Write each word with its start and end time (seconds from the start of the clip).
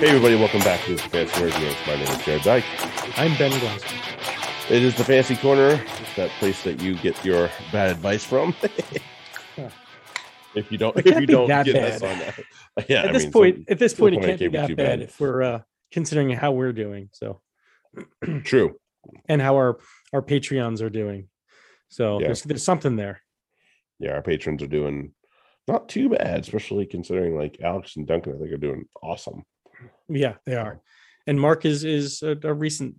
Hey, 0.00 0.08
everybody, 0.08 0.34
welcome 0.34 0.60
back 0.60 0.82
to 0.86 0.94
the 0.94 1.02
Fantasy 1.02 1.38
Corner 1.38 1.52
Games. 1.58 1.76
My 1.86 1.94
name 1.96 2.04
is 2.04 2.08
Jarrod 2.18 2.42
Dyke. 2.42 2.64
I'm 3.18 3.36
Ben 3.36 3.50
Glass. 3.60 3.82
It 4.70 4.82
is 4.82 4.96
the 4.96 5.04
Fantasy 5.04 5.36
Corner, 5.36 5.76
that 6.16 6.30
place 6.38 6.62
that 6.64 6.80
you 6.80 6.94
get 6.96 7.22
your 7.22 7.50
bad 7.70 7.90
advice 7.90 8.24
from. 8.24 8.54
if 10.54 10.72
you 10.72 10.78
don't, 10.78 10.96
if 10.96 11.04
can't 11.04 11.20
you 11.20 11.26
don't 11.26 11.48
get 11.48 11.66
bad. 11.74 11.92
us 11.92 12.02
on 12.02 12.18
that, 12.18 12.38
yeah. 12.88 13.00
At 13.02 13.10
I 13.10 13.12
this 13.12 13.24
mean, 13.24 13.32
point, 13.32 13.64
at 13.68 13.78
this 13.78 13.92
point, 13.92 14.14
it 14.14 14.18
point 14.22 14.38
can't 14.38 14.52
be 14.52 14.56
that 14.58 14.66
too 14.68 14.76
bad 14.76 15.00
bad. 15.00 15.02
if 15.02 15.20
we're 15.20 15.42
uh, 15.42 15.60
considering 15.92 16.30
how 16.30 16.52
we're 16.52 16.72
doing. 16.72 17.10
So, 17.12 17.42
true. 18.44 18.76
and 19.28 19.42
how 19.42 19.56
our 19.56 19.78
our 20.14 20.22
Patreons 20.22 20.80
are 20.80 20.90
doing. 20.90 21.28
So 21.88 22.20
Yeah. 22.20 22.28
there's 22.28 22.42
there's 22.44 22.64
something 22.64 22.96
there. 22.96 23.20
Yeah, 23.98 24.12
our 24.12 24.22
patrons 24.22 24.62
are 24.62 24.66
doing 24.66 25.12
not 25.68 25.90
too 25.90 26.08
bad, 26.08 26.40
especially 26.40 26.86
considering 26.86 27.36
like 27.36 27.58
Alex 27.62 27.96
and 27.96 28.06
Duncan. 28.06 28.34
I 28.34 28.38
think 28.38 28.50
are 28.50 28.56
doing 28.56 28.86
awesome. 29.02 29.44
Yeah, 30.08 30.34
they 30.46 30.54
are. 30.56 30.80
And 31.26 31.40
Mark 31.40 31.64
is 31.64 31.84
is 31.84 32.22
a, 32.22 32.36
a 32.42 32.52
recent 32.54 32.96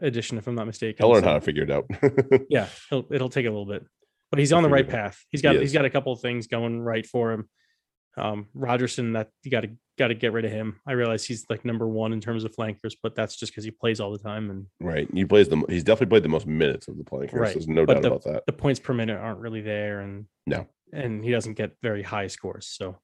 addition, 0.00 0.38
if 0.38 0.46
I'm 0.46 0.54
not 0.54 0.66
mistaken. 0.66 1.04
I'll 1.04 1.10
learn 1.10 1.22
so- 1.22 1.28
how 1.28 1.34
to 1.34 1.40
figure 1.40 1.62
it 1.64 1.70
out. 1.70 1.86
Yeah, 2.48 2.68
he'll, 2.88 3.06
it'll 3.10 3.28
take 3.28 3.46
a 3.46 3.50
little 3.50 3.66
bit, 3.66 3.84
but 4.30 4.38
he's 4.38 4.52
on 4.52 4.62
the 4.62 4.68
right 4.68 4.88
path. 4.88 5.22
He's 5.30 5.42
got 5.42 5.54
He 5.54 5.60
he's 5.60 5.70
is. 5.70 5.74
got 5.74 5.84
a 5.84 5.90
couple 5.90 6.12
of 6.12 6.20
things 6.20 6.46
going 6.46 6.80
right 6.80 7.06
for 7.06 7.32
him. 7.32 7.48
Um, 8.16 8.46
Rogerson, 8.54 9.12
that 9.12 9.28
you 9.44 9.50
got 9.50 9.60
to 9.60 9.70
got 9.98 10.08
to 10.08 10.14
get 10.14 10.32
rid 10.32 10.44
of 10.44 10.50
him. 10.50 10.80
I 10.86 10.92
realize 10.92 11.24
he's 11.24 11.44
like 11.48 11.64
number 11.64 11.86
one 11.88 12.12
in 12.12 12.20
terms 12.20 12.42
of 12.44 12.52
flankers, 12.54 12.96
but 13.02 13.14
that's 13.14 13.36
just 13.36 13.52
because 13.52 13.62
he 13.64 13.70
plays 13.70 14.00
all 14.00 14.10
the 14.10 14.18
time 14.18 14.50
and 14.50 14.66
right, 14.80 15.08
he 15.14 15.24
plays 15.24 15.48
the. 15.48 15.62
He's 15.68 15.84
definitely 15.84 16.10
played 16.10 16.22
the 16.24 16.28
most 16.28 16.46
minutes 16.46 16.88
of 16.88 16.98
the 16.98 17.04
playing. 17.04 17.30
Right, 17.32 17.52
There's 17.54 17.68
no 17.68 17.86
but 17.86 17.94
doubt 17.94 18.02
the- 18.02 18.08
about 18.08 18.24
that. 18.24 18.46
the 18.46 18.52
points 18.52 18.80
per 18.80 18.92
minute 18.94 19.16
aren't 19.18 19.38
really 19.38 19.60
there, 19.60 20.00
and 20.00 20.26
No. 20.46 20.66
and 20.92 21.22
he 21.24 21.30
doesn't 21.30 21.54
get 21.54 21.72
very 21.82 22.02
high 22.02 22.26
scores. 22.26 22.66
So, 22.66 22.98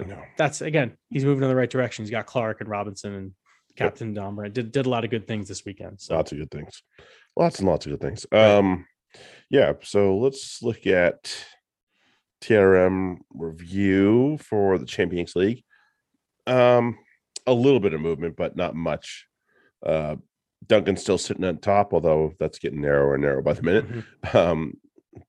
but 0.00 0.08
No. 0.08 0.22
that's 0.36 0.60
again, 0.60 0.96
he's 1.10 1.24
moving 1.24 1.42
in 1.44 1.48
the 1.48 1.54
right 1.56 1.70
direction. 1.70 2.04
He's 2.04 2.10
got 2.10 2.26
Clark 2.26 2.60
and 2.60 2.68
Robinson 2.68 3.14
and 3.14 3.32
Captain 3.76 4.12
Brand 4.14 4.52
did 4.54 4.72
did 4.72 4.86
a 4.86 4.88
lot 4.88 5.04
of 5.04 5.10
good 5.10 5.26
things 5.26 5.48
this 5.48 5.64
weekend. 5.64 6.00
So 6.00 6.14
lots 6.14 6.32
of 6.32 6.38
good 6.38 6.50
things 6.50 6.82
lots 7.36 7.58
and 7.58 7.68
lots 7.68 7.84
of 7.86 7.90
good 7.90 8.00
things 8.00 8.24
um 8.30 8.86
yeah 9.50 9.72
so 9.82 10.16
let's 10.16 10.62
look 10.62 10.86
at 10.86 11.34
trm 12.40 13.16
review 13.32 14.38
for 14.38 14.78
the 14.78 14.86
champions 14.86 15.34
league 15.34 15.64
um 16.46 16.96
a 17.48 17.52
little 17.52 17.80
bit 17.80 17.92
of 17.92 18.00
movement 18.00 18.36
but 18.36 18.54
not 18.56 18.76
much 18.76 19.26
uh 19.84 20.14
duncan's 20.66 21.00
still 21.00 21.18
sitting 21.18 21.44
on 21.44 21.58
top 21.58 21.92
although 21.92 22.32
that's 22.38 22.60
getting 22.60 22.80
narrower 22.80 23.14
and 23.14 23.22
narrower 23.24 23.42
by 23.42 23.52
the 23.52 23.62
minute 23.62 23.86
Mhm. 23.88 24.34
um 24.34 24.74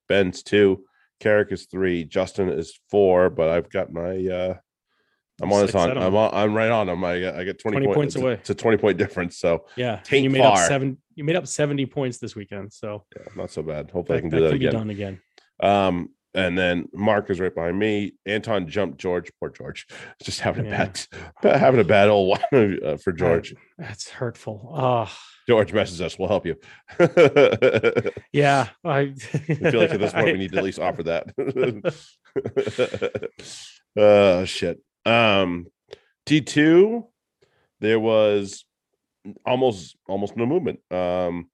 ben's 0.08 0.42
two 0.44 0.84
carrick 1.20 1.52
is 1.52 1.66
three 1.66 2.04
justin 2.04 2.48
is 2.48 2.78
four 2.90 3.30
but 3.30 3.48
i've 3.48 3.70
got 3.70 3.92
my 3.92 4.26
uh 4.26 4.54
i'm 5.42 5.52
on 5.52 5.60
Six, 5.60 5.72
this 5.72 5.82
on 5.82 5.98
i'm 5.98 6.14
on 6.14 6.30
i'm 6.34 6.54
right 6.54 6.70
on 6.70 6.86
them 6.86 7.04
i 7.04 7.20
got 7.20 7.34
i 7.36 7.44
got 7.44 7.58
20, 7.58 7.78
20 7.78 7.86
points 7.86 7.96
points 7.96 8.16
away. 8.16 8.32
it's 8.34 8.50
a 8.50 8.54
20 8.54 8.76
point 8.78 8.98
difference 8.98 9.38
so 9.38 9.64
yeah, 9.76 10.00
you 10.10 10.30
made 10.30 10.42
up 10.42 10.58
seven. 10.58 10.98
You 11.14 11.24
made 11.24 11.36
up 11.36 11.46
seventy 11.46 11.86
points 11.86 12.18
this 12.18 12.36
weekend. 12.36 12.70
So 12.72 13.04
yeah, 13.16 13.24
not 13.34 13.50
so 13.50 13.62
bad 13.62 13.90
hopefully 13.90 14.20
that, 14.20 14.26
i 14.26 14.28
can 14.28 14.30
that 14.30 14.36
do 14.36 14.42
that 14.42 14.50
can 14.50 14.58
be 14.58 14.66
again 14.66 14.78
done 14.78 14.90
again. 14.90 15.20
Um, 15.62 16.10
and 16.36 16.56
then 16.56 16.88
Mark 16.92 17.30
is 17.30 17.40
right 17.40 17.54
behind 17.54 17.78
me. 17.78 18.12
Anton 18.26 18.68
jumped 18.68 18.98
George. 18.98 19.30
Poor 19.40 19.50
George, 19.50 19.86
just 20.22 20.40
having 20.40 20.66
Yeah. 20.66 20.82
a 20.82 20.86
bad, 21.42 21.60
having 21.60 21.80
a 21.80 21.84
bad 21.84 22.08
old 22.08 22.38
one 22.52 22.78
uh, 22.84 22.96
for 22.98 23.12
George. 23.12 23.54
That's 23.78 24.08
hurtful. 24.08 24.70
Oh, 24.72 25.10
George 25.48 25.72
messes 25.72 26.00
us. 26.00 26.18
We'll 26.18 26.28
help 26.28 26.46
you. 26.46 26.56
I 27.00 28.10
yeah. 28.32 28.68
I, 28.84 29.12
feel 29.14 29.80
like 29.80 29.90
at 29.90 30.00
this 30.00 30.12
point 30.12 30.26
we 30.26 30.38
need 30.38 30.52
to 30.52 30.58
at 30.58 30.64
least 30.64 30.78
offer 30.78 31.02
that. 31.04 31.94
oh 33.96 34.44
shit. 34.44 34.80
Um, 35.04 35.66
T 36.26 36.40
two, 36.40 37.06
there 37.80 38.00
was 38.00 38.64
almost 39.44 39.96
almost 40.08 40.36
no 40.36 40.46
movement. 40.46 40.80
Um, 40.90 41.48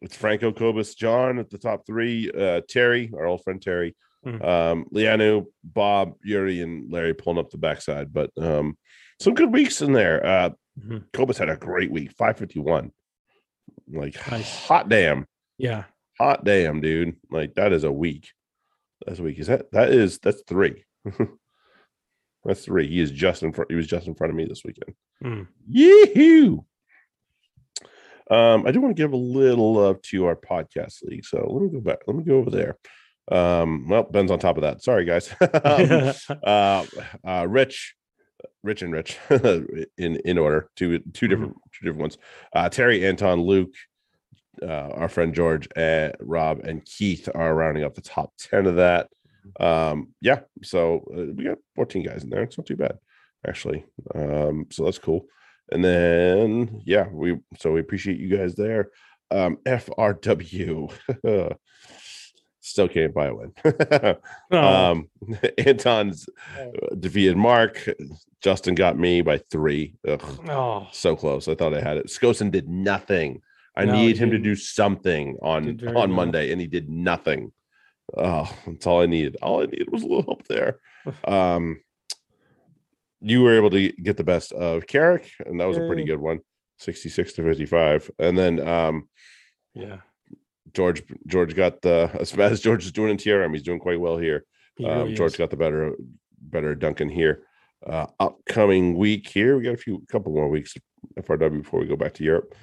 it's 0.00 0.16
Franco 0.16 0.52
Cobus, 0.52 0.94
John 0.94 1.38
at 1.38 1.50
the 1.50 1.58
top 1.58 1.86
three. 1.86 2.30
Uh, 2.30 2.60
Terry, 2.68 3.10
our 3.16 3.26
old 3.26 3.42
friend 3.42 3.60
Terry, 3.60 3.96
Mhm. 4.24 4.44
um, 4.44 4.84
Lianu, 4.92 5.46
Bob, 5.62 6.14
Yuri, 6.22 6.60
and 6.62 6.90
Larry 6.90 7.14
pulling 7.14 7.38
up 7.38 7.50
the 7.50 7.58
backside. 7.58 8.12
But 8.12 8.30
um, 8.38 8.76
some 9.20 9.34
good 9.34 9.52
weeks 9.52 9.82
in 9.82 9.92
there. 9.92 10.24
Uh, 10.24 10.50
Mhm. 10.80 11.04
Cobus 11.12 11.38
had 11.38 11.48
a 11.50 11.56
great 11.56 11.90
week, 11.92 12.10
five 12.12 12.36
fifty 12.36 12.58
one. 12.58 12.90
Like 13.88 14.14
Nice. 14.30 14.66
hot 14.66 14.88
damn, 14.88 15.26
yeah. 15.58 15.84
hot 16.18 16.44
damn, 16.44 16.80
dude. 16.80 17.16
Like 17.30 17.54
that 17.54 17.72
is 17.72 17.84
a 17.84 17.92
week. 17.92 18.28
That's 19.06 19.20
a 19.20 19.22
week. 19.22 19.38
Is 19.38 19.46
that 19.46 19.70
that 19.72 19.90
is 19.90 20.18
that's 20.18 20.42
three. 20.48 20.84
that's 22.44 22.64
three. 22.64 22.88
He 22.88 23.00
is 23.00 23.10
just 23.12 23.42
in 23.44 23.52
front. 23.52 23.70
He 23.70 23.76
was 23.76 23.86
just 23.86 24.06
in 24.08 24.14
front 24.16 24.30
of 24.32 24.36
me 24.36 24.46
this 24.46 24.62
weekend. 24.64 24.94
Mm. 25.22 25.46
Yee-hoo! 25.68 26.64
Um, 28.30 28.66
I 28.66 28.70
do 28.72 28.80
want 28.80 28.96
to 28.96 29.02
give 29.02 29.12
a 29.12 29.16
little 29.16 29.74
love 29.74 30.00
to 30.02 30.26
our 30.26 30.36
podcast 30.36 31.02
league. 31.02 31.24
So 31.24 31.46
let 31.48 31.62
me 31.62 31.70
go 31.70 31.80
back. 31.80 31.98
Let 32.06 32.16
me 32.16 32.24
go 32.24 32.38
over 32.38 32.50
there. 32.50 32.78
Um, 33.30 33.88
well, 33.88 34.02
Ben's 34.04 34.30
on 34.30 34.38
top 34.38 34.56
of 34.56 34.62
that. 34.62 34.82
Sorry, 34.82 35.04
guys. 35.04 35.34
um, 35.40 36.38
uh, 36.44 36.86
uh, 37.26 37.46
Rich, 37.48 37.94
Rich 38.62 38.82
and 38.82 38.92
Rich 38.92 39.18
in 39.30 40.16
in 40.16 40.38
order. 40.38 40.68
Two 40.76 40.98
two 40.98 41.28
different 41.28 41.54
two 41.72 41.86
different 41.86 42.00
ones. 42.00 42.18
Uh, 42.54 42.68
Terry, 42.68 43.06
Anton, 43.06 43.42
Luke, 43.42 43.74
uh, 44.62 44.66
our 44.66 45.08
friend 45.08 45.34
George, 45.34 45.68
uh, 45.76 46.10
Rob, 46.20 46.60
and 46.60 46.84
Keith 46.84 47.28
are 47.34 47.54
rounding 47.54 47.84
up 47.84 47.94
the 47.94 48.00
top 48.00 48.32
ten 48.38 48.66
of 48.66 48.76
that. 48.76 49.08
Um, 49.60 50.14
yeah. 50.20 50.40
So 50.62 51.04
uh, 51.12 51.32
we 51.34 51.44
got 51.44 51.58
14 51.76 52.02
guys 52.02 52.24
in 52.24 52.30
there. 52.30 52.42
It's 52.42 52.56
not 52.56 52.66
too 52.66 52.76
bad, 52.76 52.98
actually. 53.46 53.84
Um, 54.14 54.66
so 54.70 54.84
that's 54.84 54.98
cool. 54.98 55.26
And 55.70 55.84
then 55.84 56.80
yeah, 56.84 57.08
we 57.10 57.38
so 57.58 57.72
we 57.72 57.80
appreciate 57.80 58.18
you 58.18 58.34
guys 58.36 58.54
there. 58.54 58.90
Um, 59.30 59.58
FRW. 59.66 60.92
Still 62.66 62.88
can't 62.88 63.12
buy 63.12 63.26
a 63.26 63.34
win. 63.34 63.52
Oh, 64.50 64.56
um 64.90 65.08
Anton's 65.58 66.26
uh, 66.58 66.94
defeated 66.98 67.36
Mark. 67.36 67.86
Justin 68.40 68.74
got 68.74 68.98
me 68.98 69.20
by 69.20 69.36
three. 69.36 69.96
Ugh, 70.08 70.22
oh, 70.48 70.88
so 70.90 71.14
close. 71.14 71.46
I 71.46 71.54
thought 71.56 71.74
I 71.74 71.82
had 71.82 71.98
it. 71.98 72.06
Skosan 72.06 72.50
did 72.50 72.66
nothing. 72.66 73.42
I 73.76 73.84
No, 73.84 73.92
needed 73.92 74.16
he 74.16 74.22
him 74.24 74.30
to 74.30 74.38
do 74.38 74.54
something 74.56 75.36
on 75.42 75.78
on 75.88 75.94
well. 75.94 76.06
Monday, 76.08 76.52
and 76.52 76.60
he 76.60 76.66
did 76.66 76.88
nothing. 76.88 77.52
Oh, 78.16 78.50
that's 78.66 78.86
all 78.86 79.02
I 79.02 79.06
needed. 79.06 79.36
All 79.42 79.60
I 79.62 79.66
needed 79.66 79.90
was 79.92 80.02
a 80.02 80.06
little 80.06 80.22
help 80.22 80.46
there. 80.48 80.78
Um, 81.24 81.82
you 83.20 83.42
were 83.42 83.54
able 83.56 83.68
to 83.70 83.92
get 83.92 84.16
the 84.16 84.24
best 84.24 84.52
of 84.52 84.86
Carrick, 84.86 85.30
and 85.44 85.60
that 85.60 85.66
was 85.68 85.76
a 85.76 85.86
pretty 85.86 86.00
Yay. 86.02 86.08
good 86.08 86.20
one, 86.20 86.40
sixty-six 86.78 87.34
to 87.34 87.42
fifty-five. 87.42 88.10
And 88.18 88.38
then 88.38 88.66
um, 88.66 89.08
yeah. 89.74 89.98
George 90.74 91.02
George 91.26 91.54
got 91.54 91.80
the 91.82 92.10
as 92.20 92.32
bad 92.32 92.52
as 92.52 92.60
George 92.60 92.84
is 92.84 92.92
doing 92.92 93.10
in 93.10 93.16
TRM, 93.16 93.52
he's 93.52 93.62
doing 93.62 93.78
quite 93.78 94.00
well 94.00 94.18
here. 94.18 94.44
He 94.76 94.84
Um, 94.84 94.98
really 94.98 95.14
George 95.14 95.32
is. 95.32 95.38
got 95.38 95.50
the 95.50 95.56
better 95.56 95.94
better 96.40 96.74
Duncan 96.74 97.08
here. 97.08 97.42
Uh, 97.86 98.06
upcoming 98.18 98.96
week 98.96 99.28
here, 99.28 99.56
we 99.56 99.62
got 99.62 99.74
a 99.74 99.78
few 99.78 100.02
couple 100.10 100.32
more 100.32 100.48
weeks 100.48 100.74
of 100.76 101.24
FRW 101.24 101.62
before 101.62 101.80
we 101.80 101.86
go 101.86 101.96
back 101.96 102.14
to 102.14 102.24
Europe. 102.24 102.54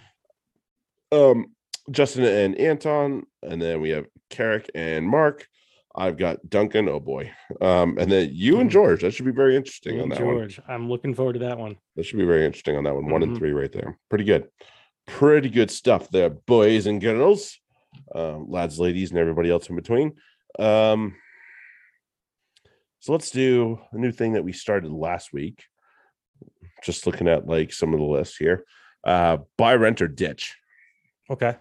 Um, 1.12 1.48
Justin 1.90 2.24
and 2.24 2.56
Anton, 2.58 3.24
and 3.44 3.62
then 3.62 3.82
we 3.82 3.90
have 3.90 4.06
Carrick 4.30 4.70
and 4.76 5.06
Mark. 5.08 5.48
I've 5.94 6.18
got 6.18 6.50
Duncan. 6.50 6.88
Oh 6.88 7.00
boy, 7.02 7.32
um, 7.60 7.98
and 7.98 8.10
then 8.12 8.30
you 8.34 8.60
and 8.60 8.70
Mhm. 8.70 8.74
George. 8.74 9.02
That 9.02 9.14
should 9.14 9.26
be 9.26 9.32
very 9.32 9.56
interesting 9.58 9.96
on 9.98 10.04
and 10.04 10.12
that 10.14 10.26
one. 10.26 10.36
George. 10.38 10.60
I'm 10.68 10.90
looking 10.90 11.14
forward 11.14 11.34
to 11.34 11.40
that 11.40 11.58
one. 11.58 11.78
That 11.96 12.04
should 12.06 12.18
be 12.20 12.26
very 12.26 12.46
interesting 12.46 12.78
on 12.78 12.84
that 12.86 12.96
one. 12.96 13.10
One 13.10 13.24
and 13.24 13.34
Mhm. 13.34 13.38
three 13.38 13.52
right 13.52 13.72
there. 13.72 13.98
Pretty 14.10 14.24
good. 14.24 14.48
Pretty 15.06 15.50
good 15.50 15.70
stuff 15.70 16.10
there, 16.10 16.30
boys 16.30 16.86
and 16.88 17.02
girls, 17.02 17.60
um, 18.14 18.50
lads, 18.50 18.80
ladies, 18.80 19.12
and 19.12 19.20
everybody 19.20 19.50
else 19.50 19.70
in 19.70 19.76
between. 19.76 20.14
Um, 20.60 21.16
so 23.00 23.14
let's 23.14 23.32
do 23.32 23.80
a 23.92 23.98
new 23.98 24.12
thing 24.12 24.34
that 24.34 24.44
we 24.44 24.54
started 24.54 24.92
last 24.92 25.34
week. 25.34 25.64
Just 26.84 27.06
looking 27.06 27.28
at 27.28 27.48
like 27.48 27.74
some 27.74 27.94
of 27.94 28.00
the 28.00 28.06
lists 28.06 28.38
here. 28.38 28.66
Uh, 29.04 29.38
buy, 29.58 29.76
rent, 29.76 30.02
or 30.02 30.08
ditch. 30.08 30.56
Okay. 31.30 31.56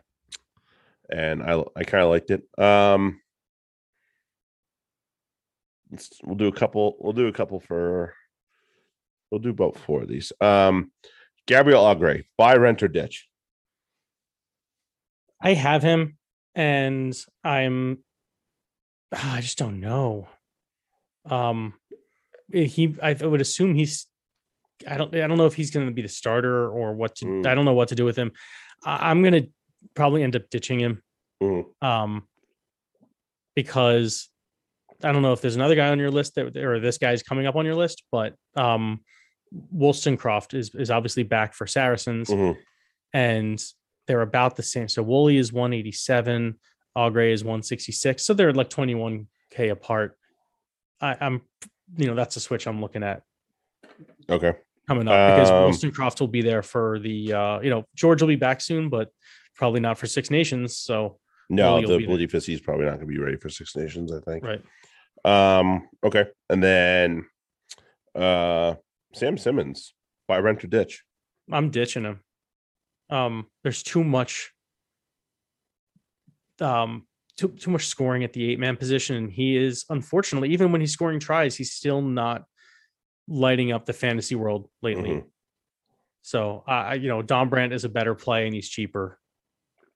And 1.11 1.43
I 1.43 1.63
I 1.77 1.85
kind 1.85 2.05
of 2.05 2.11
liked 2.11 2.31
it. 2.31 2.43
Um 2.59 3.21
let's, 5.91 6.11
we'll 6.23 6.37
do 6.37 6.49
a 6.49 6.53
couple, 6.53 6.97
we'll 7.01 7.13
do 7.13 7.29
a 7.29 7.33
couple 7.33 7.61
for 7.61 8.15
we'll 9.31 9.41
do 9.41 9.51
about 9.51 9.77
four 9.77 10.03
of 10.03 10.09
these. 10.09 10.33
Um 10.41 10.93
Gabriel 11.47 11.85
Oghre, 11.85 12.25
buy, 12.39 12.55
rent, 12.57 12.83
or 12.83 12.89
ditch. 12.89 13.29
I 15.43 15.55
have 15.55 15.83
him, 15.83 16.19
and 16.55 17.17
I'm. 17.45 17.99
ah, 19.15 19.37
I 19.37 19.41
just 19.41 19.59
don't 19.59 19.81
know. 19.81 20.29
Um, 21.29 21.75
eh, 22.53 22.65
he. 22.65 22.97
I 23.03 23.13
would 23.15 23.41
assume 23.41 23.75
he's. 23.75 24.07
I 24.89 24.97
don't. 24.97 25.15
I 25.15 25.27
don't 25.27 25.39
know 25.39 25.47
if 25.47 25.55
he's 25.55 25.71
going 25.71 25.87
to 25.87 25.93
be 25.93 26.03
the 26.03 26.09
starter 26.09 26.69
or 26.69 26.95
what 26.95 27.17
to. 27.17 27.27
Mm. 27.27 27.47
I 27.47 27.55
don't 27.55 27.65
know 27.65 27.75
what 27.75 27.89
to 27.89 27.95
do 27.95 28.05
with 28.05 28.17
him. 28.17 28.33
I, 28.85 29.11
I'm 29.11 29.23
going 29.23 29.35
to 29.45 29.49
probably 29.95 30.23
end 30.23 30.37
up 30.37 30.49
ditching 30.51 30.81
him. 30.81 31.03
Mhm. 31.43 31.65
Um, 31.83 32.27
because 33.55 34.29
I 35.03 35.13
don't 35.13 35.23
know 35.23 35.33
if 35.33 35.41
there's 35.41 35.57
another 35.57 35.75
guy 35.75 35.89
on 35.89 35.99
your 35.99 36.11
list 36.11 36.35
that 36.35 36.57
or 36.57 36.79
this 36.81 36.99
guy's 36.99 37.23
coming 37.23 37.47
up 37.47 37.57
on 37.57 37.65
your 37.67 37.75
list, 37.75 38.03
but 38.13 38.35
um, 38.57 39.01
Woolstencroft 39.75 40.55
is 40.55 40.75
is 40.75 40.91
obviously 40.91 41.23
back 41.23 41.55
for 41.55 41.67
Saracens, 41.67 42.29
Mhm. 42.29 42.57
and 43.13 43.63
they're 44.11 44.23
about 44.23 44.57
the 44.57 44.63
same. 44.65 44.89
So 44.89 45.05
Woolley 45.05 45.37
is 45.37 45.53
187, 45.53 46.59
Oghre 46.97 47.33
is 47.33 47.45
166. 47.45 48.25
So 48.27 48.35
they're 48.35 48.53
like 48.53 48.69
21k 48.69 49.71
apart. 49.71 50.19
I, 51.01 51.17
I'm, 51.21 51.43
you 51.97 52.09
know, 52.09 52.17
that's 52.17 52.35
a 52.35 52.41
switch 52.41 52.67
I'm 52.67 52.81
looking 52.81 53.05
at 53.05 53.23
Okay. 54.29 54.53
coming 54.89 55.07
up 55.07 55.29
because 55.29 55.49
Um, 55.53 55.59
Woolstencroft 55.63 56.19
will 56.19 56.27
be 56.27 56.43
there 56.43 56.63
for 56.65 56.99
the, 56.99 57.33
uh, 57.33 57.61
you 57.61 57.71
know, 57.71 57.85
George 57.95 58.21
will 58.21 58.27
be 58.29 58.35
back 58.35 58.61
soon, 58.61 58.89
but 58.89 59.11
probably 59.55 59.79
not 59.79 59.97
for 59.97 60.09
Six 60.09 60.29
Nations. 60.29 60.77
So 60.77 61.21
No, 61.49 61.75
Woolley 61.81 61.99
the. 61.99 62.07
Bloody 62.07 62.27
Fist 62.27 62.49
is 62.49 62.61
probably 62.61 62.87
not 62.87 62.97
going 62.97 63.07
to 63.07 63.15
be 63.15 63.19
ready 63.19 63.37
for 63.37 63.49
Six 63.49 63.77
Nations. 63.77 64.13
I 64.13 64.19
think. 64.29 64.43
right, 64.45 64.63
Um. 65.25 65.89
Okay. 66.03 66.25
And 66.49 66.61
then, 66.61 67.27
uh, 68.17 68.75
Sam 69.15 69.39
Simmonds 69.39 69.95
buy 70.27 70.39
Rent 70.41 70.65
or 70.65 70.67
Ditch. 70.67 71.05
I'm 71.53 71.71
ditching 71.71 72.03
him. 72.03 72.25
Um, 73.11 73.47
there's 73.63 73.83
too 73.83 74.05
much, 74.05 74.53
um, 76.61 77.07
too 77.37 77.49
too 77.49 77.71
much 77.71 77.87
scoring 77.87 78.25
at 78.25 78.33
the 78.33 78.51
eight 78.51 78.59
man 78.59 78.77
position, 78.77 79.17
and 79.17 79.31
he 79.33 79.57
is 79.57 79.85
unfortunately 79.89 80.51
even 80.51 80.73
when 80.73 80.81
he's 80.81 80.93
scoring 80.93 81.21
tries, 81.21 81.57
he's 81.57 81.73
still 81.73 82.03
not 82.03 82.45
lighting 83.29 83.73
up 83.73 83.87
the 83.87 83.93
fantasy 83.93 84.35
world 84.35 84.69
lately. 84.83 85.11
Mhm. 85.11 85.25
So 86.23 86.65
I, 86.67 86.75
I- 86.75 86.95
you 86.95 87.09
know, 87.09 87.23
Dombrandt 87.23 87.73
is 87.73 87.85
a 87.85 87.89
better 87.89 88.15
play 88.15 88.45
and 88.47 88.55
he's 88.55 88.69
cheaper. 88.69 89.19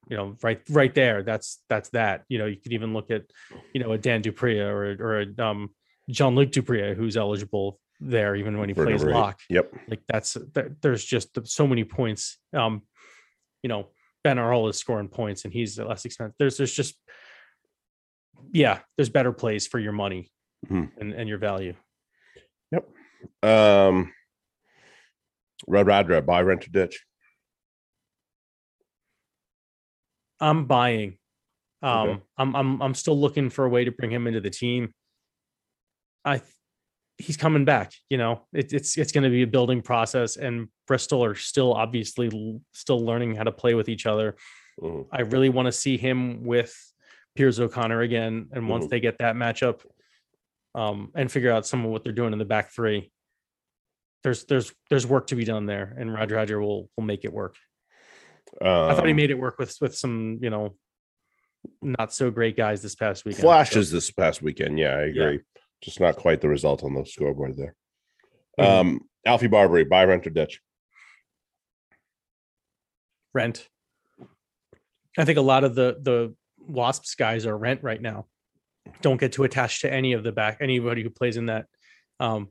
You 0.08 0.16
know, 0.18 0.36
right, 0.42 0.60
right 0.68 0.94
there. 0.94 1.22
That's 1.22 1.62
that's 1.68 1.88
that. 1.90 2.24
You 2.28 2.38
know, 2.38 2.46
you 2.46 2.56
could 2.56 2.72
even 2.74 2.92
look 2.92 3.10
at, 3.10 3.22
you 3.72 3.80
know, 3.82 3.92
a 3.92 3.98
Dan 3.98 4.20
du 4.20 4.32
Preez 4.32 4.60
or 4.60 5.02
or 5.02 5.20
a 5.22 5.42
um, 5.42 5.70
Jean-Luc 6.10 6.50
du 6.52 6.62
Preez 6.62 6.94
who's 6.94 7.16
eligible 7.16 7.80
there 8.00 8.36
even 8.36 8.58
when 8.58 8.68
he 8.68 8.74
For 8.74 8.84
plays 8.84 9.02
lock. 9.02 9.40
Yep. 9.48 9.72
Like 9.88 10.02
that's 10.06 10.34
there, 10.52 10.76
there's 10.82 11.04
just 11.04 11.46
so 11.46 11.66
many 11.66 11.84
points. 11.84 12.38
Um, 12.52 12.82
you 13.64 13.68
know, 13.68 13.88
Ben 14.22 14.38
Earl 14.38 14.68
is 14.68 14.76
scoring 14.78 15.08
points 15.08 15.44
and 15.46 15.52
he's 15.52 15.76
the 15.76 15.86
less 15.86 16.04
expensive. 16.04 16.34
There's 16.38 16.58
there's 16.58 16.74
just 16.74 16.96
yeah, 18.52 18.80
there's 18.96 19.08
better 19.08 19.32
plays 19.32 19.66
for 19.66 19.78
your 19.80 19.92
money 19.92 20.30
Mhm. 20.70 20.90
and, 20.98 21.12
and 21.14 21.28
your 21.28 21.38
value. 21.38 21.74
Um. 23.42 24.12
Radradra 25.66 26.24
buy 26.26 26.42
Rent 26.42 26.66
or 26.66 26.70
Ditch. 26.70 27.06
I'm 30.40 30.66
buying. 30.66 31.16
Um, 31.82 32.08
Okay. 32.08 32.22
I'm 32.36 32.54
I'm 32.56 32.82
I'm 32.82 32.94
still 32.94 33.18
looking 33.18 33.48
for 33.48 33.64
a 33.64 33.68
way 33.70 33.84
to 33.84 33.92
bring 33.92 34.10
him 34.12 34.26
into 34.26 34.42
the 34.42 34.50
team. 34.50 34.92
I, 36.22 36.38
th- 36.38 36.53
he's 37.18 37.36
coming 37.36 37.64
back. 37.64 37.92
You 38.10 38.18
know, 38.18 38.42
it, 38.52 38.72
it's 38.72 38.96
it's 38.98 39.12
going 39.12 39.24
to 39.24 39.30
be 39.30 39.42
a 39.42 39.46
building 39.46 39.82
process, 39.82 40.36
and 40.36 40.68
Bristol 40.86 41.24
are 41.24 41.34
still 41.34 41.72
obviously 41.74 42.60
still 42.72 43.00
learning 43.04 43.36
how 43.36 43.44
to 43.44 43.52
play 43.52 43.74
with 43.74 43.88
each 43.88 44.06
other. 44.06 44.36
Mhm. 44.80 45.06
I 45.12 45.22
really 45.22 45.48
want 45.48 45.66
to 45.66 45.72
see 45.72 45.96
him 45.96 46.44
with 46.44 46.74
Piers 47.36 47.60
O'Connor 47.60 48.00
again, 48.00 48.48
and 48.52 48.68
once 48.68 48.86
Mhm. 48.86 48.90
they 48.90 49.00
get 49.00 49.18
that 49.18 49.36
matchup, 49.36 49.84
um, 50.74 51.12
and 51.14 51.30
figure 51.30 51.52
out 51.52 51.66
some 51.66 51.84
of 51.84 51.90
what 51.90 52.02
they're 52.04 52.12
doing 52.12 52.32
in 52.32 52.38
the 52.38 52.44
back 52.44 52.70
three. 52.72 53.10
There's 54.22 54.44
there's 54.46 54.72
there's 54.90 55.06
work 55.06 55.28
to 55.28 55.36
be 55.36 55.44
done 55.44 55.66
there, 55.66 55.94
and 55.98 56.12
Roger 56.12 56.34
Roger 56.36 56.60
will 56.60 56.90
will 56.96 57.04
make 57.04 57.24
it 57.24 57.32
work. 57.32 57.56
I 58.60 58.94
thought 58.94 59.04
he 59.04 59.10
Um, 59.10 59.16
made 59.16 59.30
it 59.30 59.38
work 59.38 59.58
with 59.58 59.76
with 59.80 59.94
some 59.96 60.38
you 60.42 60.50
know 60.50 60.76
not 61.80 62.12
so 62.12 62.30
great 62.30 62.56
guys 62.56 62.82
this 62.82 62.94
past 62.94 63.24
weekend. 63.24 63.40
so- 63.42 63.48
flashes 63.48 63.90
this 63.90 64.10
past 64.10 64.42
weekend. 64.42 64.78
Yeah, 64.78 64.96
I 64.96 65.02
agree. 65.02 65.40
Just 65.84 66.00
not 66.00 66.16
quite 66.16 66.40
the 66.40 66.48
result 66.48 66.82
on 66.82 66.94
the 66.94 67.04
scoreboard 67.04 67.56
there. 67.58 67.74
Mhm. 68.58 68.64
Um, 68.64 69.00
Alfie 69.26 69.48
Barbary 69.48 69.84
buy 69.84 70.04
Rent 70.04 70.26
or 70.26 70.30
Ditch. 70.30 70.60
rent. 73.34 73.68
I 75.18 75.24
think 75.24 75.38
a 75.38 75.42
lot 75.42 75.64
of 75.64 75.74
the 75.74 75.98
the 76.00 76.34
Wasps 76.58 77.14
guys 77.16 77.46
are 77.46 77.56
rent 77.56 77.82
right 77.82 78.00
now. 78.00 78.26
Don't 79.02 79.18
get 79.20 79.32
too 79.32 79.44
attached 79.44 79.82
to 79.82 79.92
any 79.92 80.12
of 80.12 80.22
the 80.24 80.32
back 80.32 80.58
anybody 80.60 81.02
who 81.02 81.10
plays 81.10 81.36
in 81.36 81.46
that 81.46 81.66
um 82.20 82.48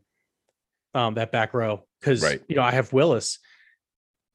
um 0.93 1.13
that 1.15 1.31
back 1.31 1.53
row 1.53 1.85
because 1.99 2.21
Right. 2.21 2.41
you 2.47 2.55
know 2.55 2.61
I 2.63 2.71
have 2.71 2.91
Willis. 2.93 3.39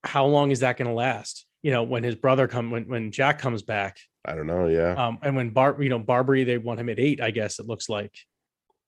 How 0.04 0.26
long 0.26 0.50
is 0.50 0.60
that 0.60 0.76
going 0.78 0.88
to 0.88 0.94
last? 0.94 1.46
You 1.62 1.70
know 1.70 1.82
when 1.82 2.02
his 2.02 2.14
brother 2.14 2.48
come 2.48 2.70
when 2.70 2.88
when 2.88 3.12
Jack 3.12 3.38
comes 3.38 3.62
back, 3.62 3.98
I 4.24 4.34
don't 4.34 4.46
know. 4.46 4.68
Yeah, 4.68 4.92
um, 4.94 5.18
and 5.22 5.36
when 5.36 5.50
Bar 5.50 5.76
you 5.82 5.88
know 5.90 5.98
Barbary 5.98 6.44
they 6.44 6.56
want 6.58 6.80
him 6.80 6.88
at 6.88 6.98
eight, 6.98 7.20
I 7.20 7.30
guess 7.30 7.58
it 7.58 7.66
looks 7.66 7.88
like. 7.88 8.14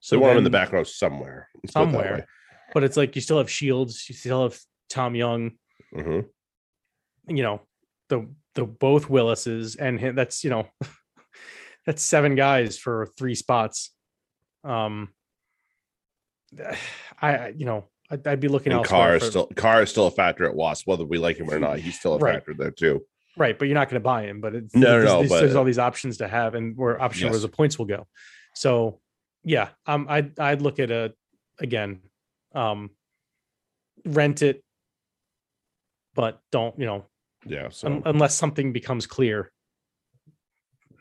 So 0.01 0.17
they 0.17 0.21
want 0.21 0.33
him 0.33 0.39
in 0.39 0.45
the 0.45 0.51
back 0.51 0.73
row 0.73 0.83
somewhere. 0.85 1.49
Let's 1.63 1.73
put 1.75 1.83
it 1.83 1.85
that 1.85 1.93
somewhere. 1.93 2.27
But 2.75 2.85
it's 2.85 2.97
like 2.97 3.15
you 3.17 3.23
still 3.23 3.39
have 3.39 3.51
Shields, 3.51 4.07
you 4.09 4.15
still 4.15 4.43
have 4.45 4.59
Tom 4.89 5.15
Young. 5.15 5.53
Mhm. 5.95 6.27
you 7.29 7.43
know 7.43 7.61
the 8.09 8.29
the 8.55 8.65
both 8.65 9.09
Willises 9.11 9.77
and 9.77 9.99
him, 10.01 10.15
that's 10.15 10.43
you 10.45 10.51
know 10.51 10.67
that's 11.87 12.03
seven 12.03 12.35
guys 12.35 12.79
for 12.79 13.07
three 13.19 13.35
spots. 13.35 13.93
Um, 14.65 15.09
I 17.23 17.49
you 17.49 17.65
know 17.67 17.89
I'd, 18.11 18.27
I'd 18.27 18.41
be 18.41 18.49
looking 18.49 18.73
And 18.73 18.81
elsewhere 18.81 19.01
Carr 19.01 19.17
is 19.17 19.23
for- 19.25 19.31
still 19.31 19.47
Carr 19.57 19.83
is 19.83 19.91
still 19.91 20.07
a 20.07 20.11
factor 20.11 20.45
at 20.47 20.55
Wasp, 20.55 20.87
whether 20.87 21.05
we 21.05 21.19
like 21.19 21.37
him 21.39 21.51
or 21.51 21.59
not. 21.59 21.79
He's 21.79 21.99
still 21.99 22.15
a 22.15 22.19
Right. 22.19 22.35
factor 22.35 22.55
there 22.55 22.71
too. 22.71 23.05
right, 23.37 23.57
but 23.59 23.67
you're 23.69 23.75
not 23.77 23.89
going 23.89 24.01
to 24.01 24.05
buy 24.05 24.25
him. 24.25 24.41
But 24.41 24.55
it's 24.57 24.75
No, 24.75 24.81
no, 24.81 24.91
there's, 24.91 25.05
no, 25.07 25.29
but- 25.29 25.41
there's 25.41 25.55
all 25.57 25.65
these 25.65 25.79
options 25.79 26.19
to 26.19 26.29
have, 26.29 26.55
and 26.55 26.77
where 26.77 27.01
option 27.01 27.27
where 27.29 27.35
Yes. 27.35 27.43
the 27.43 27.49
points 27.49 27.79
will 27.79 27.87
go. 27.87 28.07
So 28.55 29.01
yeah, 29.45 29.69
um, 29.87 30.07
I'd 30.09 30.39
I'd 30.39 30.63
look 30.63 30.79
at 30.79 30.91
a 30.91 31.15
again, 31.59 32.01
um, 32.55 32.91
rent 34.05 34.43
it, 34.43 34.63
but 36.15 36.41
don't 36.53 36.79
you 36.79 36.87
know 36.87 37.07
Yeah. 37.47 37.69
So 37.71 37.87
un- 37.89 38.03
unless 38.05 38.35
something 38.35 38.73
becomes 38.73 39.07
clear. 39.07 39.51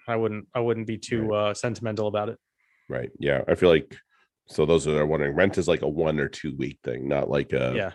I 0.08 0.16
wouldn't 0.16 0.48
I 0.56 0.60
wouldn't 0.60 0.88
be 0.88 0.98
too 0.98 1.34
uh, 1.34 1.54
sentimental 1.54 2.08
about 2.08 2.30
it. 2.30 2.38
right. 2.90 3.12
Yeah. 3.20 3.44
I 3.48 3.56
feel 3.56 3.70
like 3.70 3.96
so 4.48 4.66
those 4.66 4.84
that 4.86 4.98
are 4.98 5.06
wondering, 5.06 5.36
rent 5.36 5.58
is 5.60 5.68
like 5.68 5.84
a 5.84 5.88
one 5.88 6.20
or 6.20 6.28
two 6.28 6.56
week 6.58 6.80
thing, 6.84 7.08
not 7.08 7.30
like 7.30 7.54
a 7.54 7.74
yeah. 7.76 7.92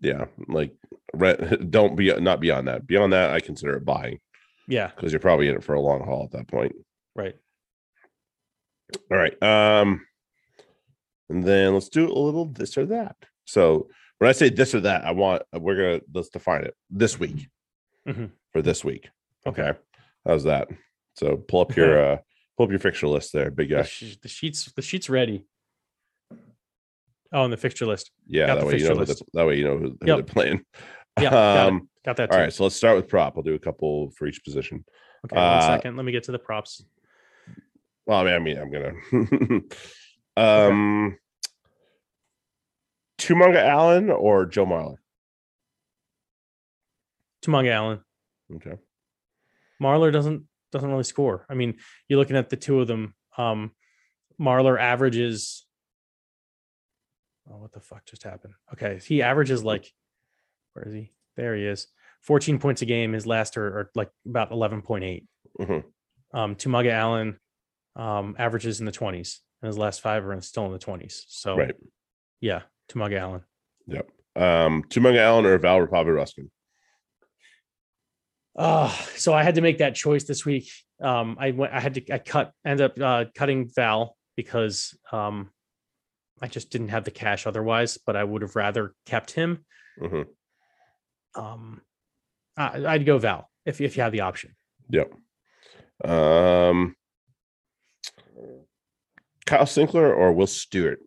yeah, 0.00 0.24
like 0.46 0.72
rent. 1.12 1.70
Don't 1.70 1.96
be 1.96 2.14
not 2.20 2.38
beyond 2.40 2.68
that. 2.68 2.86
Beyond 2.86 3.12
that, 3.12 3.30
I 3.32 3.40
consider 3.40 3.74
it 3.74 3.84
buying 3.84 4.20
Yeah. 4.68 4.92
because 4.94 5.12
you're 5.12 5.18
probably 5.20 5.48
in 5.48 5.56
it 5.56 5.64
for 5.64 5.74
a 5.74 5.80
long 5.80 6.04
haul 6.04 6.22
at 6.24 6.30
that 6.38 6.46
point. 6.48 6.76
Right. 7.16 7.34
All 9.10 9.16
right. 9.18 9.40
Um, 9.42 10.06
and 11.28 11.44
then 11.44 11.74
let's 11.74 11.88
do 11.88 12.06
a 12.06 12.12
little 12.18 12.46
this 12.46 12.76
or 12.78 12.86
that. 12.86 13.16
So 13.44 13.88
when 14.18 14.28
I 14.28 14.32
say 14.32 14.48
this 14.48 14.74
or 14.74 14.80
that, 14.80 15.04
I 15.04 15.10
want 15.12 15.42
we're 15.52 15.76
gonna 15.76 16.00
let's 16.14 16.28
define 16.28 16.62
it 16.64 16.74
this 16.90 17.18
week 17.18 17.48
Mhm. 18.06 18.30
for 18.52 18.62
this 18.62 18.84
week. 18.84 19.08
Okay. 19.46 19.62
Okay. 19.70 19.78
How's 20.26 20.44
that? 20.44 20.68
So 21.14 21.36
pull 21.36 21.60
up 21.60 21.74
your 21.76 21.98
uh 22.12 22.16
pull 22.56 22.64
up 22.64 22.70
your 22.70 22.78
fixture 22.78 23.08
list 23.08 23.32
there, 23.32 23.50
big 23.50 23.70
guy. 23.70 23.82
the 23.82 24.28
sheets 24.28 24.70
the 24.72 24.82
sheets 24.82 25.10
ready. 25.10 25.46
Oh, 27.32 27.42
and 27.44 27.52
the 27.52 27.56
fixture 27.56 27.86
list. 27.86 28.12
Yeah, 28.26 28.46
got 28.46 28.60
that 28.60 28.66
way 28.66 28.78
you 28.78 28.88
know 28.88 29.04
the, 29.04 29.20
that 29.34 29.46
way 29.46 29.58
you 29.58 29.64
know 29.64 29.78
who, 29.78 29.84
who 30.00 30.06
Yep. 30.06 30.16
they're 30.16 30.22
playing. 30.22 30.64
Yeah. 31.20 31.30
got, 31.30 31.66
um 31.68 31.88
got 32.04 32.16
that 32.18 32.30
too. 32.30 32.36
all 32.36 32.42
right, 32.42 32.52
so 32.52 32.62
let's 32.62 32.76
start 32.76 32.96
with 32.96 33.08
prop. 33.08 33.36
I'll 33.36 33.42
do 33.42 33.54
a 33.54 33.58
couple 33.58 34.10
for 34.12 34.26
each 34.26 34.44
position. 34.44 34.84
Okay, 35.24 35.34
one 35.36 35.44
uh, 35.44 35.60
second. 35.66 35.96
Let 35.96 36.04
me 36.06 36.12
get 36.12 36.22
to 36.24 36.32
the 36.32 36.38
props. 36.38 36.84
Well, 38.06 38.20
I 38.20 38.24
mean, 38.24 38.34
I 38.34 38.38
mean 38.38 38.58
I'm 38.58 38.70
gonna 38.70 39.60
um 40.36 41.18
Tumunga 43.18 43.56
Allen 43.66 44.10
or 44.10 44.46
Joe 44.46 44.66
Marler. 44.66 44.96
Tumonga 47.44 47.70
Allen. 47.70 48.00
Okay. 48.54 48.76
Marler 49.82 50.12
doesn't 50.12 50.44
doesn't 50.72 50.90
really 50.90 51.04
score. 51.04 51.46
I 51.48 51.54
mean, 51.54 51.76
you're 52.08 52.18
looking 52.18 52.36
at 52.36 52.50
the 52.50 52.56
two 52.56 52.80
of 52.80 52.86
them. 52.86 53.14
Um 53.36 53.72
Marler 54.40 54.78
averages 54.78 55.64
Oh, 57.48 57.58
what 57.58 57.72
the 57.72 57.80
fuck 57.80 58.04
just 58.06 58.24
happened? 58.24 58.54
Okay, 58.72 58.98
he 59.04 59.22
averages 59.22 59.62
like 59.64 59.92
where 60.72 60.86
is 60.86 60.94
he? 60.94 61.12
There 61.36 61.54
he 61.56 61.64
is. 61.64 61.86
14 62.22 62.58
points 62.58 62.82
a 62.82 62.86
game. 62.86 63.12
His 63.12 63.26
last 63.26 63.56
are, 63.56 63.66
are 63.66 63.90
like 63.94 64.10
about 64.26 64.50
11.8. 64.50 65.24
Mhm. 65.60 65.84
Um 66.34 66.54
Tumaga 66.56 66.90
Allen 66.92 67.38
um 67.96 68.36
averages 68.38 68.78
in 68.80 68.86
the 68.86 68.92
20s 68.92 69.38
and 69.62 69.66
his 69.66 69.78
last 69.78 70.00
five 70.00 70.24
are 70.26 70.40
still 70.42 70.66
in 70.66 70.72
the 70.72 70.78
20s. 70.78 71.24
So 71.28 71.56
Right. 71.56 71.74
yeah, 72.40 72.62
Tumaga 72.90 73.18
Allen. 73.18 73.42
Yep. 73.86 74.08
Um 74.36 74.84
Tumunga 74.84 75.18
Allen 75.18 75.46
or 75.46 75.58
Val 75.58 75.78
Rapava 75.78 76.14
Ruskin. 76.14 76.50
Uh, 78.58 78.88
so 79.16 79.34
I 79.34 79.42
had 79.42 79.56
to 79.56 79.60
make 79.60 79.78
that 79.78 79.94
choice 79.94 80.24
this 80.24 80.46
week. 80.46 80.70
Um, 81.02 81.36
I 81.38 81.50
went, 81.50 81.74
I 81.74 81.80
had 81.80 81.92
to, 81.94 82.10
I 82.10 82.18
cut, 82.18 82.52
end 82.64 82.80
up 82.80 82.98
uh, 82.98 83.26
cutting 83.34 83.70
Val 83.76 84.16
because 84.34 84.96
um, 85.12 85.50
I 86.40 86.48
just 86.48 86.70
didn't 86.70 86.88
have 86.88 87.04
the 87.04 87.10
cash 87.10 87.46
otherwise, 87.46 87.98
but 88.06 88.16
I 88.16 88.24
would 88.24 88.40
have 88.40 88.56
rather 88.56 88.94
kept 89.04 89.32
him. 89.32 89.66
Mhm. 90.00 90.24
Um, 91.34 91.82
I, 92.56 92.86
I'd 92.86 93.04
go 93.04 93.18
Val 93.18 93.50
if, 93.66 93.78
if 93.82 93.94
you 93.98 94.02
have 94.02 94.12
the 94.12 94.22
option. 94.22 94.56
Yep. 94.88 95.12
Um 96.04 96.95
Kyle 99.46 99.64
Sinckler 99.64 100.14
or 100.14 100.32
Will 100.32 100.46
Stuart. 100.46 100.98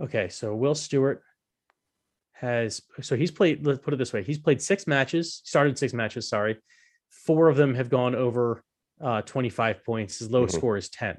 Okay, 0.00 0.28
so 0.28 0.54
Will 0.54 0.74
Stuart 0.74 1.22
has 2.32 2.82
so 3.00 3.16
he's 3.16 3.30
played. 3.30 3.64
Let's 3.64 3.78
put 3.78 3.94
it 3.94 3.96
this 3.96 4.12
way: 4.12 4.22
he's 4.22 4.38
played 4.38 4.60
six 4.60 4.86
matches. 4.86 5.40
Started 5.44 5.78
six 5.78 5.92
matches. 5.92 6.28
Sorry, 6.28 6.58
four 7.10 7.48
of 7.48 7.56
them 7.56 7.74
have 7.74 7.88
gone 7.88 8.14
over 8.14 8.64
uh, 9.00 9.22
25 9.22 9.84
points. 9.84 10.18
His 10.18 10.30
lowest 10.30 10.54
Mhm. 10.54 10.58
score 10.58 10.76
is 10.76 10.88
10. 10.90 11.18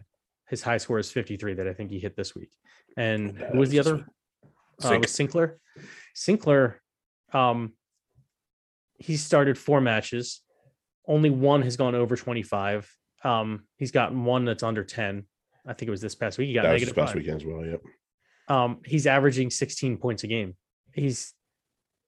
His 0.49 0.61
high 0.61 0.77
score 0.77 0.99
is 0.99 1.11
53 1.11 1.55
that 1.55 1.67
I 1.67 1.73
think 1.73 1.89
he 1.89 1.99
hit 1.99 2.15
this 2.15 2.35
week. 2.35 2.51
And 2.97 3.31
who 3.37 3.59
was 3.59 3.69
the 3.69 3.79
other? 3.79 4.05
Uh, 4.83 4.99
was 5.01 5.11
Sinckler. 5.11 5.55
Sinckler, 6.15 6.75
um, 7.33 7.73
he 8.97 9.17
started 9.17 9.57
four 9.57 9.81
matches. 9.81 10.41
Only 11.07 11.29
one 11.29 11.61
has 11.63 11.77
gone 11.77 11.95
over 11.95 12.15
25. 12.15 12.93
Um, 13.25 13.65
he's 13.77 13.91
gotten 13.91 14.23
one 14.23 14.45
that's 14.45 14.63
under 14.63 14.83
10. 14.83 15.23
I 15.67 15.73
think 15.73 15.87
it 15.87 15.91
was 15.91 16.01
this 16.01 16.13
past 16.15 16.37
week. 16.37 16.47
He 16.49 16.53
got 16.53 16.63
That 16.63 16.73
was 16.73 16.81
this 16.81 16.89
negative 16.89 17.03
past 17.03 17.13
five. 17.13 17.21
weekend 17.21 17.41
as 17.41 17.45
well. 17.45 17.65
Yep. 17.65 17.81
Um, 18.47 18.81
he's 18.85 19.07
averaging 19.07 19.49
16 19.49 19.97
points 19.97 20.23
a 20.23 20.27
game. 20.27 20.55
He's, 20.93 21.33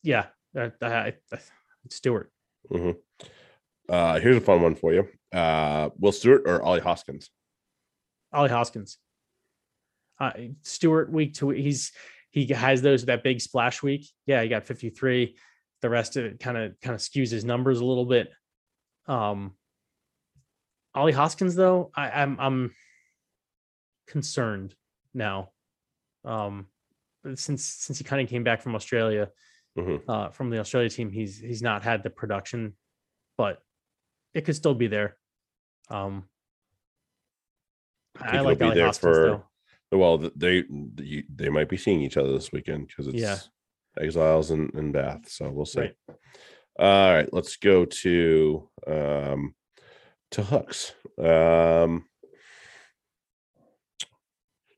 yeah, 0.04 0.28
uh, 0.56 0.70
uh, 0.82 1.12
Stuart. 1.90 2.32
hmm 2.70 2.92
Uh, 3.90 4.20
here's 4.20 4.38
a 4.38 4.42
fun 4.42 4.62
one 4.62 4.76
for 4.76 4.94
you. 4.94 5.08
Uh, 5.34 5.90
Will 5.98 6.12
Stuart 6.12 6.44
or 6.46 6.62
Ollie 6.62 6.82
Hoskins? 6.82 7.30
Ollie 8.32 8.50
Hoskins. 8.50 8.98
Uh, 10.20 10.32
Stuart 10.62 11.12
week 11.12 11.34
to 11.36 11.48
week, 11.48 11.64
he's 11.64 11.92
he 12.32 12.46
has 12.48 12.82
those 12.82 13.06
that 13.06 13.24
big 13.24 13.42
splash 13.42 13.82
week. 13.82 14.06
Yeah, 14.26 14.42
he 14.44 14.50
got 14.50 14.66
53. 14.66 15.36
The 15.82 15.90
rest 15.90 16.16
of 16.18 16.26
it 16.26 16.40
kind 16.40 16.58
of 16.58 16.80
kind 16.82 16.94
of 16.94 17.02
skews 17.02 17.32
his 17.32 17.44
numbers 17.46 17.80
a 17.80 17.86
little 17.86 18.06
bit. 18.06 18.30
Um 19.08 19.54
Ollie 20.98 21.12
Hoskins, 21.14 21.54
though, 21.56 21.92
I, 21.96 22.10
I'm 22.10 22.40
I'm 22.40 22.74
concerned 24.08 24.74
now. 25.14 25.52
Um 26.26 26.68
since 27.36 27.64
since 27.64 27.98
he 28.00 28.04
kind 28.04 28.22
of 28.22 28.30
came 28.30 28.44
back 28.44 28.62
from 28.62 28.74
Australia, 28.76 29.30
Mhm. 29.78 30.02
uh 30.08 30.30
from 30.32 30.50
the 30.50 30.60
Australia 30.60 30.90
team, 30.90 31.12
he's 31.12 31.38
he's 31.40 31.62
not 31.62 31.84
had 31.84 32.02
the 32.04 32.10
production, 32.10 32.76
but 33.38 33.62
it 34.34 34.42
could 34.46 34.56
still 34.56 34.74
be 34.74 34.88
there. 34.88 35.18
Um 35.90 36.28
think 38.18 38.34
I 38.34 38.40
like 38.42 38.62
Ollie 38.62 38.76
there 38.76 38.86
Hoskins 38.88 39.16
for- 39.18 39.26
though. 39.92 39.98
Well, 39.98 40.18
they 40.18 40.64
they 40.96 41.24
they 41.34 41.50
might 41.50 41.70
be 41.70 41.78
seeing 41.78 42.02
each 42.02 42.18
other 42.18 42.32
this 42.34 42.52
weekend 42.52 42.88
because 42.88 43.08
it's 43.08 43.18
Yeah. 43.18 43.38
Exiles 44.00 44.52
and, 44.52 44.74
and 44.74 44.92
Bath. 44.92 45.30
So 45.30 45.50
we'll 45.50 45.66
see. 45.66 45.80
Right. 45.82 45.96
All 46.80 47.14
right, 47.14 47.32
let's 47.34 47.56
go 47.58 47.86
to 47.86 48.70
um 48.88 49.54
to 50.32 50.44
hooks. 50.44 50.94
Um 51.18 52.06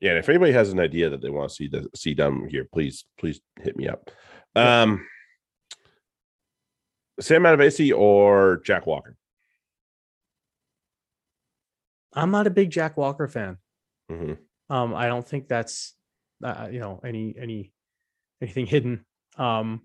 yeah, 0.00 0.10
and 0.10 0.18
if 0.18 0.28
anybody 0.30 0.52
has 0.52 0.70
an 0.70 0.80
idea 0.80 1.10
that 1.10 1.20
they 1.20 1.28
want 1.28 1.50
to 1.50 1.54
see 1.54 1.68
the 1.68 1.88
see 1.94 2.14
done 2.14 2.48
here, 2.48 2.66
please 2.72 3.04
please 3.18 3.40
hit 3.60 3.76
me 3.76 3.88
up. 3.88 4.10
Um 4.56 5.06
Sam 7.20 7.42
Matavesi 7.42 7.96
or 7.96 8.62
Jack 8.64 8.86
Walker. 8.86 9.16
I'm 12.12 12.30
not 12.30 12.46
a 12.46 12.50
big 12.50 12.70
Jack 12.70 12.96
Walker 12.96 13.28
fan. 13.28 13.58
hmm 14.08 14.32
Um, 14.68 14.94
I 14.94 15.06
don't 15.06 15.26
think 15.26 15.48
that's 15.48 15.94
uh, 16.42 16.68
you 16.70 16.80
know 16.80 17.00
any 17.04 17.34
any 17.38 17.72
anything 18.40 18.66
hidden. 18.66 19.04
Um, 19.36 19.82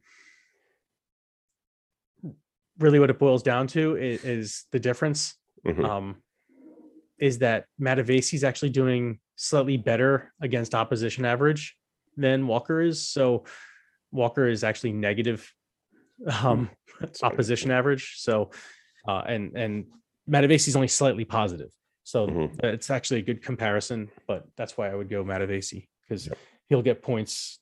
really, 2.80 3.00
what 3.00 3.10
it 3.10 3.20
boils 3.20 3.44
down 3.44 3.68
to 3.68 3.96
is, 3.96 4.24
is 4.24 4.66
the 4.72 4.80
difference. 4.80 5.36
Mhm. 5.66 5.84
Um, 5.84 6.16
is 7.18 7.40
that 7.40 7.66
Matavesi's 7.80 8.44
actually 8.44 8.70
doing 8.70 9.20
slightly 9.36 9.78
better 9.78 10.34
against 10.42 10.76
opposition 10.76 11.26
average 11.26 11.76
than 12.18 12.48
Walker 12.48 12.82
is. 12.82 13.08
So 13.08 13.46
Walker 14.12 14.48
is 14.48 14.64
actually 14.64 14.94
negative 14.94 15.52
um, 16.44 16.70
Sorry. 17.12 17.34
opposition 17.34 17.72
average. 17.72 18.16
So 18.18 18.52
uh, 19.08 19.24
and 19.28 19.56
and 19.58 19.86
Matavesi's 20.30 20.76
only 20.76 20.88
slightly 20.88 21.26
positive. 21.26 21.72
So 22.04 22.28
Mhm. 22.28 22.64
it's 22.64 22.90
actually 22.90 23.20
a 23.20 23.24
good 23.24 23.42
comparison, 23.44 24.10
but 24.28 24.48
that's 24.56 24.78
why 24.78 24.90
I 24.90 24.96
would 24.96 25.10
go 25.10 25.24
Matavesi 25.24 25.88
because 26.02 26.28
Yep. 26.28 26.38
he'll 26.70 26.82
get 26.82 27.02
points. 27.02 27.60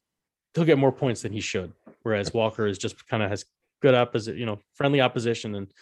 He'll 0.54 0.66
get 0.66 0.78
more 0.78 0.92
points 0.92 1.22
than 1.24 1.32
he 1.34 1.42
should. 1.42 1.74
Whereas 2.04 2.34
Walker 2.34 2.68
is 2.68 2.78
just 2.78 3.08
kind 3.08 3.24
of 3.24 3.30
has 3.30 3.46
good 3.82 3.96
opposite, 3.96 4.36
you 4.38 4.46
know, 4.46 4.60
friendly 4.76 5.02
opposition 5.02 5.56
and 5.56 5.74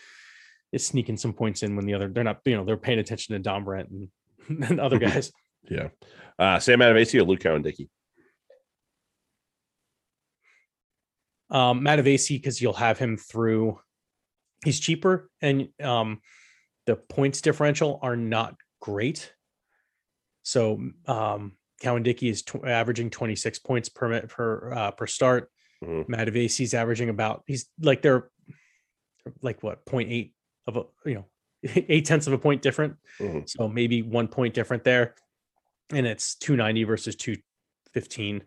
is 0.72 0.86
sneaking 0.86 1.18
some 1.18 1.34
points 1.34 1.64
in 1.64 1.76
when 1.76 1.86
the 1.86 1.94
other 1.94 2.08
they're 2.08 2.24
not, 2.24 2.40
you 2.46 2.56
know, 2.56 2.64
they're 2.64 2.78
paying 2.78 3.00
attention 3.00 3.36
to 3.42 3.50
Dombrandt 3.50 3.88
and, 3.90 4.64
and 4.70 4.80
other 4.80 5.00
guys. 5.08 5.32
Yeah. 5.70 5.90
Uh 6.40 6.60
Sam 6.60 6.80
Matavesi 6.80 7.20
or 7.20 7.24
Luke 7.24 7.40
Cowan-Dickey. 7.42 7.90
um 11.50 11.82
Matavesi 11.82 12.30
because 12.38 12.62
you'll 12.62 12.74
have 12.74 12.98
him 12.98 13.18
through 13.18 13.78
he's 14.64 14.80
cheaper 14.80 15.30
and 15.42 15.68
um 15.84 16.22
the 16.86 16.96
points 16.96 17.42
differential 17.42 18.00
are 18.02 18.16
not 18.16 18.56
great. 18.80 19.34
So 20.44 20.82
um 21.08 21.54
Cowan 21.82 22.04
Dickey 22.04 22.30
is 22.30 22.44
tw- 22.44 22.64
averaging 22.66 23.10
26 23.10 23.60
points 23.60 23.90
per 23.90 24.08
minute 24.08 24.30
per 24.30 24.72
uh, 24.74 24.92
per 24.92 25.08
start. 25.08 25.50
Mhm. 25.84 26.08
Matavesi's 26.08 26.74
averaging 26.74 27.10
about 27.10 27.44
he's 27.48 27.68
like 27.82 28.02
they're 28.02 28.30
like 29.42 29.62
what 29.64 29.86
0.8 29.86 30.32
of 30.76 30.86
a 31.06 31.10
you 31.10 31.16
know 31.16 31.26
eight 31.64 32.06
tenths 32.06 32.28
of 32.28 32.34
a 32.34 32.38
point 32.38 32.62
different. 32.62 32.96
Mhm. 33.20 33.48
So 33.50 33.68
maybe 33.68 34.02
one 34.02 34.28
point 34.28 34.54
different 34.54 34.84
there. 34.84 35.16
And 35.94 36.08
it's 36.08 36.36
290 36.36 36.84
versus 36.86 37.16
215. 37.18 38.44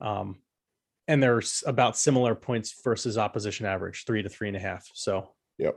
Um, 0.00 0.38
and 1.08 1.22
there's 1.22 1.64
about 1.66 1.96
similar 1.96 2.34
points 2.34 2.74
versus 2.84 3.16
opposition 3.18 3.64
average, 3.66 4.04
three 4.04 4.22
to 4.22 4.28
three 4.28 4.48
and 4.48 4.56
a 4.56 4.60
half. 4.60 4.86
So 4.94 5.30
Yep. 5.58 5.76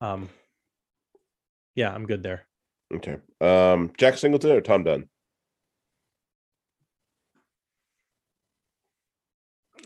um 0.00 0.28
yeah, 1.74 1.92
I'm 1.92 2.06
good 2.06 2.22
there. 2.22 2.46
Okay. 2.94 3.16
Um 3.40 3.92
Jack 3.98 4.16
Singleton 4.18 4.52
or 4.52 4.60
Tom 4.60 4.84
Dunn? 4.84 5.08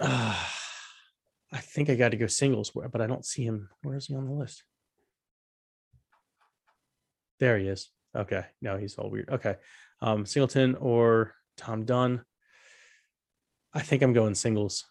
Uh, 0.01 0.35
I 1.53 1.59
think 1.61 1.89
I 1.89 1.95
got 1.95 2.11
to 2.11 2.17
go 2.19 2.27
singles, 2.27 2.75
where- 2.75 2.89
but 2.89 3.01
I 3.01 3.07
don't 3.07 3.25
see 3.25 3.45
him. 3.45 3.71
Where 3.83 3.97
is 3.97 4.07
he 4.07 4.15
on 4.15 4.27
the 4.27 4.33
list? 4.33 4.65
There 7.41 7.59
he 7.59 7.69
is. 7.69 7.91
Okay. 8.17 8.45
No, 8.61 8.77
he's 8.77 8.97
all 8.97 9.11
weird. 9.11 9.29
Okay. 9.31 9.57
Um, 10.01 10.27
Singleton 10.27 10.75
or 10.77 11.35
Tom 11.57 11.85
Dunn. 11.85 12.25
I 13.75 13.81
think 13.81 14.03
I'm 14.03 14.13
going 14.13 14.35
singles. 14.35 14.85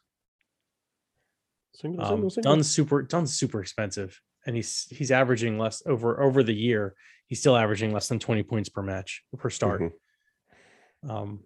Single, 1.74 2.01
Um, 2.01 2.08
single, 2.10 2.30
single. 2.30 2.51
Dunn's 2.54 2.72
super 2.72 3.01
Dunn's 3.04 3.34
super 3.38 3.62
expensive, 3.62 4.20
and 4.46 4.56
he's 4.56 4.86
he's 4.89 5.12
averaging 5.12 5.58
less 5.60 5.84
over 5.86 6.22
over 6.22 6.44
the 6.44 6.54
year. 6.54 6.96
He's 7.27 7.39
still 7.39 7.56
averaging 7.56 7.92
less 7.92 8.08
than 8.08 8.20
20 8.20 8.44
points 8.44 8.70
per 8.70 8.82
match 8.82 9.24
per 9.38 9.50
start. 9.50 9.82
Mhm. 9.82 11.10
Um, 11.10 11.44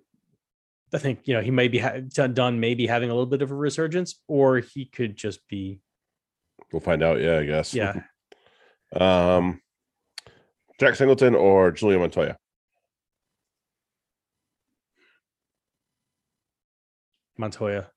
I 0.94 0.98
think 1.00 1.22
you 1.28 1.34
know 1.34 1.42
he 1.42 1.52
may 1.52 1.68
be 1.68 1.80
ha- 1.80 2.00
Dun- 2.00 2.34
Dunn 2.34 2.60
may 2.60 2.76
be 2.76 2.88
having 2.88 3.10
a 3.10 3.14
little 3.14 3.26
bit 3.30 3.42
of 3.42 3.52
a 3.52 3.56
resurgence, 3.56 4.22
or 4.28 4.60
he 4.60 4.86
could 4.86 5.16
just 5.18 5.46
be 5.48 5.80
We'll 6.72 6.80
find 6.80 7.04
out. 7.04 7.20
Yeah, 7.20 7.40
I 7.40 7.46
guess. 7.46 7.74
yeah. 7.74 8.04
Um, 8.94 9.62
Jack 10.82 10.96
Singleton 10.96 11.36
or 11.36 11.72
Julián 11.72 12.00
Montoya. 12.00 12.36
Montoya. 17.38 17.92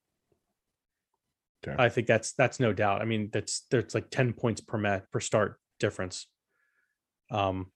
Okay. 1.67 1.83
I 1.83 1.89
think 1.89 2.07
that's 2.07 2.33
that's 2.35 2.61
no 2.61 2.75
doubt. 2.75 3.01
I 3.01 3.07
mean, 3.07 3.31
that's 3.33 3.63
there's 3.71 3.95
like 3.95 4.11
10 4.11 4.35
points 4.35 4.61
per 4.61 4.77
match 4.77 5.05
per 5.11 5.19
start 5.21 5.59
difference. 5.81 6.27
Um, 7.31 7.73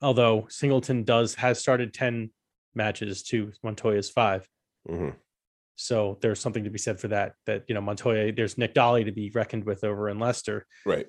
although 0.00 0.46
Singleton 0.48 1.04
does 1.04 1.34
has 1.34 1.58
started 1.58 1.92
10 1.92 2.30
matches 2.74 3.22
to 3.24 3.52
Montoya's 3.62 4.08
five. 4.08 4.48
Mhm. 4.88 5.16
So 5.76 6.16
there's 6.22 6.40
something 6.40 6.64
to 6.64 6.70
be 6.70 6.78
said 6.78 6.98
for 6.98 7.08
that. 7.08 7.34
That 7.44 7.64
you 7.68 7.74
know, 7.74 7.82
Montoya, 7.82 8.32
there's 8.32 8.56
Nick 8.56 8.72
Dolly 8.72 9.04
to 9.04 9.12
be 9.12 9.30
reckoned 9.34 9.64
with 9.64 9.84
over 9.84 10.08
in 10.08 10.18
Leicester. 10.18 10.66
Right. 10.86 11.08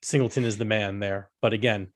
Singleton 0.00 0.44
is 0.44 0.58
the 0.58 0.64
man 0.64 1.00
there. 1.00 1.28
But 1.42 1.52
again, 1.52 1.88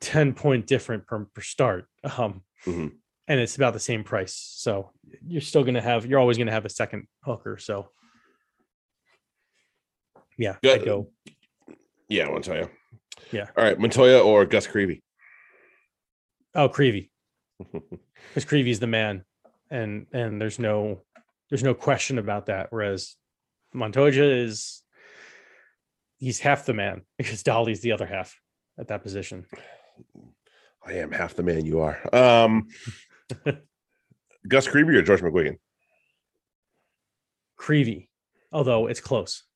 10 0.00 0.34
point 0.34 0.66
different 0.66 1.06
per, 1.06 1.24
per 1.34 1.40
start. 1.40 1.86
Um, 2.18 2.42
Mhm. 2.66 2.92
and 3.28 3.40
it's 3.40 3.56
about 3.56 3.72
the 3.74 3.80
same 3.80 4.04
price. 4.04 4.34
So 4.34 4.92
you're 5.26 5.40
still 5.40 5.64
gonna 5.64 5.80
have 5.82 6.06
you're 6.06 6.18
always 6.20 6.38
gonna 6.38 6.50
have 6.52 6.64
a 6.64 6.70
second 6.70 7.06
hooker. 7.24 7.58
So 7.58 7.90
yeah, 10.38 10.56
Yeah, 10.62 10.72
I'd 10.72 10.84
go 10.84 11.10
Yeah, 12.08 12.26
Montoya. 12.28 12.68
Yeah. 13.30 13.48
All 13.56 13.64
right, 13.64 13.78
Montoya 13.78 14.20
or 14.22 14.44
Gus 14.46 14.66
Creevy. 14.66 15.02
oh 16.54 16.68
Creevy. 16.68 17.10
Because 18.28 18.46
Creevy's 18.46 18.80
the 18.80 18.86
man. 18.86 19.24
And 19.70 20.06
and 20.12 20.40
there's 20.40 20.58
no 20.58 21.02
there's 21.50 21.62
no 21.62 21.74
question 21.74 22.18
about 22.18 22.46
that. 22.46 22.68
Whereas 22.70 23.16
Montoya 23.72 24.10
is 24.24 24.82
he's 26.18 26.40
half 26.40 26.64
the 26.66 26.72
man 26.74 27.02
because 27.18 27.42
Dolly's 27.42 27.80
the 27.80 27.92
other 27.92 28.06
half 28.06 28.38
at 28.78 28.88
that 28.88 29.02
position. 29.02 29.46
I 30.86 30.94
am 30.94 31.12
half 31.12 31.34
the 31.34 31.42
man 31.42 31.64
you 31.64 31.80
are. 31.80 31.98
Um, 32.14 32.68
Gus 34.48 34.68
Creevy 34.68 34.96
or 34.96 35.02
George 35.02 35.22
McGuigan. 35.22 35.56
Creevy, 37.56 38.10
although 38.52 38.86
it's 38.86 39.00
close. 39.00 39.44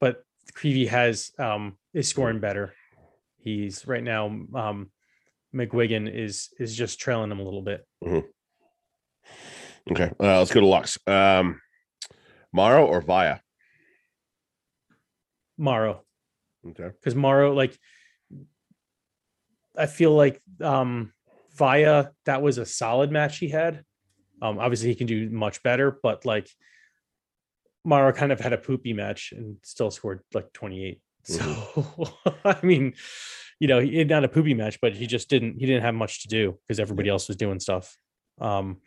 But 0.00 0.22
Creevy 0.54 0.86
has 0.86 1.32
um 1.38 1.76
is 1.92 2.08
scoring 2.08 2.38
better. 2.40 2.72
He's 3.38 3.86
right 3.86 4.02
now 4.02 4.26
um 4.54 4.90
McGuigan 5.54 6.12
is 6.12 6.50
is 6.58 6.76
just 6.76 7.00
trailing 7.00 7.30
him 7.30 7.40
a 7.40 7.42
little 7.42 7.62
bit. 7.62 7.86
okay, 9.90 10.12
uh, 10.20 10.38
let's 10.38 10.52
go 10.52 10.60
to 10.60 10.66
locks. 10.66 10.98
Um, 11.06 11.60
Morrow 12.52 12.86
or 12.86 13.00
Via? 13.00 13.40
Morrow. 15.56 16.02
Okay. 16.66 16.90
because 16.98 17.14
Morrow, 17.14 17.54
like, 17.54 17.76
I 19.78 19.86
feel 19.86 20.12
like 20.12 20.40
um 20.62 21.12
Via 21.56 22.10
that 22.24 22.40
was 22.40 22.58
a 22.58 22.66
solid 22.66 23.10
match 23.10 23.38
he 23.38 23.48
had. 23.48 23.82
Um, 24.40 24.60
obviously 24.60 24.88
he 24.88 24.94
can 24.94 25.08
do 25.08 25.28
much 25.28 25.62
better, 25.64 25.98
but 26.02 26.24
like 26.24 26.48
Mara 27.84 28.12
kind 28.12 28.30
of 28.30 28.38
had 28.38 28.52
a 28.52 28.58
poopy 28.58 28.92
match 28.92 29.32
and 29.32 29.56
still 29.64 29.90
scored 29.90 30.20
like 30.32 30.52
28. 30.52 31.00
So 31.24 32.14
I 32.44 32.58
mean, 32.62 32.94
you 33.58 33.66
know, 33.66 33.80
he 33.80 34.04
not 34.04 34.24
a 34.24 34.28
poopy 34.28 34.54
match, 34.54 34.80
but 34.80 34.94
he 34.94 35.06
just 35.06 35.28
didn't 35.28 35.58
he 35.58 35.66
didn't 35.66 35.82
have 35.82 35.94
much 35.94 36.22
to 36.22 36.28
do 36.28 36.58
because 36.66 36.78
everybody 36.78 37.08
else 37.08 37.26
was 37.26 37.36
doing 37.36 37.58
stuff. 37.58 37.96
Um 38.40 38.78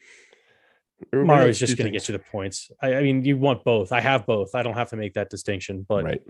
Everybody 1.13 1.51
just 1.53 1.77
going 1.77 1.91
to 1.91 1.91
get 1.91 2.07
you 2.07 2.13
the 2.13 2.19
points. 2.19 2.71
I, 2.81 2.95
I 2.95 3.01
mean, 3.01 3.25
you 3.25 3.37
want 3.37 3.63
both. 3.63 3.91
I 3.91 4.01
have 4.01 4.25
both. 4.25 4.53
I 4.55 4.63
don't 4.63 4.75
have 4.75 4.89
to 4.91 4.95
make 4.95 5.15
that 5.15 5.29
distinction, 5.29 5.85
but 5.87 6.03
right. 6.03 6.21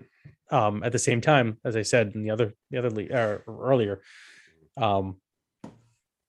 um, 0.50 0.84
at 0.84 0.92
the 0.92 1.00
same 1.00 1.22
time, 1.22 1.58
as 1.66 1.76
I 1.76 1.82
said 1.82 2.14
in 2.16 2.24
the 2.24 2.30
other 2.30 2.54
the 2.70 2.78
other 2.78 2.90
le- 2.90 3.12
er, 3.12 3.44
earlier, 3.48 4.02
um, 4.78 5.18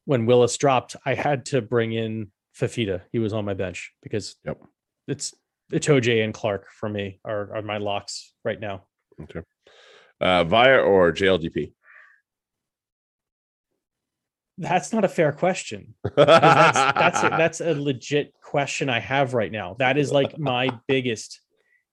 when 0.05 0.27
Willis 0.27 0.57
dropped, 0.57 0.97
I 1.05 1.15
had 1.15 1.47
to 1.47 1.63
bring 1.63 1.93
in 1.93 2.33
Fafita. 2.59 3.03
He 3.13 3.19
was 3.19 3.33
on 3.33 3.45
my 3.45 3.55
bench 3.55 3.93
because 4.03 4.37
Yep. 4.45 4.61
it's 5.09 5.35
it's 5.71 5.87
OJ 5.87 6.23
and 6.25 6.35
Clark 6.35 6.67
for 6.71 6.89
me 6.89 7.21
are 7.25 7.57
are 7.57 7.63
my 7.63 7.79
locks 7.79 8.33
right 8.45 8.61
now. 8.61 8.85
Okay. 9.23 9.41
Uh, 10.21 10.45
Via 10.45 10.79
or 10.79 11.13
JLDP? 11.13 11.73
That's 14.59 14.93
not 14.93 15.05
a 15.05 15.09
fair 15.09 15.33
question. 15.33 15.95
That's 16.17 16.77
that's 16.77 17.23
a, 17.25 17.29
that's 17.31 17.61
a 17.61 17.75
legit 17.75 18.35
question 18.43 18.89
I 18.91 19.01
have 19.01 19.35
right 19.35 19.51
now. 19.51 19.75
That 19.79 19.97
is 19.97 20.13
like 20.13 20.39
my 20.39 20.69
biggest 20.87 21.41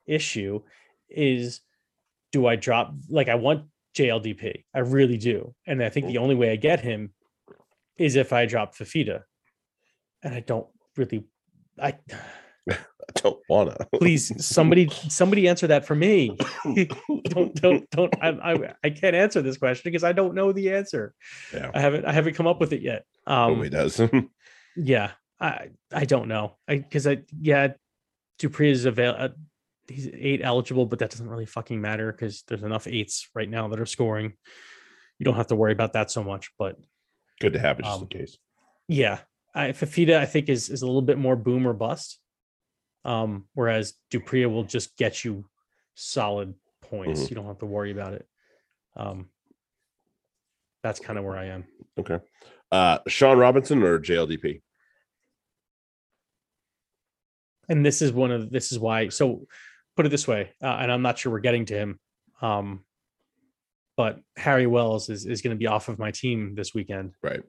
issue 0.06 0.62
is 1.10 1.62
do 2.32 2.46
I 2.46 2.58
drop 2.58 2.94
like 3.10 3.30
I 3.30 3.36
want 3.36 3.66
JLDP. 3.96 4.64
I 4.74 4.80
really 4.80 5.18
do. 5.18 5.54
And 5.68 5.84
I 5.84 5.90
think 5.90 6.08
the 6.08 6.20
only 6.20 6.36
way 6.36 6.52
I 6.52 6.56
get 6.56 6.80
him 6.82 7.14
is 7.98 8.16
if 8.16 8.34
I 8.34 8.46
drop 8.46 8.76
Fafita. 8.76 9.24
And 10.24 10.34
I 10.34 10.40
don't 10.42 10.68
really 10.98 11.26
I 11.82 11.96
I 12.70 13.12
don't 13.16 13.40
wanna. 13.50 13.76
please 13.96 14.46
somebody 14.46 14.90
somebody 14.90 15.48
answer 15.48 15.68
that 15.68 15.86
for 15.86 15.96
me. 15.96 16.38
don't 17.26 17.56
don't 17.56 17.90
don't 17.90 18.14
I, 18.22 18.30
I 18.30 18.74
I 18.84 18.90
can't 18.90 19.16
answer 19.16 19.42
this 19.42 19.58
question 19.58 19.84
because 19.86 20.04
I 20.04 20.14
don't 20.14 20.36
know 20.36 20.52
the 20.52 20.74
answer. 20.74 21.14
Yeah. 21.54 21.72
I 21.74 21.80
haven't 21.80 22.06
I 22.06 22.12
haven't 22.12 22.36
come 22.36 22.48
up 22.48 22.60
with 22.60 22.74
it 22.74 22.82
yet. 22.82 23.06
Um 23.26 23.54
Nobody 23.54 23.70
does. 23.70 24.02
yeah, 24.76 25.12
I 25.40 25.70
I 25.92 26.06
don't 26.06 26.28
know. 26.28 26.58
I 26.68 26.78
because 26.78 27.08
I 27.08 27.20
yeah, 27.40 27.70
du 28.38 28.50
Preez 28.50 28.72
is 28.72 28.86
avail. 28.86 29.30
He's 29.90 30.08
eight 30.14 30.42
eligible, 30.44 30.86
but 30.86 31.00
that 31.00 31.10
doesn't 31.10 31.28
really 31.30 31.46
fucking 31.46 31.82
matter 31.82 32.12
because 32.12 32.44
there's 32.48 32.64
enough 32.64 32.88
eights 32.88 33.28
right 33.34 33.50
now 33.50 33.68
that 33.68 33.80
are 33.80 33.86
scoring. 33.86 34.34
You 35.18 35.24
don't 35.26 35.36
have 35.36 35.48
to 35.48 35.56
worry 35.56 35.74
about 35.74 35.94
that 35.94 36.12
so 36.12 36.24
much. 36.24 36.52
But 36.58 36.78
Good 37.40 37.54
to 37.54 37.60
have 37.60 37.80
it 37.80 37.84
just 37.86 37.96
Um, 37.98 38.04
in 38.04 38.08
case. 38.20 38.38
yeah, 38.88 39.20
I, 39.56 39.70
Fafita 39.70 40.18
I 40.18 40.26
think 40.26 40.50
is 40.50 40.70
is 40.70 40.82
a 40.82 40.86
little 40.86 41.02
bit 41.02 41.18
more 41.18 41.36
boom 41.36 41.68
or 41.68 41.74
bust. 41.74 42.20
Um, 43.06 43.48
whereas 43.54 43.94
du 44.12 44.20
Preez 44.20 44.52
will 44.52 44.66
just 44.66 44.96
get 44.98 45.24
you 45.24 45.50
solid 45.96 46.54
points. 46.82 47.22
Mhm. 47.22 47.30
You 47.30 47.36
don't 47.36 47.46
have 47.46 47.60
to 47.60 47.66
worry 47.66 47.92
about 47.92 48.14
it. 48.14 48.28
Um, 48.96 49.30
that's 50.84 51.00
kind 51.00 51.18
of 51.18 51.26
where 51.26 51.38
I 51.38 51.46
am. 51.46 51.66
Okay. 51.98 52.20
Uh, 52.72 53.00
Sean 53.08 53.38
Robinson 53.38 53.82
or 53.84 54.00
JLDP? 54.00 54.62
and 57.70 57.86
this 57.86 58.02
is 58.02 58.12
one 58.12 58.32
of 58.32 58.50
this 58.50 58.72
is 58.72 58.80
why 58.80 59.10
so 59.10 59.46
put 60.00 60.06
it 60.06 60.10
this 60.10 60.30
way 60.30 60.50
uh, 60.64 60.78
and 60.80 60.90
i'm 60.94 61.02
not 61.02 61.20
sure 61.20 61.30
we're 61.30 61.40
getting 61.42 61.66
to 61.66 61.74
him 61.74 62.00
um 62.42 62.86
but 63.98 64.22
harry 64.38 64.66
wells 64.66 65.10
is, 65.10 65.26
is 65.26 65.42
going 65.42 65.54
to 65.54 65.60
be 65.60 65.68
off 65.68 65.90
of 65.90 66.00
my 66.00 66.10
team 66.10 66.56
this 66.56 66.74
weekend 66.74 67.12
Right. 67.22 67.42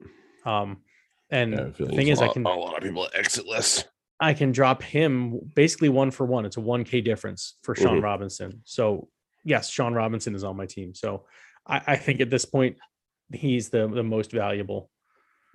um 0.45 0.81
and 1.29 1.53
Yeah, 1.53 1.69
the 1.79 1.85
thing 1.95 2.09
is 2.09 2.19
a 2.19 2.23
i 2.23 2.27
lot- 2.27 2.33
can 2.33 2.45
a 2.45 2.49
lot 2.53 2.75
of 2.77 2.83
people 2.83 3.07
exit 3.15 3.45
list. 3.47 3.87
i 4.19 4.33
can 4.33 4.51
drop 4.51 4.83
him 4.83 5.39
basically 5.55 5.87
one 5.87 6.11
for 6.11 6.25
one 6.25 6.45
it's 6.45 6.57
a 6.57 6.59
1k 6.59 7.01
difference 7.05 7.57
for 7.63 7.73
sean 7.73 7.99
Mhm. 7.99 8.03
robinson 8.03 8.61
so 8.65 9.07
yes 9.45 9.69
sean 9.69 9.93
robinson 9.93 10.35
is 10.35 10.43
on 10.43 10.57
my 10.57 10.65
team 10.65 10.93
so 10.93 11.25
i, 11.65 11.81
I 11.87 11.95
think 11.95 12.19
at 12.19 12.29
this 12.29 12.43
point 12.43 12.75
he's 13.31 13.69
the 13.69 13.87
the 13.87 14.03
most 14.03 14.33
valuable 14.33 14.89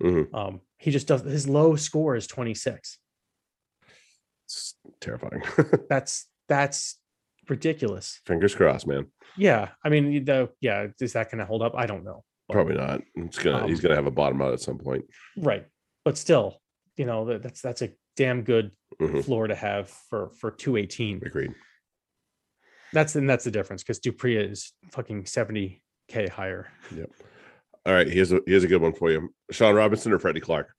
Mhm. 0.01 0.33
um 0.33 0.61
he 0.79 0.89
just 0.89 1.05
does 1.07 1.21
his 1.21 1.47
low 1.47 1.75
score 1.75 2.15
is 2.15 2.25
26 2.25 2.97
It's 4.45 4.73
terrifying. 4.99 5.43
that's 5.89 6.25
that's 6.47 6.99
ridiculous 7.49 8.19
Fingers 8.25 8.55
crossed, 8.55 8.87
man. 8.87 9.07
Yeah, 9.37 9.69
I 9.83 9.89
mean, 9.89 10.25
the 10.25 10.49
yeah, 10.61 10.87
is 10.99 11.13
that 11.13 11.29
going 11.31 11.39
to 11.39 11.45
hold 11.45 11.61
up? 11.61 11.73
I 11.75 11.85
don't 11.85 12.03
know. 12.03 12.23
But- 12.47 12.53
Probably 12.55 12.75
not. 12.75 13.01
It's 13.15 13.37
gonna. 13.37 13.67
he's 13.67 13.79
Um, 13.79 13.83
gonna 13.83 13.95
have 13.95 14.05
a 14.07 14.11
bottom 14.11 14.41
out 14.41 14.53
at 14.53 14.59
some 14.61 14.77
point. 14.77 15.05
right, 15.37 15.65
but 16.05 16.17
still, 16.17 16.61
you 16.95 17.05
know, 17.05 17.25
that, 17.25 17.43
that's 17.43 17.61
that's 17.61 17.81
a 17.81 17.89
damn 18.15 18.41
good 18.43 18.71
Mhm. 19.01 19.23
floor 19.23 19.47
to 19.47 19.55
have 19.55 19.89
for 19.89 20.29
for 20.39 20.49
two 20.51 20.77
eighteen. 20.77 21.21
Agreed. 21.25 21.53
That's 22.93 23.15
and 23.15 23.29
that's 23.29 23.43
the 23.43 23.51
difference 23.51 23.83
because 23.83 23.99
du 23.99 24.11
Preez 24.13 24.51
is 24.51 24.73
fucking 24.91 25.25
seventy 25.25 25.81
k 26.07 26.27
higher. 26.27 26.71
Yep. 26.95 27.11
All 27.85 27.93
right. 27.93 28.07
Here's 28.07 28.31
a 28.31 28.39
here's 28.47 28.63
a 28.63 28.67
good 28.67 28.81
one 28.81 28.93
for 28.93 29.11
you. 29.11 29.33
Sean 29.51 29.75
Robinson 29.75 30.13
or 30.13 30.19
Freddie 30.19 30.39
Clark? 30.39 30.69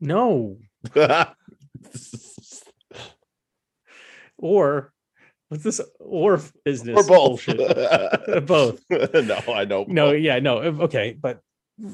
No, 0.00 0.58
or 4.38 4.92
what's 5.48 5.64
this 5.64 5.80
or 6.00 6.40
business 6.64 6.96
or 6.96 7.02
both. 7.04 7.46
bullshit? 7.46 7.58
both. 8.46 8.80
no, 8.90 9.38
I 9.52 9.64
know. 9.64 9.84
No, 9.88 10.12
both. 10.12 10.20
yeah, 10.20 10.38
no, 10.38 10.58
okay, 10.58 11.16
but 11.20 11.40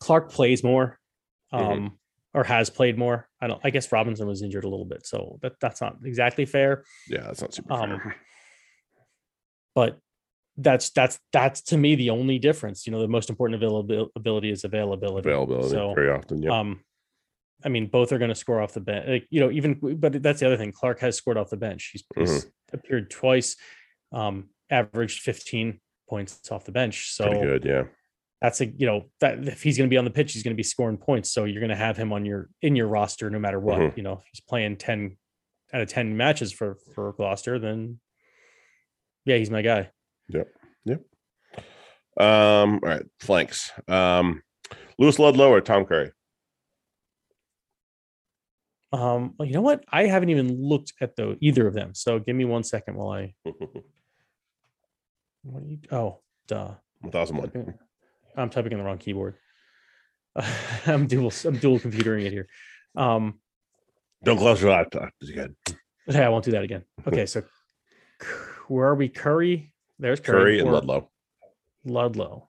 Clark 0.00 0.30
plays 0.30 0.62
more, 0.62 0.98
Mhm. 1.52 1.58
um, 1.72 1.98
or 2.32 2.44
has 2.44 2.70
played 2.70 2.98
more. 2.98 3.28
I 3.40 3.46
don't. 3.46 3.60
I 3.64 3.70
guess 3.70 3.90
Robinson 3.92 4.26
was 4.26 4.42
injured 4.42 4.64
a 4.64 4.68
little 4.68 4.86
bit, 4.86 5.06
so 5.06 5.38
that 5.42 5.54
that's 5.60 5.80
not 5.80 5.96
exactly 6.04 6.46
fair. 6.46 6.84
Yeah, 7.08 7.22
that's 7.22 7.40
not 7.40 7.54
super 7.54 7.72
Um, 7.72 8.00
fair. 8.00 8.16
But 9.74 9.98
that's 10.56 10.90
that's 10.90 11.18
that's 11.32 11.62
to 11.62 11.76
me 11.76 11.94
the 11.96 12.10
only 12.10 12.38
difference. 12.38 12.86
You 12.86 12.92
know, 12.92 13.00
the 13.00 13.08
most 13.08 13.28
important 13.30 13.56
availability 13.62 14.10
ability 14.16 14.50
is 14.50 14.64
availability. 14.64 15.28
Availability 15.28 15.70
So, 15.70 15.94
very 15.94 16.10
often. 16.10 16.42
Yeah. 16.42 16.58
um, 16.58 16.80
I 17.64 17.68
mean, 17.68 17.86
both 17.86 18.12
are 18.12 18.18
going 18.18 18.28
to 18.30 18.34
score 18.34 18.60
off 18.60 18.74
the 18.74 18.80
bench. 18.80 19.08
Like, 19.08 19.26
you 19.30 19.40
know, 19.40 19.50
even 19.50 19.78
but 19.96 20.22
that's 20.22 20.40
the 20.40 20.46
other 20.46 20.56
thing. 20.56 20.72
Clark 20.72 21.00
has 21.00 21.16
scored 21.16 21.38
off 21.38 21.50
the 21.50 21.56
bench. 21.56 21.90
He's, 21.92 22.04
he's 22.16 22.46
appeared 22.72 23.10
twice, 23.10 23.56
um, 24.12 24.50
averaged 24.70 25.20
15 25.22 25.80
points 26.08 26.50
off 26.50 26.64
the 26.64 26.72
bench. 26.72 27.12
So 27.12 27.26
Pretty 27.28 27.40
good. 27.46 27.64
Yeah. 27.64 27.82
that's 28.42 28.60
a 28.60 28.66
you 28.66 28.86
know 28.86 29.10
that 29.20 29.46
if 29.48 29.62
he's 29.62 29.78
going 29.78 29.88
to 29.88 29.92
be 29.92 29.96
on 29.96 30.04
the 30.04 30.10
pitch, 30.10 30.32
he's 30.34 30.42
going 30.42 30.54
to 30.54 30.56
be 30.56 30.62
scoring 30.62 30.98
points. 30.98 31.30
So 31.30 31.44
you're 31.44 31.60
going 31.60 31.70
to 31.70 31.76
have 31.76 31.96
him 31.96 32.12
on 32.12 32.24
your 32.26 32.50
in 32.60 32.76
your 32.76 32.88
roster 32.88 33.30
no 33.30 33.38
matter 33.38 33.58
what. 33.60 33.78
Mhm. 33.78 33.96
You 33.96 34.02
know, 34.02 34.12
if 34.14 34.24
he's 34.30 34.40
playing 34.40 34.76
10 34.76 35.16
out 35.72 35.80
of 35.80 35.88
10 35.88 36.16
matches 36.16 36.52
for 36.52 36.76
for 36.94 37.12
Gloucester, 37.14 37.58
then 37.58 37.98
yeah, 39.24 39.36
he's 39.36 39.50
my 39.50 39.62
guy. 39.62 39.90
Yep. 40.28 40.48
Yep. 40.84 41.00
Um. 42.20 42.74
All 42.82 42.88
right. 42.90 43.06
Flanks. 43.20 43.72
Um. 43.88 44.42
Lewis 44.98 45.18
Ludlow 45.18 45.50
or 45.50 45.60
Tom 45.60 45.84
Curry? 45.86 46.12
Um, 48.94 49.34
well, 49.36 49.48
you 49.48 49.54
know 49.54 49.60
what? 49.60 49.84
I 49.90 50.06
haven't 50.06 50.28
even 50.28 50.56
looked 50.56 50.92
at 51.00 51.16
the 51.16 51.36
either 51.40 51.66
of 51.66 51.74
them. 51.74 51.94
So 51.94 52.20
give 52.20 52.36
me 52.36 52.44
one 52.44 52.62
second 52.62 52.96
while 52.96 53.10
I. 53.10 53.34
What 55.46 55.62
are 55.62 55.66
you? 55.66 55.78
Oh, 55.92 56.20
duh. 56.48 56.70
One 57.00 57.12
thousand 57.12 57.36
one. 57.36 57.74
I'm 58.34 58.48
typing 58.48 58.72
in 58.72 58.78
the 58.78 58.84
wrong 58.84 58.96
keyboard. 58.96 59.34
I'm 60.86 61.06
dual. 61.06 61.30
I'm 61.44 61.58
dual 61.58 61.78
computering 61.78 62.24
it 62.24 62.32
here. 62.32 62.48
Um, 62.96 63.40
Don't 64.22 64.38
close 64.38 64.62
your 64.62 64.70
laptop. 64.70 65.10
again. 65.22 65.54
okay, 66.08 66.22
I 66.22 66.30
won't 66.30 66.46
do 66.46 66.52
that 66.52 66.62
again. 66.64 66.84
Okay, 67.06 67.26
so 67.26 67.42
where 68.68 68.88
are 68.88 68.94
we? 68.94 69.10
Curry. 69.10 69.70
There's 69.98 70.18
Curry, 70.18 70.38
Curry 70.38 70.60
and 70.60 70.72
Ludlow. 70.72 71.10
Ludlow. 71.84 72.48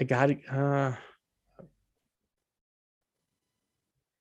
I 0.00 0.04
got 0.04 0.30
it. 0.30 0.40
Uh, 0.50 0.92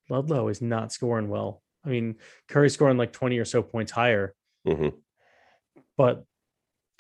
Ludlow 0.09 0.49
is 0.49 0.61
not 0.61 0.91
scoring 0.91 1.29
well. 1.29 1.61
I 1.85 1.89
mean, 1.89 2.15
Curry's 2.49 2.73
scoring 2.73 2.97
like 2.97 3.13
20 3.13 3.37
or 3.37 3.45
so 3.45 3.61
points 3.61 3.91
higher, 3.91 4.35
hmm 4.67 4.89
but 5.97 6.23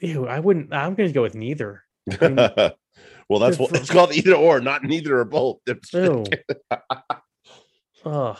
ew, 0.01 0.27
I 0.27 0.39
wouldn't. 0.39 0.73
I'm 0.73 0.95
going 0.95 1.09
to 1.09 1.13
go 1.13 1.21
with 1.21 1.35
neither. 1.35 1.83
mean, 2.21 2.35
well, 3.29 3.39
that's 3.39 3.57
what 3.57 3.73
it's 3.75 3.89
called 3.89 4.13
either 4.13 4.35
or, 4.35 4.59
not 4.59 4.83
neither 4.83 5.19
or 5.19 5.25
both. 5.25 5.59
Ew. 5.93 6.25
Ugh. 8.05 8.37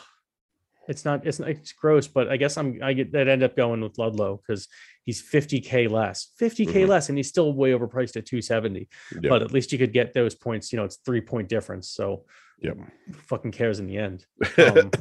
It's 0.90 1.06
not. 1.06 1.26
It's 1.26 1.40
not. 1.40 1.50
It's 1.50 1.72
gross. 1.72 2.08
But 2.08 2.30
I 2.30 2.38
guess 2.38 2.58
I'm. 2.58 2.80
I 2.84 2.94
get 2.94 3.12
that. 3.14 3.28
End 3.28 3.44
up 3.44 3.56
going 3.56 3.80
with 3.80 3.98
Ludlow 3.98 4.42
because 4.46 4.68
he's 5.10 5.24
50k 5.24 5.90
less. 5.90 6.32
50k 6.40 6.84
Mhm. 6.84 6.88
less, 6.88 7.10
and 7.10 7.18
he's 7.18 7.28
still 7.28 7.52
way 7.52 7.72
overpriced 7.72 8.16
at 8.16 8.28
270. 8.28 8.88
Yeah. 9.20 9.30
But 9.30 9.42
at 9.42 9.52
least 9.52 9.72
you 9.72 9.80
could 9.80 9.92
get 9.92 10.14
those 10.14 10.36
points. 10.36 10.72
You 10.72 10.78
know, 10.78 10.86
it's 10.86 10.98
three 10.98 11.22
point 11.22 11.50
difference. 11.50 11.90
So 11.90 12.26
Yep. 12.62 12.78
who 12.78 13.14
fucking 13.14 13.52
cares 13.54 13.80
in 13.80 13.88
the 13.88 13.98
end. 13.98 14.26
um, 14.58 14.92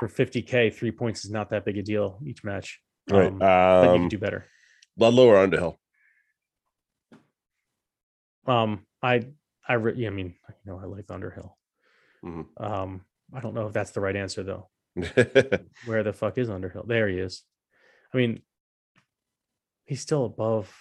For 0.00 0.08
50k, 0.08 0.74
three 0.74 0.90
points 0.90 1.24
is 1.24 1.30
not 1.30 1.48
that 1.50 1.64
big 1.64 1.78
a 1.78 1.82
deal 1.82 2.20
each 2.26 2.44
match. 2.44 2.80
right. 3.08 3.28
Um, 3.28 3.38
but 3.38 3.82
you 3.84 3.90
Um, 3.90 3.98
can 4.00 4.08
do 4.08 4.18
better. 4.18 4.44
Ludlow 4.98 5.26
or 5.28 5.36
Underhill? 5.38 5.80
Um, 8.46 8.86
I, 9.02 9.22
I, 9.66 9.74
re- 9.74 9.94
yeah, 9.96 10.08
I 10.08 10.10
mean, 10.10 10.34
you 10.48 10.72
know, 10.72 10.78
I 10.78 10.84
like 10.84 11.06
Underhill. 11.10 11.56
Mhm. 12.24 12.46
Um, 12.58 13.04
I 13.32 13.40
don't 13.40 13.54
know 13.54 13.68
if 13.68 13.72
that's 13.72 13.92
the 13.92 14.00
right 14.00 14.16
answer 14.16 14.42
though. 14.42 14.68
Where 15.86 16.02
the 16.02 16.12
fuck 16.12 16.36
is 16.36 16.50
Underhill? 16.50 16.84
There 16.86 17.08
he 17.08 17.18
is. 17.18 17.42
I 18.12 18.16
mean, 18.18 18.42
he's 19.90 20.00
still 20.00 20.24
above, 20.24 20.72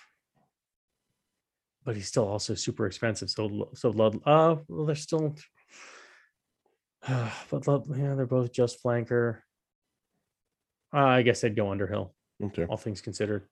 but 1.83 1.95
he's 1.95 2.07
still 2.07 2.27
also 2.27 2.53
super 2.53 2.85
expensive. 2.85 3.27
So, 3.31 3.71
so 3.73 3.89
Lud, 3.89 4.19
uh, 4.23 4.57
well, 4.67 4.85
they're 4.85 4.95
still, 4.95 5.35
but 7.49 7.67
Lud, 7.67 7.87
yeah, 7.97 8.13
they're 8.13 8.27
both 8.27 8.53
just 8.53 8.83
flanker. 8.83 9.39
Uh, 10.93 10.97
I 10.99 11.21
guess 11.23 11.43
I'd 11.43 11.55
go 11.55 11.71
Underhill, 11.71 12.13
okay. 12.43 12.65
all 12.69 12.77
things 12.77 13.01
considered. 13.01 13.47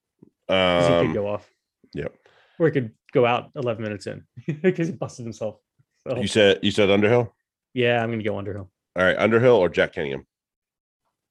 'cause 0.48 0.88
he 0.88 0.94
could 0.94 1.08
Um, 1.08 1.14
go 1.14 1.28
off. 1.28 1.50
yep. 1.96 2.14
Or 2.60 2.68
he 2.68 2.72
could 2.72 2.94
go 3.12 3.26
out 3.26 3.50
11 3.56 3.84
minutes 3.84 4.06
in 4.06 4.26
because 4.62 4.88
he 4.90 4.94
busted 4.94 5.26
himself. 5.26 5.60
So, 6.08 6.18
you 6.18 6.28
said 6.28 6.60
you 6.62 6.70
said 6.72 6.92
Underhill. 6.92 7.36
yeah, 7.74 8.02
I'm 8.02 8.10
going 8.10 8.20
to 8.20 8.24
go 8.26 8.38
Underhill. 8.38 8.72
All 8.96 9.04
right, 9.04 9.18
Underhill 9.18 9.56
or 9.56 9.70
Jack 9.70 9.94
Kenningham. 9.94 10.24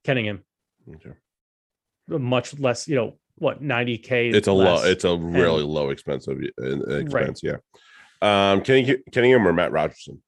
Kenningham, 0.04 0.42
Okay. 0.96 1.12
much 2.08 2.58
less, 2.58 2.86
you 2.88 2.96
know, 2.96 3.18
what, 3.36 3.62
90K? 3.62 4.34
It's 4.34 4.48
a 4.48 4.52
low. 4.52 4.82
It's 4.84 5.04
a 5.04 5.16
really 5.16 5.62
low 5.62 5.90
expensive 5.90 6.38
uh, 6.60 6.96
expense. 6.96 7.42
Yeah. 7.42 7.56
Um, 8.22 8.62
Kenning, 8.62 9.02
Kenningham 9.10 9.44
or 9.44 9.52
Matt 9.52 9.72
Rogerson. 9.72 10.22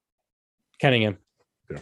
Kenningham. 0.81 1.17
Yeah. 1.69 1.79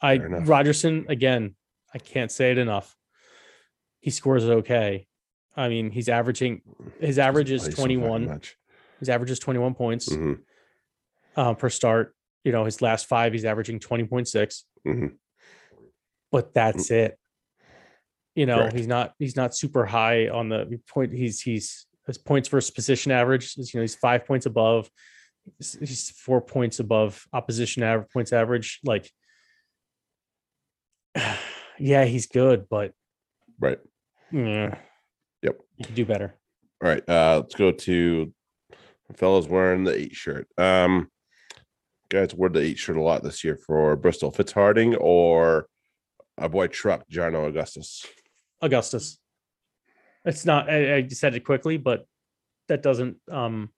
I. 0.00 0.16
Rogerson 0.18 1.06
again. 1.08 1.54
I 1.94 1.98
can't 1.98 2.32
say 2.32 2.50
it 2.50 2.58
enough. 2.58 2.96
He 4.00 4.10
scores 4.10 4.44
okay. 4.44 5.06
I 5.56 5.68
mean, 5.68 5.90
he's 5.90 6.08
averaging 6.08 6.62
his 7.00 7.18
average 7.18 7.50
is 7.50 7.62
Play 7.62 7.70
so 7.70 7.76
21. 7.76 8.26
much. 8.26 8.56
His 8.98 9.08
average 9.08 9.30
is 9.30 9.38
21 9.38 9.74
points 9.74 10.08
Mhm, 10.08 10.40
uh, 11.36 11.54
per 11.54 11.68
start. 11.70 12.14
You 12.42 12.52
know, 12.52 12.64
his 12.64 12.82
last 12.82 13.06
five, 13.06 13.32
he's 13.32 13.44
averaging 13.44 13.80
20.6, 13.80 14.64
mhm. 14.86 15.12
but 16.30 16.52
that's 16.54 16.90
it. 16.90 17.18
You 18.34 18.46
know, 18.46 18.58
Correct. 18.58 18.76
he's 18.76 18.86
not 18.86 19.12
he's 19.18 19.36
not 19.36 19.54
super 19.56 19.86
high 19.86 20.28
on 20.28 20.48
the 20.48 20.80
point. 20.88 21.12
He's 21.12 21.40
he's 21.40 21.86
his 22.06 22.18
points 22.18 22.48
versus 22.48 22.70
position 22.70 23.12
average 23.12 23.56
is 23.56 23.72
you 23.72 23.78
know 23.78 23.82
he's 23.82 23.94
five 23.94 24.26
points 24.26 24.46
above. 24.46 24.90
He's, 25.58 26.10
four 26.10 26.40
points 26.40 26.80
above 26.80 27.22
opposition 27.32 27.82
average 27.82 28.08
points 28.10 28.32
average. 28.32 28.80
Like, 28.82 29.10
yeah, 31.78 32.04
he's 32.04 32.26
good, 32.26 32.66
but 32.68 32.92
Right. 33.60 33.78
yeah, 34.32 34.76
Yep. 35.42 35.60
you 35.76 35.84
can 35.84 35.94
do 35.94 36.04
better. 36.04 36.34
All 36.82 36.88
right. 36.90 37.08
Uh, 37.08 37.40
let's 37.42 37.54
go 37.54 37.70
to 37.72 38.32
fellas 39.14 39.46
wearing 39.46 39.84
the 39.84 39.94
eight 39.96 40.14
shirt. 40.14 40.48
Um, 40.58 41.08
guys 42.08 42.34
wore 42.34 42.48
the 42.48 42.60
eight 42.60 42.78
shirt 42.78 42.96
a 42.96 43.02
lot 43.02 43.22
this 43.22 43.44
year 43.44 43.56
for 43.56 43.94
Bristol. 43.96 44.32
Fitzharding 44.32 44.96
or 45.00 45.66
our 46.38 46.48
boy 46.48 46.66
Truck, 46.66 47.08
Jarno 47.08 47.46
Augustus. 47.46 48.04
Augustus. 48.64 49.18
It's 50.24 50.46
not. 50.46 50.70
I, 50.70 50.96
I 50.96 51.08
said 51.08 51.34
it 51.34 51.44
quickly, 51.44 51.76
but 51.76 52.06
that 52.68 52.82
doesn't. 52.82 53.18
um 53.30 53.68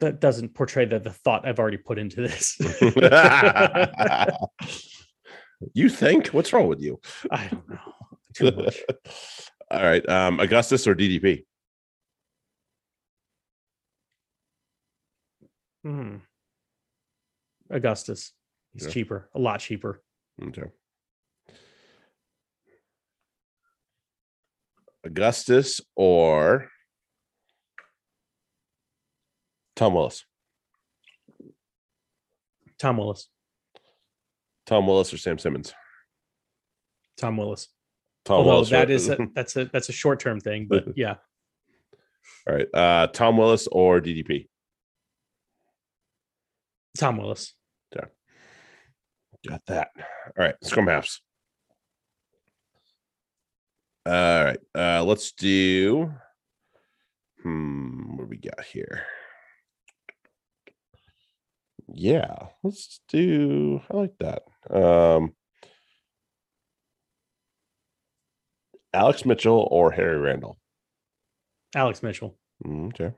That 0.00 0.20
doesn't 0.20 0.54
portray 0.54 0.86
the, 0.86 0.98
the 0.98 1.10
thought 1.10 1.46
I've 1.46 1.58
already 1.58 1.76
put 1.76 1.98
into 1.98 2.22
this. 2.22 2.56
you 5.74 5.90
think? 5.90 6.28
What's 6.28 6.52
wrong 6.54 6.68
with 6.68 6.80
you? 6.80 6.98
I 7.30 7.48
don't 7.48 7.68
know. 7.68 7.94
Too 8.34 8.50
much. 8.52 8.78
All 9.70 9.82
right. 9.82 10.08
Um, 10.08 10.40
Augustus 10.40 10.86
or 10.86 10.94
DDP? 10.94 11.44
Hmm. 15.84 16.16
Augustus. 17.70 18.32
He's 18.72 18.84
Yeah. 18.86 18.90
cheaper, 18.90 19.28
a 19.34 19.38
lot 19.38 19.60
cheaper. 19.60 20.02
Okay. 20.42 20.62
Augustus 25.10 25.80
or 25.96 26.68
Tom 29.76 29.94
Willis? 29.94 30.24
Tom 32.78 32.96
Willis. 32.96 33.28
Tom 34.66 34.86
Willis 34.86 35.12
or 35.12 35.18
Sam 35.18 35.38
Simmonds? 35.38 35.74
Tom 37.18 37.36
Willis. 37.36 37.68
Tom 38.24 38.38
Although 38.38 38.50
Willis. 38.50 38.70
that 38.70 38.88
or- 38.90 38.92
is 38.92 39.08
a, 39.08 39.18
that's 39.34 39.56
a 39.56 39.64
that's 39.66 39.88
a 39.88 39.92
short 39.92 40.20
term 40.20 40.40
thing, 40.40 40.66
but 40.68 40.84
yeah, 40.96 41.16
all 42.46 42.54
right. 42.54 42.68
Uh, 42.72 43.06
Tom 43.08 43.36
Willis 43.36 43.66
or 43.70 44.00
DDP? 44.00 44.48
Tom 46.98 47.16
Willis. 47.18 47.54
Got 49.48 49.64
that. 49.68 49.88
All 49.96 50.04
right. 50.36 50.54
Scrum 50.62 50.86
halves. 50.86 51.22
All 54.10 54.44
right. 54.44 54.58
Uh, 54.74 55.04
let's 55.04 55.30
do. 55.32 56.12
Hmm. 57.44 58.16
What 58.16 58.24
do 58.24 58.28
we 58.28 58.38
got 58.38 58.64
here? 58.64 59.04
Yeah. 61.92 62.48
Let's 62.64 63.00
do. 63.08 63.80
I 63.88 63.96
like 63.96 64.14
that. 64.18 64.42
Um, 64.68 65.32
Alex 68.92 69.24
Mitchell 69.24 69.68
or 69.70 69.92
Harry 69.92 70.18
Randall. 70.18 70.58
Alex 71.76 72.02
Mitchell. 72.02 72.36
Mm, 72.66 72.88
Okay. 72.88 73.14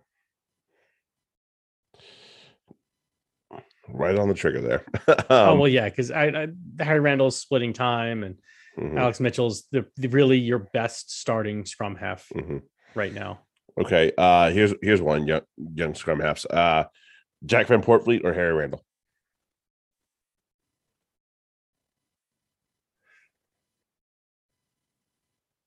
Right 3.89 4.19
on 4.19 4.29
the 4.29 4.35
trigger 4.35 4.61
there. 4.61 4.85
oh 5.31 5.53
Um, 5.53 5.59
well, 5.59 5.69
yeah, 5.69 5.89
because 5.89 6.11
I, 6.11 6.27
I 6.27 6.49
Harry 6.83 7.01
Randall's 7.01 7.39
splitting 7.39 7.73
time, 7.73 8.23
and 8.25 8.37
mhm, 8.79 8.99
Alex 8.99 9.21
Mitchell's 9.21 9.67
the, 9.73 9.87
the 9.97 10.09
really 10.09 10.39
your 10.39 10.59
best 10.59 11.11
starting 11.21 11.65
scrum 11.65 11.97
half 11.97 12.29
mhm. 12.35 12.63
right 12.95 13.13
now. 13.13 13.41
Okay. 13.81 14.13
Uh 14.19 14.51
here's 14.51 14.75
here's 14.83 15.01
one 15.01 15.27
young 15.27 15.43
young 15.75 15.95
scrum 15.95 16.21
halves. 16.21 16.45
Uh 16.47 16.85
Jack 17.45 17.67
Van 17.67 17.83
Portfleet 17.83 18.25
or 18.25 18.33
Harry 18.33 18.53
Randall. 18.53 18.85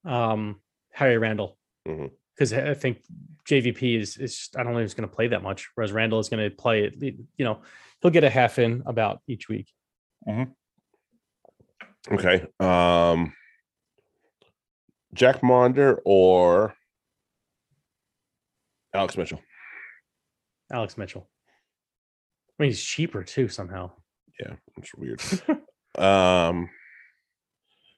Um, 0.04 0.62
Harry 0.92 1.18
Randall, 1.18 1.58
Mhm. 1.88 2.12
because 2.36 2.54
I 2.54 2.74
think 2.76 3.04
JVP 3.46 3.96
is 3.96 4.18
is 4.18 4.50
I 4.56 4.64
don't 4.64 4.74
know 4.74 4.80
if 4.80 4.84
he's 4.84 4.94
going 4.94 5.10
to 5.10 5.16
play 5.16 5.28
that 5.30 5.42
much, 5.44 5.70
whereas 5.76 5.92
Randall 5.92 6.20
is 6.20 6.30
going 6.30 6.48
to 6.48 6.56
play 6.56 6.84
it. 6.86 7.02
You 7.02 7.46
know, 7.46 7.62
he'll 8.02 8.12
get 8.12 8.24
a 8.24 8.30
half 8.30 8.60
in 8.60 8.84
about 8.86 9.22
each 9.28 9.50
week. 9.50 9.72
Okay. 12.12 12.46
Um 12.60 13.34
Jack 15.14 15.42
Maunder 15.42 16.00
or 16.06 16.76
Alex 18.94 19.18
Mitchell. 19.18 19.42
Alex 20.72 20.98
Mitchell. 20.98 21.28
I 22.60 22.64
mean, 22.64 22.72
he's 22.72 22.84
cheaper 22.84 23.24
too 23.24 23.48
somehow. 23.48 23.92
Yeah, 24.40 24.56
it's 24.78 24.94
weird. 24.96 25.22
um 25.98 26.70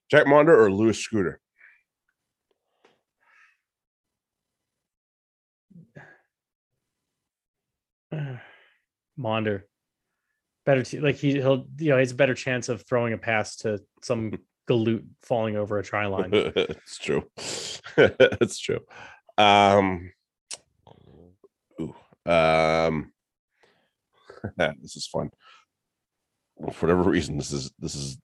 Jack 0.10 0.26
Maunder 0.26 0.58
or 0.58 0.72
Lewis 0.72 1.00
Scooter. 1.00 1.42
Maunder, 9.18 9.64
better 10.68 10.84
t- 10.84 11.00
like 11.00 11.16
he 11.16 11.32
he'll 11.32 11.66
you 11.80 11.90
know 11.90 11.96
he 11.96 12.02
has 12.02 12.12
a 12.12 12.16
better 12.16 12.36
chance 12.36 12.68
of 12.70 12.86
throwing 12.86 13.14
a 13.14 13.18
pass 13.18 13.56
to 13.56 13.80
some 14.04 14.34
galoot 14.70 15.06
falling 15.24 15.56
over 15.56 15.80
a 15.80 15.84
try 15.84 16.06
line. 16.06 16.30
it's 16.34 17.00
true. 17.00 17.24
it's 17.98 18.60
true. 18.60 18.82
Um, 19.38 20.12
ooh, 21.80 21.96
um, 22.26 23.14
this 24.58 24.98
is 24.98 25.08
fun. 25.08 25.32
For 26.74 26.88
whatever 26.88 27.10
reason, 27.10 27.38
this 27.38 27.54
is 27.54 27.72
this 27.80 27.96
is 27.96 28.18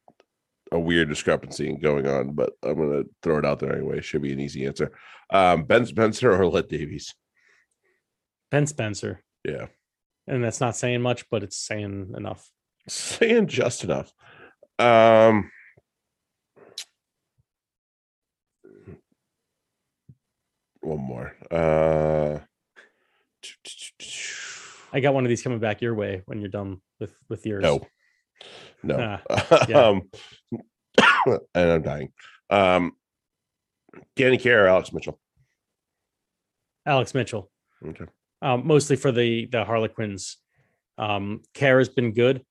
a 0.71 0.79
weird 0.79 1.07
discrepancy 1.07 1.73
going 1.77 2.07
on, 2.07 2.33
but 2.33 2.51
I'm 2.61 2.75
gonna 2.75 3.03
throw 3.21 3.37
it 3.37 3.45
out 3.45 3.59
there 3.59 3.73
anyway. 3.73 4.01
Should 4.01 4.21
be 4.21 4.33
an 4.33 4.41
easy 4.41 4.65
answer. 4.65 4.91
Um, 5.29 5.63
Ben 5.63 5.85
Spencer 5.85 6.33
or 6.33 6.47
Let 6.47 6.67
Davies? 6.67 7.13
Ben 8.51 8.67
Spencer. 8.67 9.23
Yeah, 9.45 9.67
And 10.27 10.43
that's 10.43 10.61
not 10.61 10.75
saying 10.75 11.01
much, 11.01 11.29
but 11.29 11.43
it's 11.43 11.57
saying 11.57 12.13
enough. 12.15 12.49
saying 12.87 13.47
just 13.47 13.83
enough. 13.83 14.13
Um, 14.79 15.51
one 20.81 20.99
more. 20.99 21.35
Uh, 21.51 22.39
I 24.93 24.99
got 24.99 25.13
one 25.13 25.25
of 25.25 25.29
these 25.29 25.41
coming 25.41 25.59
back 25.59 25.81
your 25.81 25.95
way 25.95 26.21
when 26.25 26.39
you're 26.39 26.49
done 26.49 26.81
with 26.99 27.15
with 27.29 27.45
yours. 27.45 27.63
no, 27.63 27.81
no. 28.83 29.19
Ah, 29.29 29.65
yeah. 29.69 29.87
um, 29.87 30.09
and 31.55 31.71
I'm 31.71 31.81
dying. 31.81 32.13
Um, 32.49 32.93
Danny 34.15 34.37
Care, 34.37 34.67
Alex 34.67 34.93
Mitchell. 34.93 35.19
Alex 36.85 37.13
Mitchell. 37.13 37.49
Okay. 37.85 38.05
Um, 38.43 38.67
mostly 38.67 38.97
for 38.97 39.11
the 39.13 39.45
the 39.45 39.63
Harlequins. 39.63 40.37
Um, 40.97 41.41
Care 41.53 41.77
has 41.79 41.87
been 41.87 42.11
good, 42.11 42.43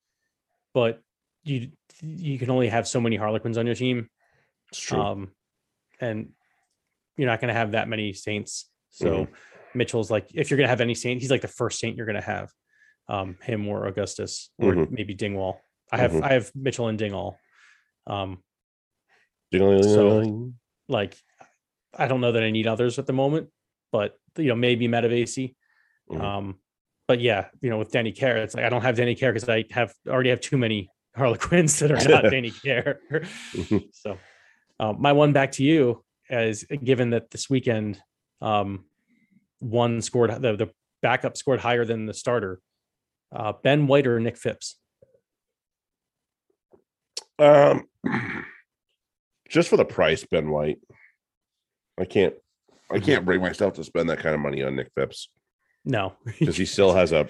but 0.72 1.00
you 1.44 1.70
you 2.00 2.38
can 2.38 2.50
only 2.50 2.68
have 2.68 2.88
so 2.88 2.98
many 3.00 3.16
Harlequins 3.16 3.58
on 3.58 3.66
your 3.66 3.74
team, 3.74 4.08
It's 4.70 4.80
true. 4.80 4.98
um, 5.02 5.32
and 6.00 6.30
you're 7.18 7.28
not 7.28 7.40
going 7.40 7.52
to 7.52 7.54
have 7.54 7.72
that 7.72 7.88
many 7.88 8.14
Saints. 8.14 8.70
So 8.88 9.28
Mitchell's 9.74 10.10
like, 10.10 10.28
if 10.34 10.50
you're 10.50 10.56
going 10.56 10.64
to 10.64 10.70
have 10.70 10.80
any 10.80 10.94
Saint, 10.94 11.20
he's 11.20 11.30
like 11.30 11.42
the 11.42 11.48
first 11.48 11.78
Saint 11.78 11.94
you're 11.96 12.06
going 12.06 12.20
to 12.20 12.26
have, 12.26 12.50
um, 13.08 13.36
him 13.42 13.68
or 13.68 13.86
Augustus 13.86 14.50
or 14.58 14.74
Mhm. 14.74 14.90
maybe 14.90 15.14
Dingwall. 15.14 15.60
I 15.92 15.98
have 15.98 16.12
Mhm. 16.12 16.22
I 16.24 16.32
have 16.32 16.50
Mitchell 16.54 16.88
and 16.88 16.98
Dingwall. 16.98 17.36
Um, 18.06 18.42
Ding-a-ling-a-ling. 19.50 20.58
like 20.88 21.18
I 21.92 22.08
don't 22.08 22.22
know 22.22 22.32
that 22.32 22.42
I 22.42 22.50
need 22.50 22.66
others 22.66 22.98
at 22.98 23.06
the 23.06 23.12
moment, 23.12 23.50
but 23.92 24.18
you 24.38 24.48
know 24.48 24.56
maybe 24.56 24.88
Matavesi. 24.88 25.54
Mhm. 26.12 26.20
Um, 26.20 26.58
but 27.08 27.20
yeah, 27.20 27.46
you 27.60 27.70
know, 27.70 27.78
with 27.78 27.90
Danny 27.90 28.12
Care, 28.12 28.36
it's 28.38 28.54
like 28.54 28.64
I 28.64 28.68
don't 28.68 28.82
have 28.82 28.96
Danny 28.96 29.14
Care 29.14 29.32
because 29.32 29.48
I 29.48 29.64
have 29.70 29.92
already 30.08 30.30
have 30.30 30.40
too 30.40 30.58
many 30.58 30.90
Harlequins 31.16 31.78
that 31.80 31.90
are 31.90 32.08
not 32.08 32.22
Danny 32.30 32.50
Care. 32.50 33.00
Mhm. 33.10 33.84
so, 33.92 34.18
um, 34.78 34.96
my 35.00 35.12
one 35.12 35.32
back 35.32 35.52
to 35.52 35.64
you 35.64 36.04
is 36.30 36.64
given 36.64 37.10
that 37.10 37.30
this 37.30 37.50
weekend, 37.50 38.00
um, 38.40 38.84
one 39.58 40.00
scored 40.00 40.30
the 40.42 40.56
the 40.56 40.70
backup 41.02 41.36
scored 41.36 41.60
higher 41.60 41.84
than 41.84 42.06
the 42.06 42.14
starter. 42.14 42.60
Uh, 43.34 43.52
ben 43.62 43.86
White 43.86 44.06
or 44.06 44.20
Nick 44.20 44.36
Phipps? 44.36 44.76
Um, 47.38 47.84
just 49.48 49.70
for 49.70 49.78
the 49.78 49.86
price, 49.86 50.24
Ben 50.24 50.50
White. 50.50 50.80
I 51.98 52.04
can't. 52.04 52.34
I 52.90 52.98
can't 53.00 53.24
bring 53.24 53.40
myself 53.40 53.72
to 53.74 53.84
spend 53.84 54.10
that 54.10 54.18
kind 54.18 54.34
of 54.34 54.40
money 54.42 54.62
on 54.62 54.76
Nick 54.76 54.90
Phipps 54.94 55.30
No, 55.84 56.14
because 56.38 56.56
he 56.56 56.64
still 56.64 56.94
has 56.94 57.10
a 57.10 57.26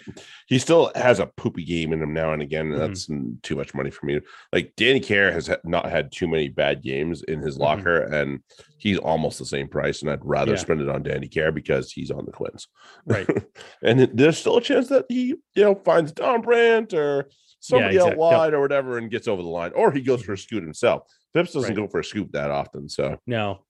he 0.46 0.58
still 0.58 0.92
has 0.94 1.20
a 1.20 1.26
poopy 1.38 1.64
game 1.64 1.92
in 1.94 2.02
him 2.02 2.12
now 2.12 2.34
and 2.34 2.42
again. 2.42 2.66
And 2.72 2.74
Mhm. 2.74 2.78
that's 2.86 3.06
too 3.42 3.56
much 3.56 3.74
money 3.74 3.90
for 3.90 4.04
me. 4.04 4.20
Like 4.52 4.74
Danny 4.76 5.00
Care 5.00 5.32
has 5.32 5.48
not 5.64 5.88
had 5.90 6.12
too 6.12 6.28
many 6.28 6.48
bad 6.50 6.82
games 6.82 7.22
in 7.22 7.40
his 7.40 7.56
Mhm. 7.56 7.60
locker, 7.60 8.02
and 8.02 8.40
he's 8.76 8.98
almost 8.98 9.38
the 9.38 9.46
same 9.46 9.68
price. 9.68 10.02
And 10.02 10.10
I'd 10.10 10.18
rather 10.22 10.52
Yeah. 10.52 10.58
spend 10.58 10.82
it 10.82 10.88
on 10.90 11.02
Danny 11.02 11.28
Care 11.28 11.50
because 11.50 11.92
he's 11.92 12.10
on 12.10 12.26
the 12.26 12.32
Twins. 12.32 12.68
right. 13.06 13.26
and 13.82 14.00
there's 14.12 14.36
still 14.36 14.58
a 14.58 14.62
chance 14.62 14.88
that 14.88 15.06
he, 15.08 15.28
you 15.28 15.38
know, 15.56 15.74
finds 15.74 16.12
Dombrandt 16.12 16.92
or 16.92 17.30
somebody 17.60 17.94
exact- 17.96 18.06
out 18.06 18.10
yep. 18.10 18.18
wide 18.18 18.52
or 18.54 18.60
whatever 18.60 18.98
and 18.98 19.10
gets 19.10 19.28
over 19.28 19.40
the 19.40 19.48
line, 19.48 19.72
or 19.74 19.92
he 19.92 20.02
goes 20.02 20.22
for 20.22 20.34
a 20.34 20.38
scoot 20.38 20.62
himself. 20.62 21.04
Phipps 21.32 21.52
doesn't 21.52 21.70
Right. 21.70 21.76
go 21.76 21.88
for 21.88 22.00
a 22.00 22.04
scoop 22.04 22.32
that 22.32 22.50
often, 22.50 22.90
so 22.90 23.18
No. 23.26 23.64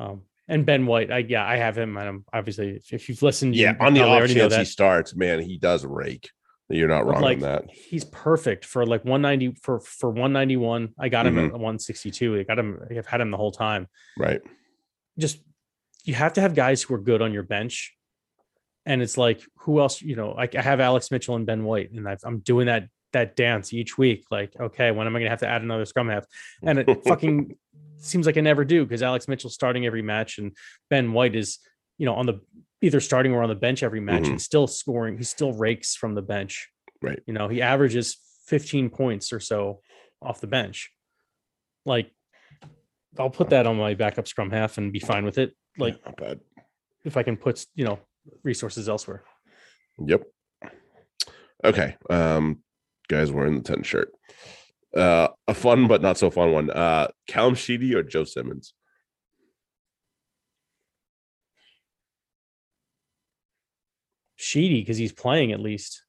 Um, 0.00 0.22
and 0.48 0.66
Ben 0.66 0.86
White, 0.86 1.10
I 1.10 1.18
yeah, 1.18 1.46
I 1.46 1.56
have 1.56 1.76
him, 1.78 1.96
and 1.96 2.08
I'm 2.08 2.24
obviously 2.32 2.80
if, 2.90 3.08
you've 3.08 3.22
listened, 3.22 3.54
you 3.56 3.62
yeah. 3.64 3.74
On 3.80 3.94
the 3.94 4.02
off 4.02 4.28
chance 4.28 4.54
he 4.56 4.64
starts, 4.64 5.14
man, 5.14 5.40
he 5.40 5.58
does 5.58 5.84
rake. 5.84 6.30
You're 6.68 6.88
not 6.88 7.04
wrong 7.06 7.20
like 7.20 7.36
on 7.36 7.42
that. 7.42 7.64
he's 7.70 8.04
perfect 8.04 8.64
for 8.64 8.86
like 8.86 9.04
190 9.04 9.58
for 9.62 9.80
for 9.80 10.08
191. 10.08 10.94
I 10.98 11.08
got 11.10 11.26
him 11.26 11.34
Mhm. 11.34 11.46
at 11.48 11.52
162. 11.52 12.38
I 12.38 12.42
got 12.44 12.58
him. 12.58 12.80
I've 12.90 13.06
had 13.06 13.20
him 13.20 13.30
the 13.30 13.36
whole 13.36 13.52
time. 13.52 13.88
Right. 14.16 14.40
Just 15.18 15.42
you 16.04 16.14
have 16.14 16.32
to 16.34 16.40
have 16.40 16.54
guys 16.54 16.82
who 16.82 16.94
are 16.94 16.98
good 17.00 17.20
on 17.20 17.32
your 17.34 17.42
bench, 17.42 17.94
and 18.86 19.02
it's 19.02 19.18
like 19.18 19.42
who 19.58 19.80
else? 19.80 20.00
You 20.00 20.16
know, 20.16 20.30
like 20.30 20.54
I 20.54 20.62
have 20.62 20.80
Alex 20.80 21.10
Mitchell 21.10 21.36
and 21.36 21.44
Ben 21.44 21.64
White, 21.64 21.90
and 21.92 22.08
I've, 22.08 22.20
I'm 22.24 22.38
doing 22.38 22.66
that 22.66 22.88
that 23.12 23.36
dance 23.36 23.74
each 23.74 23.98
week. 23.98 24.24
Like, 24.30 24.54
okay, 24.58 24.90
when 24.92 25.06
am 25.06 25.14
I 25.14 25.18
going 25.18 25.26
to 25.26 25.30
have 25.30 25.40
to 25.40 25.48
add 25.48 25.60
another 25.60 25.84
scrum 25.84 26.08
half? 26.08 26.24
And 26.62 26.78
it 26.78 26.88
fucking 27.04 27.54
seems 28.04 28.26
like 28.26 28.36
I 28.36 28.40
never 28.40 28.64
do 28.64 28.84
because 28.84 29.02
Alex 29.02 29.28
Mitchell's 29.28 29.54
starting 29.54 29.86
every 29.86 30.02
match, 30.02 30.38
and 30.38 30.56
Ben 30.90 31.12
White 31.12 31.34
is 31.36 31.58
you 31.98 32.06
know 32.06 32.14
on 32.14 32.26
the 32.26 32.40
either 32.80 33.00
starting 33.00 33.32
or 33.32 33.42
on 33.42 33.48
the 33.48 33.54
bench 33.54 33.82
every 33.82 34.00
match, 34.00 34.24
Mhm. 34.24 34.30
and 34.30 34.42
still 34.42 34.66
scoring. 34.66 35.16
He 35.16 35.24
still 35.24 35.52
rakes 35.52 35.94
from 35.94 36.14
the 36.14 36.22
bench. 36.22 36.68
Right. 37.00 37.20
You 37.26 37.32
know, 37.34 37.48
he 37.48 37.62
averages 37.62 38.16
15 38.46 38.90
points 38.90 39.32
or 39.32 39.38
so 39.40 39.80
off 40.20 40.40
the 40.40 40.46
bench. 40.48 40.90
Like, 41.86 42.10
I'll 43.18 43.30
put 43.30 43.50
that 43.50 43.66
on 43.66 43.76
my 43.76 43.94
backup 43.94 44.26
scrum 44.26 44.50
half 44.50 44.78
and 44.78 44.92
be 44.92 44.98
fine 44.98 45.24
with 45.24 45.38
it. 45.38 45.54
Like, 45.78 45.94
Yeah, 45.98 46.06
not 46.06 46.16
bad. 46.16 46.40
if 47.04 47.16
I 47.16 47.22
can 47.22 47.36
put, 47.36 47.64
you 47.74 47.84
know, 47.84 48.00
resources 48.42 48.88
elsewhere. 48.88 49.22
Yep. 50.04 50.24
Okay. 51.64 51.96
Um, 52.10 52.62
guys 53.08 53.30
wearing 53.30 53.54
the 53.56 53.62
10 53.62 53.82
shirt. 53.84 54.12
Uh, 54.96 55.28
a 55.48 55.54
fun 55.54 55.86
but 55.88 56.02
not 56.02 56.18
so 56.18 56.30
fun 56.30 56.52
one. 56.52 56.70
Uh, 56.70 57.08
Callum 57.26 57.54
Sheedy 57.54 57.94
or 57.94 58.02
Joe 58.02 58.24
Simmonds? 58.24 58.74
Sheedy, 64.36 64.80
because 64.80 64.96
he's 64.96 65.12
playing 65.12 65.52
at 65.52 65.60
least. 65.60 66.02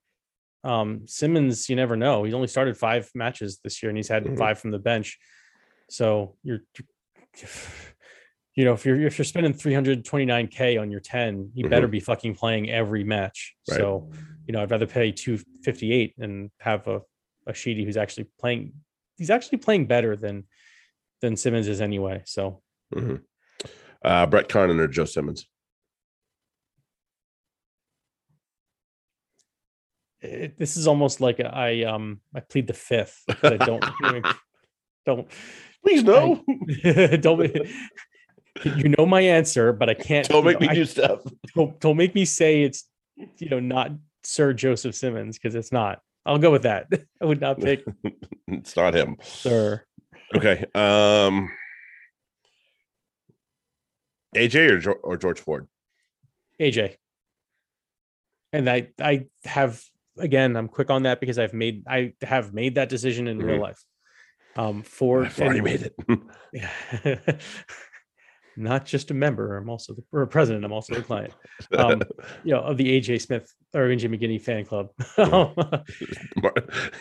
Um, 0.64 1.02
Simmonds, 1.08 1.70
you 1.70 1.76
never 1.76 1.96
know. 1.96 2.24
He's 2.24 2.34
only 2.34 2.48
started 2.48 2.78
five 2.78 3.10
matches 3.14 3.60
this 3.64 3.84
year 3.84 3.90
and 3.90 3.98
he's 3.98 4.08
had 4.08 4.24
Mhm. 4.24 4.38
five 4.38 4.60
from 4.60 4.72
the 4.72 4.80
bench. 4.80 5.20
So 5.90 6.38
you're, 6.44 6.62
you 8.56 8.64
know, 8.66 8.74
if 8.74 8.86
you're 8.86 9.00
if 9.06 9.18
you're 9.18 9.26
spending 9.26 9.54
329k 9.54 10.78
on 10.80 10.90
your 10.90 11.02
10, 11.02 11.52
you 11.54 11.68
better 11.70 11.88
be 11.88 12.00
fucking 12.00 12.36
playing 12.36 12.70
every 12.70 13.04
match. 13.04 13.56
Right. 13.70 13.78
So, 13.78 14.12
you 14.48 14.54
know, 14.54 14.62
I'd 14.62 14.72
rather 14.72 14.88
pay 14.88 15.12
258 15.12 16.16
and 16.18 16.50
have 16.60 16.88
a 16.88 17.02
a 17.48 17.54
Sheedy 17.54 17.86
who's 17.86 17.98
actually 17.98 18.28
playing. 18.40 18.74
He's 19.18 19.30
actually 19.30 19.60
playing 19.60 19.88
better 19.88 20.16
than 20.16 20.46
than 21.22 21.36
Simmonds 21.38 21.68
is 21.68 21.82
anyway. 21.82 22.24
So 22.26 22.62
Mhm. 22.94 23.22
Uh, 24.04 24.26
Brett 24.26 24.50
Connon 24.50 24.80
or 24.80 24.88
Joe 24.88 25.06
Simmonds? 25.06 25.48
it, 30.24 30.58
this 30.58 30.78
is 30.78 30.88
almost 30.88 31.22
like 31.22 31.40
a, 31.40 31.54
I 31.54 31.84
um 31.84 32.22
I 32.36 32.40
plead 32.40 32.68
the 32.68 32.74
fifth. 32.74 33.24
I 33.44 33.58
don't 33.58 33.84
don't 35.06 35.28
Please 35.84 36.04
no. 36.04 36.42
don't 37.20 37.68
you 38.64 38.96
know 38.98 39.06
my 39.06 39.20
answer, 39.20 39.74
but 39.74 39.90
I 39.90 39.94
can't. 39.94 40.28
Don't 40.30 40.46
make 40.46 40.62
know, 40.62 40.68
me 40.68 40.70
I, 40.70 40.76
do 40.76 40.86
stuff. 40.86 41.22
Don't, 41.56 41.78
don't 41.82 41.98
make 41.98 42.16
me 42.16 42.24
say 42.24 42.64
it's 42.64 42.88
you 43.38 43.50
know 43.50 43.60
not 43.60 43.92
Sir 44.24 44.54
Joseph 44.54 44.96
Simmonds 44.96 45.38
because 45.38 45.56
it's 45.56 45.72
not. 45.72 46.00
I'll 46.26 46.40
go 46.40 46.52
with 46.52 46.64
that. 46.64 46.88
I 47.22 47.26
would 47.26 47.42
not 47.42 47.60
pick 47.60 47.84
It's 48.48 48.76
not 48.76 48.94
him. 48.96 49.18
Sir. 49.24 49.84
Okay. 50.36 50.66
Um, 50.74 51.50
AJ 54.36 54.86
or, 54.86 54.94
or 54.94 55.18
George 55.18 55.40
Ford? 55.40 55.68
AJ. 56.60 56.96
And 58.52 58.70
I 58.70 58.90
I 59.02 59.28
have 59.46 59.82
again 60.18 60.56
I'm 60.56 60.68
quick 60.68 60.90
on 60.90 61.04
that 61.04 61.20
because 61.20 61.40
I've 61.40 61.54
made 61.54 61.84
I 61.88 62.14
have 62.22 62.54
made 62.54 62.76
that 62.76 62.90
decision 62.90 63.28
in 63.28 63.40
real 63.40 63.58
Mhm. 63.58 63.62
life. 63.62 63.84
Um 64.56 64.84
for 64.84 65.26
I've 65.26 65.40
already 65.40 65.60
and- 65.60 65.66
made 65.66 65.92
it. 66.54 67.42
Not 68.56 68.86
just 68.86 69.10
a 69.12 69.14
member, 69.14 69.58
I'm 69.58 69.70
also 69.70 69.94
the 69.94 70.04
or 70.12 70.22
a 70.22 70.28
president, 70.28 70.64
I'm 70.64 70.72
also 70.72 70.96
a 70.96 71.02
client. 71.02 71.34
Um, 71.78 72.02
you 72.44 72.52
know, 72.52 72.60
of 72.62 72.78
the 72.78 73.00
AJ 73.00 73.22
Smith 73.22 73.52
or 73.74 73.88
AJ 73.88 74.10
MacGinty 74.10 74.40
fan 74.40 74.66
club. 74.66 74.90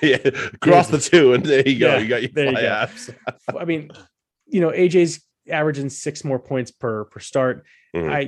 yeah, 0.02 0.30
cross 0.60 0.88
the 0.88 0.98
two, 0.98 1.34
and 1.34 1.44
there 1.44 1.66
you 1.68 1.78
go. 1.78 1.94
Yeah, 1.94 1.98
you 1.98 2.08
got 2.08 2.22
your 2.22 2.30
there 2.32 2.46
you 2.46 2.52
fly 2.52 2.62
go. 2.62 2.68
apps. 2.68 3.14
I 3.58 3.64
mean, 3.64 3.90
you 4.46 4.60
know, 4.60 4.70
AJ's 4.70 5.22
averaging 5.50 5.90
six 5.90 6.24
more 6.24 6.38
points 6.38 6.70
per 6.70 7.04
per 7.06 7.20
start. 7.20 7.64
Mhm. 7.94 8.10
I, 8.10 8.20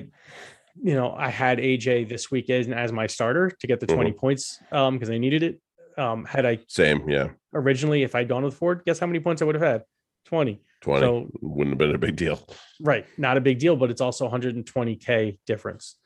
you 0.83 0.95
know, 0.95 1.13
I 1.13 1.31
had 1.31 1.59
AJ 1.59 2.09
this 2.09 2.31
weekend 2.31 2.75
as 2.75 2.93
my 2.93 3.07
starter 3.07 3.51
to 3.51 3.67
get 3.67 3.81
the 3.81 3.87
20 3.87 4.13
points 4.13 4.59
um 4.73 4.95
because 4.95 5.11
I 5.11 5.19
needed 5.19 5.43
it. 5.43 5.61
Um, 5.97 6.25
had 6.25 6.45
I 6.45 6.59
Same, 6.67 7.09
yeah. 7.09 7.29
originally, 7.55 8.03
if 8.03 8.15
I'd 8.15 8.29
gone 8.29 8.43
with 8.43 8.55
Ford, 8.55 8.83
guess 8.85 8.99
how 8.99 9.07
many 9.07 9.21
points 9.21 9.41
I 9.41 9.45
would 9.45 9.55
have 9.55 9.63
had? 9.63 9.85
20. 10.27 10.61
20 10.85 11.01
So 11.07 11.31
wouldn't 11.41 11.73
have 11.73 11.79
been 11.79 11.95
a 11.95 11.99
big 11.99 12.17
deal. 12.17 12.47
right, 12.81 13.07
not 13.19 13.37
a 13.37 13.41
big 13.41 13.59
deal, 13.59 13.75
but 13.77 13.91
it's 13.91 14.01
also 14.03 14.29
120k 14.29 15.39
difference. 15.47 15.97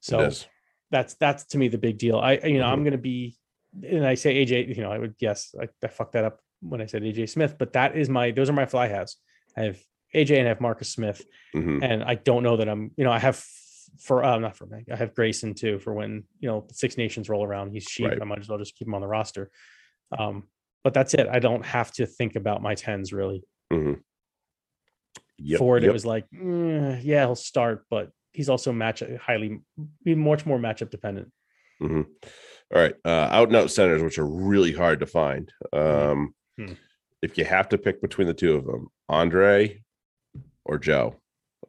So 0.00 0.30
that's 0.90 1.14
that's 1.14 1.44
to 1.46 1.58
me 1.58 1.68
the 1.68 1.78
big 1.78 1.98
deal. 1.98 2.16
I 2.18 2.32
you 2.44 2.58
know 2.58 2.66
I'm 2.66 2.80
Mhm. 2.80 2.84
going 2.84 2.92
to 2.92 2.98
be 2.98 3.36
and 3.82 4.06
I 4.06 4.14
say 4.14 4.34
AJ, 4.44 4.74
you 4.76 4.82
know, 4.82 4.90
I 4.92 4.98
would 4.98 5.16
guess 5.18 5.54
I, 5.60 5.68
I 5.82 5.88
fucked 5.88 6.12
that 6.12 6.24
up 6.24 6.40
when 6.60 6.80
I 6.80 6.86
said 6.86 7.02
AJ 7.02 7.28
Smith, 7.30 7.56
but 7.58 7.72
that 7.74 7.96
is 7.96 8.08
my 8.08 8.30
those 8.30 8.48
are 8.50 8.54
my 8.54 8.66
fly 8.66 8.86
halves. 8.88 9.16
I 9.56 9.62
have 9.64 9.78
AJ 10.14 10.38
and 10.38 10.46
I 10.46 10.48
have 10.48 10.60
Marcus 10.60 10.90
Smith, 10.90 11.24
Mhm. 11.54 11.82
and 11.82 12.02
I 12.02 12.14
don't 12.16 12.42
know 12.42 12.56
that 12.58 12.68
I'm, 12.68 12.90
you 12.96 13.04
know, 13.04 13.12
I 13.12 13.18
have 13.18 13.36
for 14.00 14.24
uh, 14.24 14.38
not 14.38 14.56
for 14.56 14.66
me. 14.66 14.84
I 14.90 14.96
have 14.96 15.14
Grayson 15.14 15.54
too 15.54 15.78
for 15.78 15.92
when 15.94 16.24
you 16.40 16.48
know 16.48 16.66
Six 16.72 16.96
Nations 16.96 17.28
roll 17.28 17.44
around. 17.44 17.70
He's 17.72 17.86
cheap. 17.86 18.08
Right. 18.08 18.20
I 18.22 18.24
might 18.24 18.38
as 18.40 18.48
well 18.48 18.58
just 18.58 18.74
keep 18.76 18.88
him 18.88 18.94
on 18.94 19.00
the 19.02 19.06
roster. 19.08 19.50
Um, 20.18 20.48
but 20.84 20.94
that's 20.94 21.14
it. 21.14 21.26
I 21.28 21.38
don't 21.38 21.64
have 21.64 21.92
to 21.92 22.06
think 22.06 22.34
about 22.36 22.60
my 22.62 22.74
tens 22.74 23.12
really. 23.12 23.44
Mhm. 23.72 24.00
Yep, 25.38 25.58
Ford, 25.58 25.82
yep. 25.82 25.90
it 25.90 25.92
was 25.92 26.06
like, 26.06 26.26
"Mm, 26.30 27.00
yeah, 27.02 27.20
he'll 27.24 27.34
start, 27.34 27.84
but 27.90 28.10
he's 28.32 28.48
also 28.48 28.72
match 28.72 29.02
highly, 29.20 29.60
be 30.04 30.14
much 30.14 30.46
more 30.46 30.58
matchup 30.58 30.90
dependent. 30.90 31.30
Mhm. 31.80 32.06
All 32.74 32.80
right. 32.80 32.94
Uh, 33.04 33.28
out 33.30 33.48
and 33.48 33.56
out 33.56 33.70
centers, 33.70 34.02
which 34.02 34.18
are 34.18 34.26
really 34.26 34.72
hard 34.72 35.00
to 35.00 35.06
find. 35.06 35.52
Um, 35.72 36.34
Hmm. 36.56 36.74
If 37.22 37.38
you 37.38 37.44
have 37.44 37.68
to 37.70 37.78
pick 37.78 38.02
between 38.02 38.26
the 38.26 38.34
two 38.34 38.56
of 38.56 38.66
them, 38.66 38.88
Andre 39.08 39.82
or 40.64 40.78
Joe, 40.78 41.20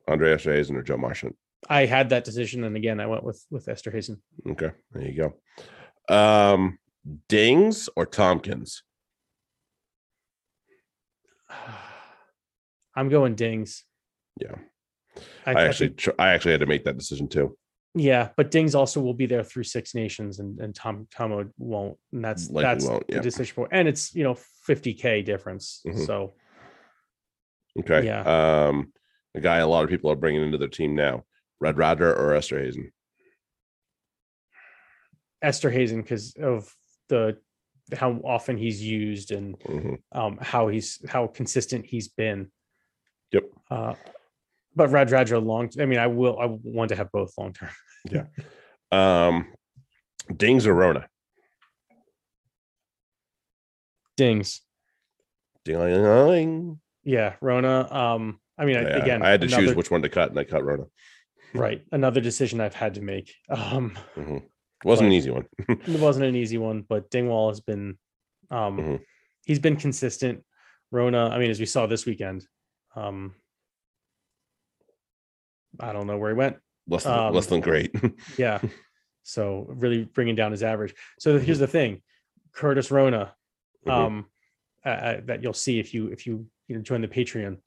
Andre 0.07 0.35
Esterhuizen 0.35 0.75
or 0.75 0.83
Joe 0.83 0.97
Marchant. 0.97 1.37
I 1.69 1.85
had 1.85 2.09
that 2.09 2.25
decision, 2.25 2.63
and 2.63 2.75
again, 2.75 2.99
I 2.99 3.05
went 3.07 3.23
with 3.23 3.45
with 3.49 3.67
Esterhuizen. 3.67 4.19
Okay. 4.49 4.71
There 4.91 5.03
you 5.07 5.31
go. 6.09 6.13
Um, 6.13 6.79
Dings 7.27 7.87
or 7.95 8.05
Tompkins? 8.05 8.83
I'm 12.95 13.09
going 13.09 13.35
Dings. 13.35 13.83
Yeah. 14.39 14.55
I, 15.45 15.51
I, 15.51 15.53
I 15.53 15.63
actually, 15.67 15.89
think- 15.89 16.15
I 16.19 16.29
actually 16.33 16.51
had 16.51 16.59
to 16.61 16.65
make 16.65 16.85
that 16.85 16.97
decision 16.97 17.27
too. 17.27 17.57
yeah, 17.95 18.29
but 18.35 18.49
Dings 18.51 18.73
also 18.75 18.99
will 19.01 19.13
be 19.13 19.25
there 19.27 19.43
through 19.43 19.63
Six 19.63 19.93
Nations, 19.93 20.39
and 20.39 20.59
and 20.59 20.73
Tom 20.73 21.07
Tomo 21.15 21.49
won't, 21.57 21.97
and 22.11 22.23
that's 22.25 22.49
Likely 22.49 22.63
that's 22.63 22.85
won't, 22.87 23.07
the 23.07 23.19
decision 23.19 23.53
for, 23.53 23.67
and 23.71 23.87
it's 23.87 24.15
you 24.15 24.23
know 24.23 24.35
50k 24.67 25.23
difference. 25.23 25.81
Mhm. 25.85 26.05
So 26.07 26.33
Okay. 27.79 28.05
Yeah. 28.05 28.21
Um, 28.67 28.91
a 29.35 29.41
guy 29.41 29.57
a 29.57 29.67
lot 29.67 29.83
of 29.83 29.89
people 29.89 30.11
are 30.11 30.15
bringing 30.15 30.43
into 30.43 30.57
their 30.59 30.67
team 30.67 30.95
now, 30.95 31.23
Radradra 31.63 32.15
or 32.17 32.33
Esterhuizen. 32.35 32.91
Esther 35.41 35.69
Hazen 35.69 36.01
because 36.01 36.35
of 36.35 36.73
the 37.09 37.37
how 37.95 38.13
often 38.23 38.57
he's 38.57 38.81
used 38.81 39.31
and 39.31 39.59
Mhm. 39.59 39.97
um 40.13 40.37
how 40.41 40.67
he's 40.69 40.99
how 41.09 41.27
consistent 41.27 41.85
he's 41.85 42.07
been. 42.07 42.51
Yep. 43.33 43.43
Uh, 43.69 43.93
but 44.75 44.89
Radradra 44.89 45.43
long. 45.43 45.69
I 45.79 45.85
mean, 45.85 45.99
I 45.99 46.07
will. 46.07 46.39
I 46.39 46.45
want 46.63 46.89
to 46.89 46.95
have 46.95 47.11
both 47.11 47.33
long 47.37 47.53
term. 47.53 47.69
Yeah. 48.11 48.25
Um, 48.91 49.53
Dings 50.35 50.67
or 50.67 50.73
Rona? 50.73 51.07
Dings. 54.17 54.61
Ding. 55.63 56.79
Yeah, 57.05 57.35
Rona. 57.41 57.87
Um, 57.91 58.39
I 58.57 58.65
mean, 58.65 58.75
Yeah, 58.75 58.97
again, 58.97 59.21
I 59.21 59.29
had 59.29 59.41
to 59.41 59.47
choose 59.47 59.73
which 59.73 59.89
one 59.89 60.01
to 60.01 60.09
cut, 60.09 60.29
and 60.29 60.39
I 60.39 60.43
cut 60.43 60.63
Rona. 60.65 60.83
right. 61.53 61.81
Another 61.93 62.19
decision 62.19 62.59
I've 62.59 62.73
had 62.75 62.95
to 62.95 63.01
make. 63.01 63.33
Um, 63.49 63.97
Mhm. 64.15 64.43
Wasn't 64.83 65.07
an 65.07 65.13
easy 65.13 65.29
one. 65.31 65.47
it 65.69 65.99
wasn't 66.01 66.25
an 66.25 66.35
easy 66.35 66.57
one, 66.57 66.81
but 66.81 67.09
Dingwall 67.09 67.49
has 67.49 67.61
been, 67.61 67.97
um, 68.51 68.77
Mhm. 68.77 68.99
he's 69.45 69.59
been 69.59 69.77
consistent. 69.77 70.43
Rona. 70.91 71.29
I 71.29 71.39
mean, 71.39 71.49
as 71.51 71.59
we 71.59 71.65
saw 71.65 71.87
this 71.87 72.05
weekend, 72.05 72.45
um, 72.95 73.33
I 75.79 75.91
don't 75.93 76.07
know 76.07 76.17
where 76.17 76.29
he 76.31 76.35
went. 76.37 76.57
less 76.87 77.03
than 77.03 77.13
Um, 77.13 77.33
less 77.33 77.47
than 77.47 77.61
great. 77.61 77.95
Yeah. 78.37 78.59
So 79.23 79.65
really 79.69 80.03
bringing 80.03 80.35
down 80.35 80.51
his 80.51 80.63
average. 80.63 80.93
So 81.19 81.39
here's 81.39 81.59
the 81.59 81.67
thing, 81.67 82.01
Curtis 82.51 82.91
Rona, 82.91 83.33
Mhm. 83.87 83.91
um, 83.91 84.29
uh, 84.85 84.89
uh, 84.89 85.21
that 85.25 85.41
you'll 85.41 85.53
see 85.53 85.79
if 85.79 85.93
you 85.93 86.07
if 86.07 86.27
you 86.27 86.47
you 86.67 86.75
know 86.75 86.81
join 86.81 87.01
the 87.01 87.07
Patreon. 87.07 87.57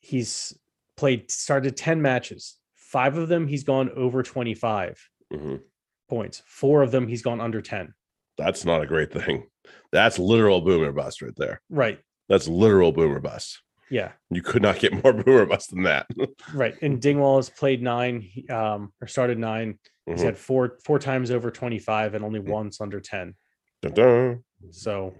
He's 0.00 0.56
played 0.96 1.30
started 1.30 1.76
ten 1.76 2.00
matches. 2.00 2.56
Five 2.76 3.16
of 3.18 3.28
them 3.28 3.48
he's 3.48 3.64
gone 3.64 3.90
over 3.90 4.22
twenty 4.22 4.54
five 4.54 4.96
Mhm. 5.32 5.60
points. 6.08 6.42
Four 6.46 6.82
of 6.82 6.92
them 6.92 7.08
he's 7.08 7.22
gone 7.22 7.40
under 7.40 7.60
ten. 7.60 7.94
That's 8.38 8.64
not 8.64 8.80
a 8.82 8.86
great 8.86 9.12
thing. 9.12 9.48
That's 9.90 10.18
literal 10.20 10.60
boomer 10.60 10.92
bust 10.92 11.20
right 11.20 11.34
there. 11.36 11.60
Right. 11.68 11.98
That's 12.28 12.46
literal 12.46 12.92
boomer 12.92 13.18
bust. 13.20 13.60
Yeah. 13.90 14.12
You 14.30 14.42
could 14.42 14.62
not 14.62 14.78
get 14.78 14.92
more 15.02 15.12
boomer 15.24 15.46
bust 15.46 15.70
than 15.70 15.82
that. 15.84 16.06
Right. 16.52 16.74
And 16.82 17.00
Dingwall 17.00 17.36
has 17.36 17.50
played 17.50 17.82
nine, 17.82 18.28
um, 18.50 18.92
or 19.00 19.06
started 19.06 19.38
nine. 19.38 19.78
He's 20.06 20.20
Mhm. 20.20 20.24
had 20.24 20.38
four 20.38 20.78
four 20.84 20.98
times 20.98 21.30
over 21.30 21.50
twenty 21.50 21.78
five 21.78 22.14
and 22.14 22.24
only 22.24 22.40
Mhm. 22.40 22.48
once 22.48 22.80
under 22.80 23.00
ten. 23.00 23.34
Dun-dun. 23.82 24.42
So 24.70 25.14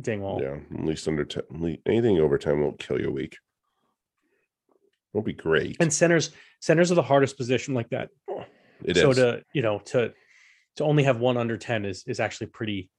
Dingwall. 0.00 0.40
Yeah, 0.42 0.58
at 0.78 0.84
least 0.84 1.06
under 1.08 1.24
10. 1.24 1.78
Anything 1.86 2.18
over 2.18 2.36
10 2.38 2.60
won't 2.60 2.78
kill 2.80 3.00
you 3.00 3.08
a 3.08 3.12
week. 3.12 3.36
Won't 5.12 5.26
be 5.26 5.32
great. 5.32 5.76
And 5.80 5.92
centers 5.92 6.32
centers 6.60 6.90
are 6.90 6.96
the 6.96 7.02
hardest 7.02 7.36
position 7.36 7.74
like 7.74 7.90
that. 7.90 8.10
It 8.84 8.96
is. 8.96 9.02
so 9.02 9.12
to 9.12 9.44
you 9.54 9.62
know 9.62 9.78
to 9.86 10.12
to 10.76 10.84
only 10.84 11.04
have 11.04 11.20
one 11.20 11.36
under 11.36 11.56
10 11.56 11.84
is 11.84 12.04
is 12.06 12.18
actually 12.20 12.48
pretty 12.48 12.90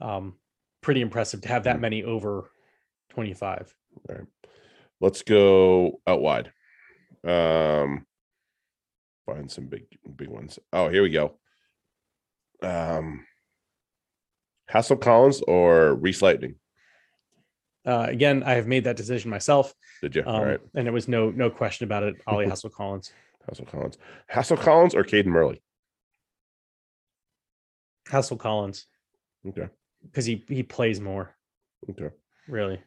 um 0.00 0.38
pretty 0.80 1.00
impressive 1.02 1.42
to 1.42 1.48
have 1.48 1.64
that 1.64 1.76
Mhm. 1.76 1.80
many 1.80 2.04
over 2.04 2.50
25 3.10 3.74
Let's 5.00 5.22
go 5.22 6.00
out 6.06 6.20
wide. 6.20 6.52
Um, 7.24 8.06
find 9.26 9.50
some 9.50 9.66
big, 9.66 9.84
big 10.16 10.28
ones. 10.28 10.58
Oh, 10.72 10.88
here 10.88 11.02
we 11.02 11.10
go. 11.10 11.38
Um, 12.62 13.24
Hassell-Collins 14.72 15.42
or 15.46 15.94
Reese 15.94 16.22
Lightning? 16.22 16.56
uh 17.86 18.06
again 18.08 18.42
i 18.42 18.54
have 18.54 18.66
made 18.66 18.82
that 18.84 18.96
decision 18.96 19.30
myself 19.30 19.72
Did 20.02 20.16
you? 20.16 20.22
um, 20.22 20.34
All 20.34 20.44
right. 20.44 20.60
and 20.74 20.88
it 20.88 20.90
was 20.90 21.06
no 21.06 21.30
no 21.30 21.48
question 21.48 21.84
about 21.84 22.02
it 22.02 22.16
ollie 22.26 22.46
hassel 22.48 22.70
collins 22.70 23.12
Hassell-Collins. 23.48 23.96
Hassel 24.26 24.56
Collins 24.58 24.94
or 24.96 25.04
Cadan 25.04 25.30
Murley? 25.32 25.62
hassell-collins 28.10 28.86
Okay. 29.46 29.68
because 30.04 30.26
he 30.26 30.44
he 30.48 30.62
plays 30.64 31.00
more 31.00 31.36
Okay. 31.88 32.12
really 32.48 32.82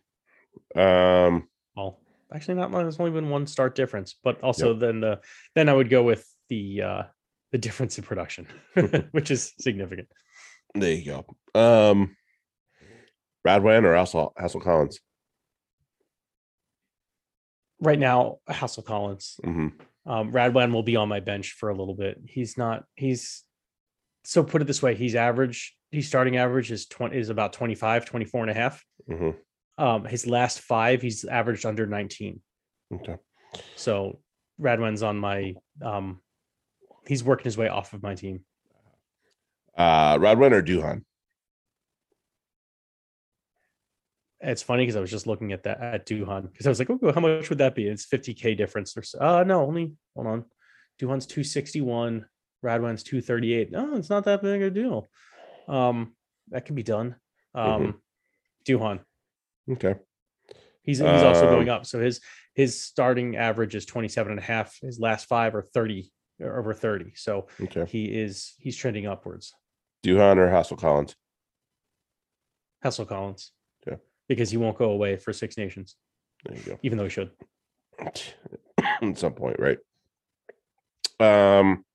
Um, 0.75 1.47
well 1.75 1.99
actually 2.33 2.55
not 2.55 2.71
much 2.71 2.83
there's 2.83 2.99
only 2.99 3.11
been 3.11 3.29
one 3.29 3.45
start 3.45 3.75
difference 3.75 4.15
but 4.23 4.41
also 4.41 4.73
then 4.73 5.01
the 5.01 5.19
then 5.53 5.67
i 5.67 5.73
would 5.73 5.89
go 5.89 6.01
with 6.01 6.25
the 6.49 6.81
uh 6.81 7.03
the 7.51 7.57
difference 7.57 7.97
in 7.97 8.03
production 8.05 8.47
which 9.11 9.31
is 9.31 9.53
significant 9.59 10.07
there 10.73 10.93
you 10.93 11.03
go. 11.05 11.59
Um, 11.59 12.15
Radwan 13.45 13.83
or 13.83 13.93
Hassel, 13.93 14.33
Hassell-Collins? 14.39 14.99
right 17.81 17.99
now 17.99 18.37
hassell-collins 18.49 19.39
hmm 19.43 19.67
Um, 20.05 20.31
Radwan 20.31 20.71
will 20.71 20.83
be 20.83 20.95
on 20.95 21.09
my 21.09 21.19
bench 21.19 21.51
for 21.53 21.69
a 21.69 21.75
little 21.75 21.93
bit. 21.95 22.19
He's 22.25 22.57
not. 22.57 22.85
He's 22.95 23.43
so 24.23 24.43
put 24.43 24.61
it 24.61 24.65
this 24.65 24.81
way. 24.81 24.95
He's 24.95 25.13
average. 25.15 25.75
He's 25.91 26.07
starting 26.07 26.37
average 26.37 26.71
is 26.71 26.87
20 26.87 27.17
is 27.17 27.29
about 27.29 27.53
25, 27.53 28.05
24 28.05 28.41
and 28.41 28.49
a 28.51 28.53
half. 28.53 28.83
hmm 29.07 29.31
Um, 29.77 30.05
his 30.05 30.27
last 30.27 30.59
five, 30.59 31.01
he's 31.01 31.25
averaged 31.25 31.65
under 31.65 31.87
19. 31.87 32.41
Okay. 32.93 33.15
So 33.75 34.19
Radwan's 34.59 35.03
on 35.03 35.17
my 35.17 35.55
um 35.81 36.21
he's 37.07 37.23
working 37.23 37.45
his 37.45 37.57
way 37.57 37.67
off 37.67 37.93
of 37.93 38.03
my 38.03 38.15
team. 38.15 38.41
Uh, 39.77 40.17
Radwan 40.17 40.51
or 40.51 40.61
Duhan? 40.61 41.03
It's 44.41 44.63
funny 44.63 44.83
because 44.83 44.95
I 44.95 45.01
was 45.01 45.11
just 45.11 45.27
looking 45.27 45.51
at 45.51 45.63
that 45.63 45.81
at 45.81 46.05
Duhan 46.05 46.51
because 46.51 46.65
I 46.65 46.69
was 46.69 46.79
like, 46.79 46.89
oh, 46.89 47.11
how 47.13 47.21
much 47.21 47.49
would 47.49 47.59
that 47.59 47.75
be? 47.75 47.87
It's 47.87 48.07
50k 48.07 48.57
difference 48.57 48.97
or 48.97 49.03
so. 49.03 49.19
Uh 49.19 49.43
no, 49.43 49.65
only 49.65 49.93
hold 50.15 50.27
on. 50.27 50.45
Duhan's 50.99 51.25
261, 51.25 52.25
Radwan's 52.63 53.03
238. 53.03 53.71
No, 53.71 53.95
it's 53.95 54.09
not 54.09 54.25
that 54.25 54.41
big 54.41 54.61
a 54.61 54.69
deal. 54.69 55.09
Um, 55.67 56.15
that 56.49 56.65
can 56.65 56.75
be 56.75 56.83
done. 56.83 57.15
Um 57.53 58.01
Duhan. 58.67 58.99
Okay. 59.69 59.95
He's 60.83 60.97
he's 60.99 61.07
also 61.23 61.45
going 61.49 61.69
Um, 61.69 61.75
up. 61.77 61.85
So 61.85 61.99
his 61.99 62.21
his 62.55 62.81
starting 62.83 63.35
average 63.37 63.75
is 63.75 63.85
27 63.85 64.31
and 64.31 64.39
a 64.39 64.43
half. 64.43 64.77
His 64.81 64.99
last 64.99 65.27
five 65.27 65.55
are 65.55 65.61
30 65.61 66.11
or 66.39 66.57
over 66.59 66.73
30. 66.73 67.13
So 67.15 67.47
Okay. 67.61 67.85
he 67.85 68.05
is 68.05 68.55
he's 68.59 68.75
trending 68.75 69.05
upwards. 69.05 69.53
Duhan 70.03 70.37
or 70.37 70.47
Hassell-Collins? 70.49 71.15
Hassel 72.81 73.05
Collins. 73.05 73.51
Yeah. 73.85 73.97
Because 74.27 74.49
he 74.49 74.57
won't 74.57 74.77
go 74.79 74.89
away 74.89 75.17
for 75.17 75.31
Six 75.31 75.55
Nations, 75.57 75.95
There 76.45 76.57
you 76.57 76.63
go. 76.63 76.79
even 76.81 76.97
though 76.97 77.03
he 77.03 77.09
should. 77.11 77.29
at 77.99 79.17
some 79.19 79.33
point, 79.33 79.57
right? 79.59 79.77
Um, 81.19 81.85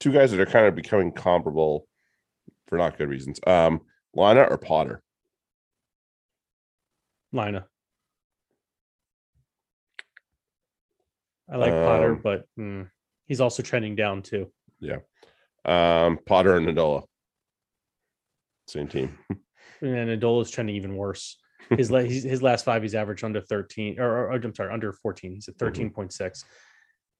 two 0.00 0.10
guys 0.12 0.30
that 0.30 0.40
are 0.40 0.46
kind 0.46 0.66
of 0.66 0.74
becoming 0.74 1.12
comparable 1.12 1.86
for 2.68 2.78
not 2.78 2.96
good 2.96 3.10
reasons. 3.10 3.38
Um, 3.46 3.82
Lynagh 4.16 4.50
or 4.50 4.56
Potter? 4.56 5.02
Lynagh. 7.34 7.64
I 11.50 11.56
like 11.56 11.72
Potter, 11.72 12.12
Um, 12.14 12.20
but 12.22 12.44
mm, 12.58 12.88
he's 13.26 13.40
also 13.40 13.62
trending 13.62 13.96
down 13.96 14.22
too. 14.22 14.50
Yeah. 14.80 14.98
Um, 15.64 16.18
Potter 16.24 16.56
and 16.56 16.66
Nadolo. 16.66 17.04
Same 18.66 18.88
team. 18.88 19.18
and 19.28 19.38
then 19.94 20.08
Adola's 20.18 20.50
trending 20.50 20.76
even 20.76 20.96
worse. 20.96 21.36
His 21.70 21.90
la- 21.90 22.00
his, 22.00 22.42
last 22.42 22.64
five, 22.66 22.82
he's 22.82 22.94
averaged 22.94 23.24
under 23.24 23.40
13, 23.40 23.98
or, 23.98 24.26
or- 24.28 24.32
I'm 24.32 24.54
sorry, 24.54 24.70
under 24.72 24.92
14. 24.92 25.32
He's 25.32 25.48
at 25.48 25.56
13.6. 25.56 26.44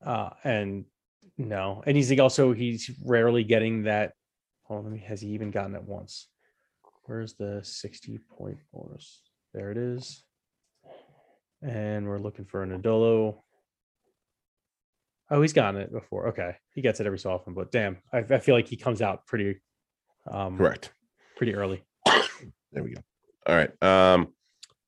Uh, 0.04 0.30
and 0.44 0.84
no, 1.38 1.82
and 1.86 1.96
he's 1.96 2.18
also 2.20 2.52
he's 2.52 2.90
rarely 3.02 3.42
getting 3.42 3.84
that. 3.84 4.12
Hold 4.64 4.80
on, 4.80 4.84
let 4.84 4.92
me. 4.92 4.98
Has 5.06 5.22
he 5.22 5.28
even 5.28 5.50
gotten 5.50 5.74
it 5.74 5.82
once? 5.82 6.28
Where's 7.06 7.32
the 7.34 7.60
60 7.62 8.18
point 8.36 8.58
bonus? 8.70 9.22
There 9.54 9.70
it 9.70 9.76
is. 9.78 10.24
And 11.62 12.06
we're 12.06 12.18
looking 12.18 12.44
for 12.44 12.62
an 12.62 12.72
Adolo. 12.72 13.44
Oh, 15.30 15.40
he's 15.40 15.52
gotten 15.52 15.80
it 15.80 15.92
before. 15.92 16.28
Okay, 16.28 16.56
he 16.74 16.82
gets 16.82 17.00
it 17.00 17.06
every 17.06 17.18
so 17.18 17.30
often, 17.30 17.54
but 17.54 17.72
damn, 17.72 17.98
I, 18.12 18.18
I 18.18 18.38
feel 18.40 18.54
like 18.54 18.66
he 18.68 18.76
comes 18.76 19.00
out 19.00 19.26
pretty, 19.26 19.60
um, 20.30 20.58
Correct. 20.58 20.92
pretty 21.36 21.54
early. 21.54 21.82
There 22.72 22.82
we 22.82 22.92
go. 22.92 23.00
All 23.46 23.54
right. 23.56 23.82
Um, 23.82 24.34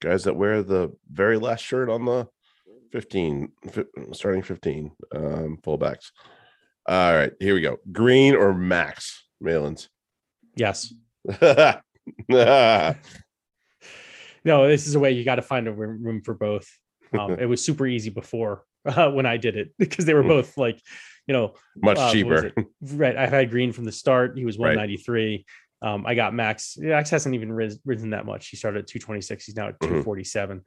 guys 0.02 0.24
that 0.24 0.36
wear 0.36 0.62
the 0.62 0.92
very 1.10 1.38
last 1.38 1.64
shirt 1.64 1.88
on 1.88 2.04
the 2.04 2.28
15, 2.92 3.52
fi- 3.70 3.84
starting 4.12 4.42
15 4.42 4.90
um, 5.14 5.58
fullbacks. 5.62 6.10
All 6.88 7.14
right, 7.14 7.32
here 7.40 7.54
we 7.54 7.60
go. 7.62 7.78
Green 7.92 8.34
or 8.34 8.52
Max 8.52 9.24
Malins? 9.40 9.88
Yes. 10.56 10.92
No, 14.46 14.66
this 14.68 14.86
is 14.86 14.94
a 14.94 15.00
way 15.00 15.10
you 15.10 15.24
got 15.24 15.34
to 15.34 15.42
find 15.42 15.66
a 15.68 15.72
room, 15.72 16.02
room 16.02 16.22
for 16.22 16.32
both. 16.32 16.66
Um, 17.12 17.32
it 17.38 17.46
was 17.46 17.62
super 17.62 17.86
easy 17.86 18.10
before 18.10 18.62
uh, 18.86 19.10
when 19.10 19.26
I 19.26 19.36
did 19.36 19.56
it 19.56 19.72
because 19.78 20.04
they 20.06 20.14
were 20.14 20.22
both 20.22 20.56
like, 20.56 20.80
you 21.26 21.32
know, 21.34 21.54
much 21.76 21.98
uh, 21.98 22.12
cheaper. 22.12 22.52
right. 22.80 23.16
I've 23.16 23.30
had 23.30 23.50
Green 23.50 23.72
from 23.72 23.84
the 23.84 23.92
start. 23.92 24.38
He 24.38 24.44
was 24.44 24.56
Right. 24.56 24.76
193. 24.76 25.44
Um, 25.82 26.06
I 26.06 26.14
got 26.14 26.32
Max. 26.32 26.78
Max 26.78 27.10
hasn't 27.10 27.34
even 27.34 27.52
ris- 27.52 27.80
risen 27.84 28.10
that 28.10 28.24
much. 28.24 28.48
He 28.48 28.56
started 28.56 28.78
at 28.78 28.86
226. 28.86 29.44
He's 29.44 29.56
now 29.56 29.68
at 29.68 29.78
Mhm. 29.80 29.88
247. 29.88 30.64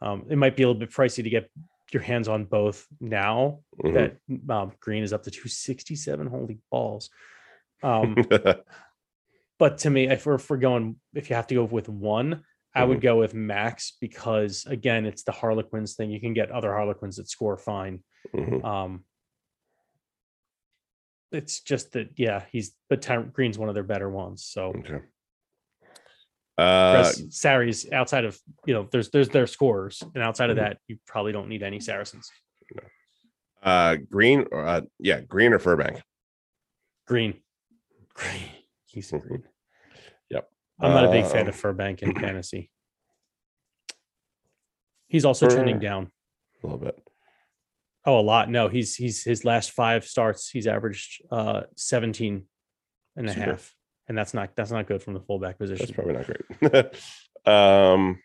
Um, 0.00 0.24
it 0.30 0.36
might 0.36 0.56
be 0.56 0.62
a 0.62 0.66
little 0.66 0.80
bit 0.80 0.90
pricey 0.90 1.22
to 1.22 1.30
get 1.30 1.50
your 1.92 2.02
hands 2.02 2.28
on 2.28 2.46
both 2.46 2.86
now 3.00 3.60
Mhm. 3.84 3.94
that 3.94 4.52
um, 4.54 4.72
Green 4.80 5.02
is 5.02 5.12
up 5.12 5.22
to 5.24 5.30
267. 5.30 6.26
Holy 6.26 6.58
balls. 6.70 7.10
Um, 7.82 8.16
but 9.58 9.78
to 9.78 9.90
me, 9.90 10.08
if 10.08 10.24
we're, 10.24 10.34
if 10.36 10.48
we're 10.48 10.56
going, 10.56 10.96
if 11.14 11.28
you 11.30 11.36
have 11.36 11.46
to 11.48 11.54
go 11.54 11.64
with 11.64 11.88
one, 11.90 12.42
I 12.74 12.84
would 12.84 13.00
go 13.00 13.18
with 13.18 13.34
Max 13.34 13.96
because 14.00 14.64
again, 14.66 15.04
it's 15.06 15.22
the 15.24 15.32
Harlequins 15.32 15.94
thing. 15.94 16.10
You 16.10 16.20
can 16.20 16.32
get 16.34 16.50
other 16.50 16.72
Harlequins 16.72 17.16
that 17.16 17.28
score 17.28 17.56
fine. 17.56 18.04
Mhm. 18.34 18.64
Um, 18.64 19.04
it's 21.32 21.60
just 21.60 21.92
that, 21.92 22.10
yeah, 22.16 22.44
he's 22.52 22.74
but 22.88 23.02
Ty- 23.02 23.22
Green's 23.32 23.58
one 23.58 23.68
of 23.68 23.74
their 23.74 23.84
better 23.84 24.08
ones. 24.10 24.44
So 24.44 24.68
Okay. 24.78 25.00
Uh, 26.56 27.12
Sarries 27.30 27.90
outside 27.92 28.24
of 28.24 28.38
you 28.66 28.74
know, 28.74 28.88
there's 28.90 29.10
there's 29.10 29.28
their 29.28 29.46
scores 29.46 30.02
and 30.14 30.22
outside 30.22 30.50
of 30.50 30.56
Mhm. 30.56 30.60
that, 30.60 30.78
you 30.88 30.98
probably 31.06 31.32
don't 31.32 31.48
need 31.48 31.62
any 31.62 31.80
Saracens. 31.80 32.30
uh, 33.62 33.96
green 34.08 34.46
or 34.52 34.64
uh, 34.66 34.80
yeah, 35.00 35.20
green 35.20 35.52
or 35.52 35.58
Furbank. 35.58 36.00
Green, 37.06 37.42
green, 38.14 38.50
he's 38.86 39.10
Mhm. 39.10 39.20
green. 39.22 39.48
I'm 40.80 40.92
not 40.92 41.06
a 41.06 41.10
big 41.10 41.26
fan 41.26 41.42
Um, 41.42 41.48
of 41.48 41.60
Furbank 41.60 42.02
in 42.02 42.14
fantasy. 42.20 42.70
He's 45.08 45.24
also 45.24 45.48
trending 45.48 45.78
down. 45.78 46.10
A 46.62 46.66
little 46.66 46.78
bit. 46.78 47.00
Oh, 48.04 48.20
a 48.20 48.22
lot. 48.22 48.50
No, 48.50 48.68
he's 48.68 48.94
he's 48.94 49.22
his 49.22 49.44
last 49.44 49.72
five 49.72 50.04
starts, 50.06 50.48
he's 50.50 50.66
averaged 50.66 51.22
uh 51.30 51.62
17 51.76 52.44
and 53.16 53.28
a 53.28 53.32
Super. 53.32 53.44
half. 53.44 53.74
And 54.08 54.16
that's 54.16 54.32
not 54.32 54.54
that's 54.56 54.70
not 54.70 54.86
good 54.86 55.02
from 55.02 55.14
the 55.14 55.20
fullback 55.20 55.58
position. 55.58 55.84
That's 55.84 55.92
probably 55.92 56.14
not 56.14 56.26
great. 56.26 56.94
um, 57.54 58.18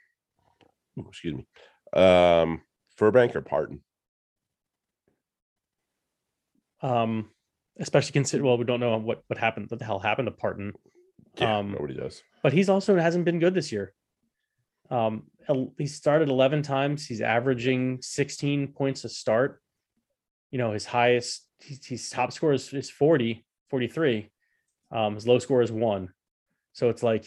ooh, 0.99 1.07
excuse 1.09 1.33
me. 1.35 1.47
Um, 1.93 2.61
Furbank 2.99 3.35
or 3.35 3.41
Parton? 3.41 3.81
Um, 6.81 7.29
especially 7.79 8.11
consider 8.11 8.43
well, 8.43 8.57
we 8.57 8.65
don't 8.65 8.79
know 8.79 8.97
what 8.97 9.23
what 9.27 9.39
happened, 9.39 9.69
what 9.69 9.79
the 9.79 9.85
hell 9.85 9.99
happened 9.99 10.27
to 10.27 10.31
Parton. 10.31 10.73
Yeah, 11.37 11.57
Um, 11.59 11.71
nobody 11.71 11.95
does. 11.95 12.21
but 12.41 12.53
he's 12.53 12.69
also 12.69 12.95
hasn't 12.97 13.25
been 13.25 13.39
good 13.39 13.53
this 13.53 13.71
year. 13.71 13.93
Um, 14.89 15.27
he 15.77 15.87
started 15.87 16.29
11 16.29 16.61
times. 16.61 17.07
He's 17.07 17.21
averaging 17.21 18.01
16 18.01 18.73
points 18.73 19.03
a 19.03 19.09
start. 19.09 19.61
You 20.51 20.59
know, 20.59 20.71
his 20.73 20.85
highest, 20.85 21.47
his 21.59 22.09
top 22.09 22.31
score 22.31 22.53
is, 22.53 22.71
is 22.73 22.89
40, 22.89 23.43
43. 23.69 24.29
Um, 24.91 25.15
his 25.15 25.27
low 25.27 25.39
score 25.39 25.61
is 25.63 25.71
one. 25.71 26.09
So 26.73 26.89
it's 26.89 27.01
like 27.01 27.25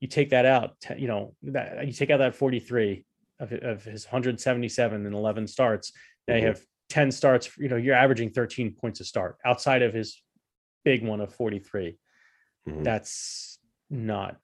you 0.00 0.08
take 0.08 0.30
that 0.30 0.44
out, 0.44 0.76
you 0.96 1.08
know, 1.08 1.34
that 1.44 1.86
you 1.86 1.92
take 1.92 2.10
out 2.10 2.18
that 2.18 2.34
43 2.34 3.04
of, 3.38 3.52
of 3.52 3.84
his 3.84 4.04
177 4.04 5.06
and 5.06 5.14
11 5.14 5.46
starts. 5.46 5.92
Now 6.28 6.36
you 6.36 6.42
Mhm. 6.42 6.46
have 6.48 6.60
10 6.90 7.10
starts, 7.12 7.56
you 7.56 7.68
know, 7.68 7.76
you're 7.76 7.94
averaging 7.94 8.30
13 8.30 8.74
points 8.74 9.00
a 9.00 9.04
start 9.04 9.36
outside 9.44 9.80
of 9.82 9.94
his 9.94 10.22
big 10.84 11.04
one 11.04 11.20
of 11.20 11.34
43 11.34 11.96
Mhm. 12.68 12.84
that's 12.84 13.58
not 13.88 14.38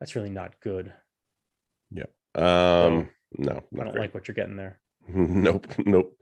that's 0.00 0.16
really 0.16 0.30
not 0.30 0.58
good. 0.60 0.92
Yeah. 1.90 2.04
Um, 2.34 3.10
no, 3.36 3.52
I 3.52 3.84
don't 3.84 3.92
great. 3.92 3.96
like 3.98 4.14
what 4.14 4.28
you're 4.28 4.34
getting 4.34 4.56
there. 4.56 4.80
nope, 5.08 5.66
nope. 5.78 6.16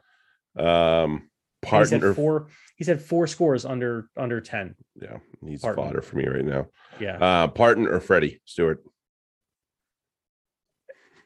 Um, 0.58 1.30
He's 1.62 1.70
Parton 1.70 2.00
had 2.00 2.04
or 2.04 2.14
four 2.14 2.48
he's 2.76 2.86
had 2.86 3.00
four 3.02 3.26
scores 3.26 3.64
under 3.64 4.08
under 4.16 4.40
10. 4.40 4.74
yeah, 5.00 5.18
he's 5.44 5.60
Parton. 5.60 5.84
fodder 5.84 6.02
for 6.02 6.16
me 6.16 6.26
right 6.26 6.44
now. 6.44 6.66
Yeah. 7.00 7.16
Uh, 7.18 7.48
Parton 7.48 7.86
or 7.88 7.98
Freddie 8.00 8.40
Steward. 8.44 8.78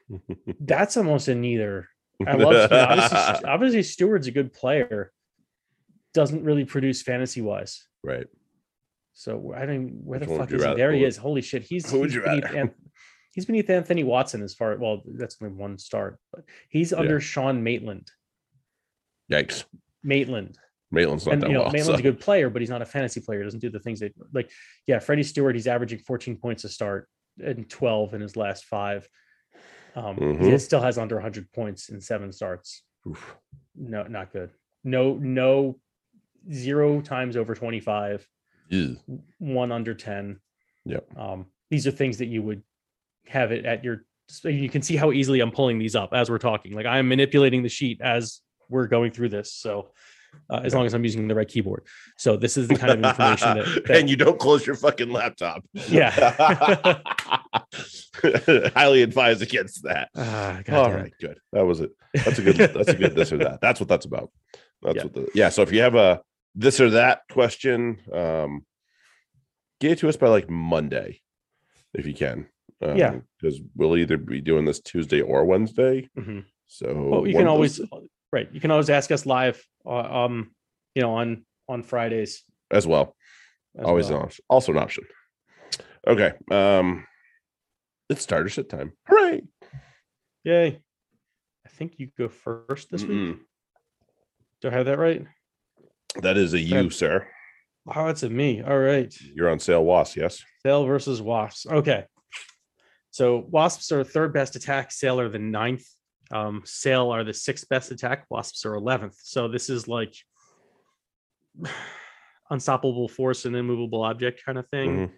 that's 0.59 0.97
almost 0.97 1.27
a 1.27 1.35
neither. 1.35 1.87
I 2.25 2.33
love 2.35 2.71
obviously, 2.71 3.45
obviously 3.49 3.83
Steward's 3.83 4.27
a 4.27 4.31
good 4.31 4.53
player. 4.53 5.11
Doesn't 6.13 6.43
really 6.43 6.65
produce 6.65 7.01
fantasy 7.01 7.41
wise. 7.41 7.87
right. 8.03 8.27
So 9.13 9.53
I 9.55 9.65
don't 9.65 9.89
where 10.03 10.19
Which 10.19 10.29
the 10.29 10.37
fuck 10.37 10.51
is 10.51 10.61
he? 10.61 10.65
rather- 10.67 10.77
There 10.77 10.91
he 10.93 11.03
is. 11.03 11.17
Holy 11.17 11.41
shit. 11.41 11.63
He's 11.63 11.89
who 11.89 11.99
would 11.99 12.13
you 12.13 12.21
beneath? 12.21 12.45
He's 13.33 13.45
beneath 13.47 13.67
Anthony 13.71 14.03
Watson 14.03 14.43
as 14.43 14.53
far 14.53 14.77
well, 14.77 15.01
that's 15.07 15.37
only 15.41 15.55
one 15.55 15.79
start, 15.79 16.19
but 16.31 16.43
he's 16.69 16.93
under 16.93 17.19
Sean 17.19 17.63
Maitland. 17.63 18.11
Yikes. 19.31 19.63
Maitland. 20.03 20.59
Maitland's 20.91 21.25
not 21.25 21.33
and 21.33 21.41
that 21.41 21.47
you 21.47 21.53
know, 21.55 21.61
well. 21.63 21.71
Maitland's 21.73 21.87
so- 22.03 22.07
a 22.07 22.11
good 22.11 22.19
player, 22.19 22.51
but 22.51 22.61
he's 22.61 22.69
not 22.69 22.83
a 22.83 22.85
fantasy 22.85 23.21
player. 23.21 23.39
He 23.39 23.45
doesn't 23.45 23.59
do 23.59 23.71
the 23.71 23.79
things 23.79 24.01
that 24.01 24.13
like, 24.33 24.51
yeah, 24.85 24.99
Freddie 24.99 25.23
Steward, 25.23 25.55
he's 25.55 25.65
averaging 25.65 25.97
14 25.99 26.37
points 26.37 26.63
a 26.63 26.69
start 26.69 27.07
and 27.43 27.67
12 27.67 28.13
in 28.13 28.21
his 28.21 28.35
last 28.37 28.65
five. 28.65 29.07
Um, 29.95 30.15
he 30.17 30.23
Mhm. 30.23 30.59
still 30.61 30.81
has 30.81 30.99
under 30.99 31.15
100 31.15 31.51
points 31.53 31.89
in 31.89 32.01
seven 32.01 32.31
starts. 32.31 32.83
Oof. 33.07 33.35
No, 33.75 34.03
not 34.03 34.31
good. 34.31 34.51
No, 34.83 35.15
no, 35.15 35.79
zero 36.51 37.01
times 37.01 37.35
over 37.35 37.55
25, 37.55 38.27
Ew. 38.69 38.97
one 39.39 39.71
under 39.71 39.93
10. 39.93 40.39
Yep. 40.85 41.17
Um, 41.17 41.45
these 41.69 41.87
are 41.87 41.91
things 41.91 42.17
that 42.17 42.27
you 42.27 42.41
would 42.41 42.61
have 43.27 43.51
it 43.51 43.65
at 43.65 43.83
your. 43.83 44.05
You 44.43 44.69
can 44.69 44.81
see 44.81 44.95
how 44.95 45.11
easily 45.11 45.41
I'm 45.41 45.51
pulling 45.51 45.77
these 45.79 45.95
up 45.95 46.13
as 46.13 46.29
we're 46.29 46.37
talking. 46.37 46.73
Like 46.73 46.85
I 46.85 46.97
am 46.99 47.07
manipulating 47.09 47.61
the 47.63 47.69
sheet 47.69 47.99
as 48.01 48.41
we're 48.69 48.87
going 48.87 49.11
through 49.11 49.29
this. 49.29 49.53
So 49.53 49.91
uh, 50.49 50.61
as 50.63 50.73
long 50.73 50.85
as 50.85 50.93
I'm 50.93 51.03
using 51.03 51.27
the 51.27 51.35
right 51.35 51.47
keyboard. 51.47 51.83
So 52.17 52.37
this 52.37 52.57
is 52.57 52.67
the 52.67 52.75
kind 52.75 52.91
of 52.91 52.97
information 53.11 53.57
that, 53.57 53.83
that 53.87 53.97
and 53.97 54.09
you 54.09 54.15
don't 54.15 54.39
close 54.39 54.65
your 54.65 54.75
fucking 54.75 55.11
laptop. 55.11 55.63
Yeah. 55.89 56.09
Highly 58.75 59.03
advise 59.03 59.41
against 59.41 59.83
that. 59.83 60.09
Ah, 60.15 60.61
All 60.71 60.91
right, 60.91 61.13
good. 61.19 61.37
That 61.51 61.65
was 61.65 61.81
it. 61.81 61.91
That's 62.13 62.39
a 62.39 62.41
good. 62.43 62.55
That's 62.55 62.89
a 62.89 62.95
good 62.95 63.15
this 63.15 63.31
or 63.31 63.37
that. 63.39 63.59
That's 63.61 63.79
what 63.79 63.89
that's 63.89 64.05
about. 64.05 64.31
That's 64.81 64.97
Yeah. 64.97 65.03
what 65.03 65.13
the 65.13 65.27
yeah. 65.33 65.49
So 65.49 65.61
if 65.61 65.71
you 65.71 65.81
have 65.81 65.95
a 65.95 66.21
this 66.55 66.79
or 66.79 66.91
that 66.91 67.21
question, 67.31 67.99
um, 68.13 68.65
get 69.79 69.91
it 69.91 69.99
to 69.99 70.09
us 70.09 70.17
by 70.17 70.27
like 70.27 70.49
Monday, 70.49 71.21
if 71.93 72.05
you 72.05 72.13
can. 72.13 72.47
Um, 72.81 72.97
Yeah. 72.97 73.19
because 73.39 73.59
we'll 73.75 73.97
either 73.97 74.17
be 74.17 74.41
doing 74.41 74.65
this 74.65 74.81
Tuesday 74.81 75.21
or 75.21 75.45
Wednesday. 75.45 76.09
Mhm. 76.17 76.45
So 76.67 77.07
Well, 77.09 77.27
you 77.27 77.33
can 77.35 77.47
always 77.47 77.77
those- 77.77 78.07
right. 78.31 78.49
You 78.53 78.59
can 78.59 78.71
always 78.71 78.89
ask 78.89 79.11
us 79.11 79.25
live. 79.25 79.63
Uh, 79.85 80.25
um, 80.25 80.55
you 80.95 81.01
know, 81.01 81.13
on 81.15 81.45
on 81.69 81.81
Fridays. 81.83 82.43
as 82.71 82.85
well. 82.87 83.15
as 83.77 83.85
always 83.85 84.09
well. 84.09 84.19
an 84.19 84.25
option. 84.25 84.45
Also 84.49 84.71
an 84.71 84.77
option. 84.77 85.05
Okay. 86.05 86.33
Um, 86.51 87.07
it's 88.09 88.21
starter 88.21 88.49
sit 88.49 88.69
time. 88.69 88.93
Hooray! 89.07 89.41
Yay! 90.43 90.79
I 91.65 91.69
think 91.69 91.97
you 91.99 92.11
go 92.17 92.27
first 92.29 92.91
this 92.91 93.03
week. 93.03 93.17
Mm-mm. 93.17 93.39
Do 94.61 94.67
I 94.67 94.71
have 94.71 94.85
that 94.87 94.97
right? 94.99 95.25
That 96.21 96.37
is 96.37 96.53
a 96.53 96.59
you, 96.59 96.77
Okay. 96.79 96.89
sir. 96.89 97.27
Oh, 97.95 98.07
it's 98.07 98.23
a 98.23 98.29
me. 98.29 98.61
All 98.61 98.77
right. 98.79 99.13
You're 99.35 99.49
on 99.49 99.59
sale, 99.59 99.83
Was. 99.83 100.15
Yes. 100.15 100.41
Sale 100.65 100.85
versus 100.85 101.21
wasps. 101.21 101.65
Okay. 101.65 102.05
So 103.11 103.45
wasps 103.49 103.91
are 103.91 104.03
third 104.03 104.33
best 104.33 104.55
attack. 104.55 104.91
Sale 104.91 105.19
are 105.19 105.29
the 105.29 105.39
ninth. 105.39 105.85
Um, 106.31 106.61
sale 106.65 107.11
are 107.11 107.23
the 107.23 107.33
sixth 107.33 107.67
best 107.69 107.91
attack. 107.91 108.25
Wasps 108.29 108.65
are 108.65 108.75
eleventh. 108.75 109.15
So 109.21 109.47
this 109.47 109.69
is 109.69 109.87
like 109.87 110.15
unstoppable 112.49 113.07
force 113.07 113.45
and 113.45 113.55
immovable 113.55 114.03
object 114.03 114.43
kind 114.45 114.57
of 114.57 114.67
thing. 114.69 115.11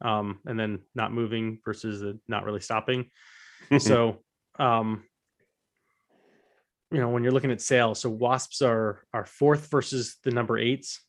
um, 0.00 0.38
and 0.46 0.58
then 0.58 0.80
not 0.94 1.12
moving 1.12 1.58
versus 1.64 2.00
the 2.00 2.18
not 2.28 2.44
really 2.44 2.60
stopping. 2.60 3.10
so, 3.78 4.18
um, 4.58 5.04
you 6.92 7.00
know, 7.00 7.08
when 7.08 7.22
you're 7.22 7.32
looking 7.32 7.50
at 7.50 7.60
sales, 7.60 8.00
so 8.00 8.10
wasps 8.10 8.62
are 8.62 9.04
are 9.12 9.24
fourth 9.24 9.70
versus 9.70 10.16
the 10.24 10.30
number 10.30 10.58
eights. 10.58 11.00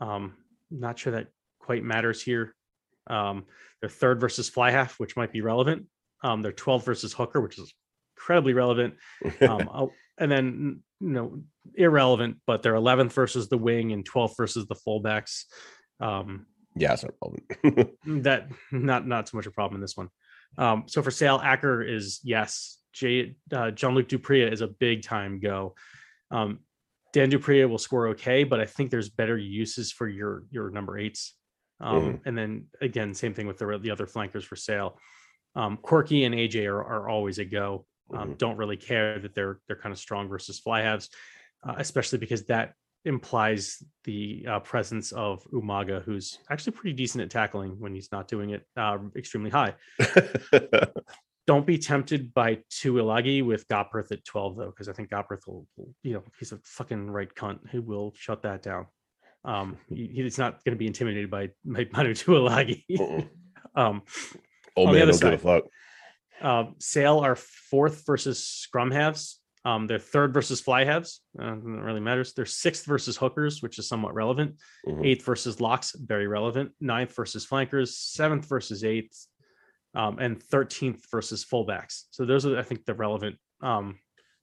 Um, 0.00 0.34
not 0.70 0.98
sure 0.98 1.12
that 1.12 1.28
quite 1.58 1.84
matters 1.84 2.22
here. 2.22 2.54
Um, 3.06 3.44
they're 3.80 3.90
third 3.90 4.20
versus 4.20 4.48
fly 4.48 4.70
half, 4.70 4.98
which 4.98 5.16
might 5.16 5.32
be 5.32 5.40
relevant. 5.40 5.86
Um, 6.22 6.42
they're 6.42 6.52
12 6.52 6.84
versus 6.84 7.12
hooker, 7.12 7.40
which 7.40 7.58
is 7.58 7.72
incredibly 8.16 8.52
relevant. 8.52 8.94
Um, 9.40 9.68
oh, 9.74 9.92
and 10.18 10.30
then 10.30 10.82
you 11.00 11.08
know, 11.08 11.42
irrelevant, 11.74 12.38
but 12.46 12.62
they're 12.62 12.74
11th 12.74 13.12
versus 13.12 13.48
the 13.48 13.56
wing 13.56 13.92
and 13.92 14.08
12th 14.08 14.36
versus 14.36 14.66
the 14.66 14.74
fullbacks. 14.74 15.44
Um, 15.98 16.46
yeah, 16.76 16.92
it's 16.92 17.04
not 17.04 17.14
relevant. 17.22 17.96
that 18.24 18.48
not 18.70 19.06
not 19.06 19.28
so 19.28 19.36
much 19.36 19.46
a 19.46 19.50
problem 19.50 19.76
in 19.76 19.80
this 19.80 19.96
one. 19.96 20.08
Um, 20.58 20.84
so 20.86 21.02
for 21.02 21.10
sale, 21.10 21.38
Akker 21.38 21.88
is 21.88 22.20
yes. 22.22 22.79
Jay 22.92 23.36
uh, 23.52 23.70
Jean-Luc 23.70 24.08
du 24.08 24.18
Preez 24.18 24.52
is 24.52 24.60
a 24.60 24.68
big 24.68 25.02
time 25.02 25.40
go. 25.40 25.74
Um, 26.30 26.60
Dan 27.12 27.28
du 27.28 27.38
Preez 27.38 27.68
will 27.68 27.78
score 27.78 28.08
okay, 28.08 28.44
but 28.44 28.60
I 28.60 28.66
think 28.66 28.90
there's 28.90 29.08
better 29.08 29.36
uses 29.36 29.90
for 29.92 30.08
your 30.08 30.44
your 30.50 30.70
number 30.70 30.98
eights. 30.98 31.34
Um, 31.80 32.00
Mhm. 32.02 32.20
And 32.26 32.38
then 32.38 32.66
again, 32.80 33.14
same 33.14 33.34
thing 33.34 33.46
with 33.46 33.58
the 33.58 33.78
the 33.78 33.90
other 33.90 34.06
flankers 34.06 34.44
for 34.44 34.56
sale. 34.56 34.98
Um, 35.56 35.76
Corky 35.78 36.24
and 36.24 36.34
AJ 36.34 36.66
are, 36.66 36.84
are 36.84 37.08
always 37.08 37.38
a 37.38 37.44
go. 37.44 37.86
Um, 38.14 38.34
Mhm. 38.34 38.38
Don't 38.38 38.56
really 38.56 38.76
care 38.76 39.18
that 39.18 39.34
they're 39.34 39.60
they're 39.66 39.76
kind 39.80 39.92
of 39.92 39.98
strong 39.98 40.28
versus 40.28 40.58
fly 40.60 40.82
halves, 40.82 41.10
uh, 41.66 41.74
especially 41.78 42.18
because 42.18 42.44
that 42.46 42.74
implies 43.06 43.82
the 44.04 44.44
uh, 44.46 44.60
presence 44.60 45.10
of 45.12 45.42
Umaga, 45.52 46.02
who's 46.04 46.38
actually 46.50 46.72
pretty 46.72 46.92
decent 46.92 47.22
at 47.22 47.30
tackling 47.30 47.80
when 47.80 47.94
he's 47.94 48.12
not 48.12 48.28
doing 48.28 48.50
it 48.50 48.66
uh, 48.76 48.98
extremely 49.16 49.50
high. 49.50 49.74
Don't 51.46 51.66
be 51.66 51.78
tempted 51.78 52.32
by 52.34 52.58
Tuilagi 52.70 53.44
with 53.44 53.66
Gopperth 53.68 54.12
at 54.12 54.24
12, 54.24 54.56
though, 54.56 54.66
because 54.66 54.88
I 54.88 54.92
think 54.92 55.10
Gopperth 55.10 55.46
will, 55.46 55.66
will, 55.76 55.94
you 56.02 56.12
know, 56.14 56.22
he's 56.38 56.52
a 56.52 56.58
fucking 56.64 57.10
right 57.10 57.32
cunt 57.34 57.58
who 57.70 57.82
will 57.82 58.12
shut 58.16 58.42
that 58.42 58.62
down. 58.62 58.86
Um, 59.44 59.78
he, 59.88 60.06
he's 60.06 60.38
not 60.38 60.62
going 60.64 60.74
to 60.74 60.78
be 60.78 60.86
intimidated 60.86 61.30
by, 61.30 61.48
by 61.64 61.86
Manu 61.92 62.14
Tuilagi. 62.14 63.28
Um, 63.76 64.02
the 64.74 64.84
man 64.86 65.06
don't 65.06 65.20
give 65.20 65.32
a 65.34 65.38
fuck. 65.38 65.64
uh, 66.42 66.64
Sale 66.80 67.20
are 67.20 67.36
fourth 67.36 68.04
versus 68.04 68.44
scrum 68.44 68.90
halves. 68.90 69.38
Um, 69.64 69.86
they're 69.86 70.00
third 70.00 70.34
versus 70.34 70.60
fly 70.60 70.84
halves. 70.84 71.20
Uh, 71.40 71.54
really 71.54 72.00
matters. 72.00 72.32
They're 72.32 72.46
sixth 72.46 72.84
versus 72.86 73.16
hookers, 73.16 73.62
which 73.62 73.78
is 73.78 73.86
somewhat 73.86 74.14
relevant. 74.14 74.56
Mhm. 74.88 75.06
Eighth 75.06 75.24
versus 75.24 75.60
locks, 75.60 75.94
very 75.94 76.26
relevant. 76.26 76.72
Ninth 76.80 77.14
versus 77.14 77.44
flankers. 77.44 77.96
Seventh 77.96 78.48
versus 78.48 78.82
eighth, 78.82 79.26
um, 79.94 80.18
and 80.18 80.42
thirteenth 80.42 81.06
versus 81.10 81.44
fullbacks. 81.44 82.04
So 82.10 82.24
those 82.24 82.46
are, 82.46 82.58
I 82.58 82.62
think, 82.62 82.84
the 82.84 82.94
relevant, 82.94 83.36
um, 83.62 83.98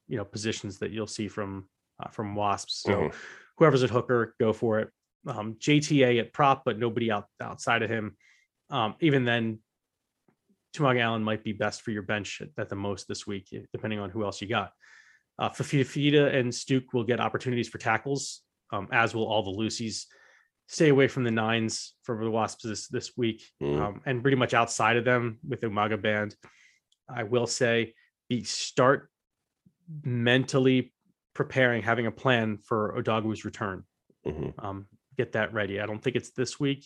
you 0.07 0.17
know, 0.17 0.25
positions 0.25 0.79
that 0.79 0.91
you'll 0.91 1.07
see 1.07 1.27
from 1.27 1.69
uh, 2.01 2.09
from 2.09 2.35
wasps. 2.35 2.81
So 2.83 2.91
Mhm. 2.91 3.15
whoever's 3.57 3.83
at 3.83 3.89
hooker, 3.89 4.35
go 4.39 4.53
for 4.53 4.79
it. 4.79 4.89
Um, 5.25 5.55
JTA 5.55 6.19
at 6.19 6.31
prop, 6.33 6.63
but 6.63 6.77
nobody 6.77 7.11
out 7.11 7.25
outside 7.41 7.81
of 7.81 7.89
him. 7.89 8.15
Um, 8.69 8.95
even 9.01 9.25
then, 9.25 9.59
Tumag 10.75 10.99
Allen 10.99 11.23
might 11.23 11.43
be 11.43 11.53
best 11.53 11.81
for 11.81 11.91
your 11.91 12.03
bench 12.03 12.41
at, 12.41 12.49
at 12.57 12.69
the 12.69 12.75
most 12.75 13.07
this 13.07 13.25
week, 13.25 13.47
eh, 13.53 13.61
depending 13.73 13.99
on 13.99 14.09
who 14.09 14.23
else 14.23 14.41
you 14.41 14.47
got. 14.47 14.71
Uh, 15.39 15.49
Fafita 15.49 16.33
and 16.35 16.53
Stuke 16.53 16.93
will 16.93 17.03
get 17.03 17.19
opportunities 17.19 17.67
for 17.69 17.77
tackles, 17.77 18.41
um, 18.71 18.87
as 18.91 19.15
will 19.15 19.25
all 19.25 19.43
the 19.43 19.49
Lucy's. 19.49 20.07
Stay 20.67 20.89
away 20.89 21.07
from 21.07 21.23
the 21.23 21.31
nines 21.31 21.93
for 22.03 22.21
the 22.23 22.29
Wasps 22.29 22.63
this, 22.63 22.87
this 22.89 23.15
week, 23.15 23.41
Mm. 23.61 23.79
um, 23.81 24.01
and 24.05 24.21
pretty 24.21 24.35
much 24.37 24.53
outside 24.53 24.97
of 24.97 25.05
them 25.05 25.39
with 25.47 25.61
the 25.61 25.67
Umaga 25.67 26.01
band. 26.01 26.35
I 27.09 27.23
will 27.23 27.47
say, 27.47 27.93
be 28.29 28.43
start 28.43 29.09
mentally 30.03 30.93
preparing, 31.33 31.81
having 31.83 32.05
a 32.05 32.11
plan 32.11 32.57
for 32.57 32.93
Odogwu's 33.01 33.45
return 33.45 33.83
Mhm. 34.25 34.53
um, 34.61 34.87
get 35.15 35.31
that 35.33 35.53
ready. 35.53 35.79
I 35.79 35.85
don't 35.85 36.03
think 36.03 36.15
it's 36.17 36.31
this 36.31 36.59
week, 36.59 36.85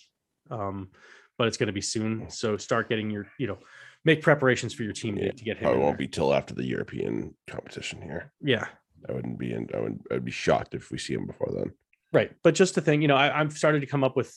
um, 0.51 0.91
but 1.37 1.47
it's 1.47 1.57
going 1.57 1.67
to 1.67 1.73
be 1.73 1.81
soon. 1.81 2.29
So 2.29 2.57
start 2.57 2.87
getting 2.87 3.09
your, 3.09 3.25
you 3.39 3.47
know, 3.47 3.57
make 4.05 4.21
preparations 4.21 4.73
for 4.75 4.83
your 4.83 4.93
team 4.93 5.15
to, 5.15 5.25
Yeah, 5.25 5.31
to 5.31 5.43
get 5.43 5.57
him. 5.57 5.73
In 5.73 5.79
won't 5.79 5.97
there. 5.97 6.05
be 6.05 6.07
till 6.07 6.33
after 6.33 6.53
the 6.53 6.65
European 6.65 7.35
competition 7.47 7.99
here. 8.01 8.31
Yeah, 8.41 8.67
I 9.09 9.13
wouldn't 9.13 9.39
be 9.39 9.53
in. 9.53 9.67
I 9.73 9.79
would. 9.79 10.01
I'd 10.11 10.23
be 10.25 10.31
shocked 10.31 10.75
if 10.75 10.91
we 10.91 10.99
see 10.99 11.13
him 11.15 11.25
before 11.25 11.51
then. 11.51 11.73
Right. 12.13 12.31
But 12.43 12.55
just 12.55 12.75
the 12.75 12.81
thing, 12.81 13.01
you 13.01 13.07
know, 13.07 13.15
I, 13.15 13.39
I've 13.39 13.53
started 13.53 13.81
to 13.81 13.85
come 13.87 14.03
up 14.03 14.15
with, 14.17 14.35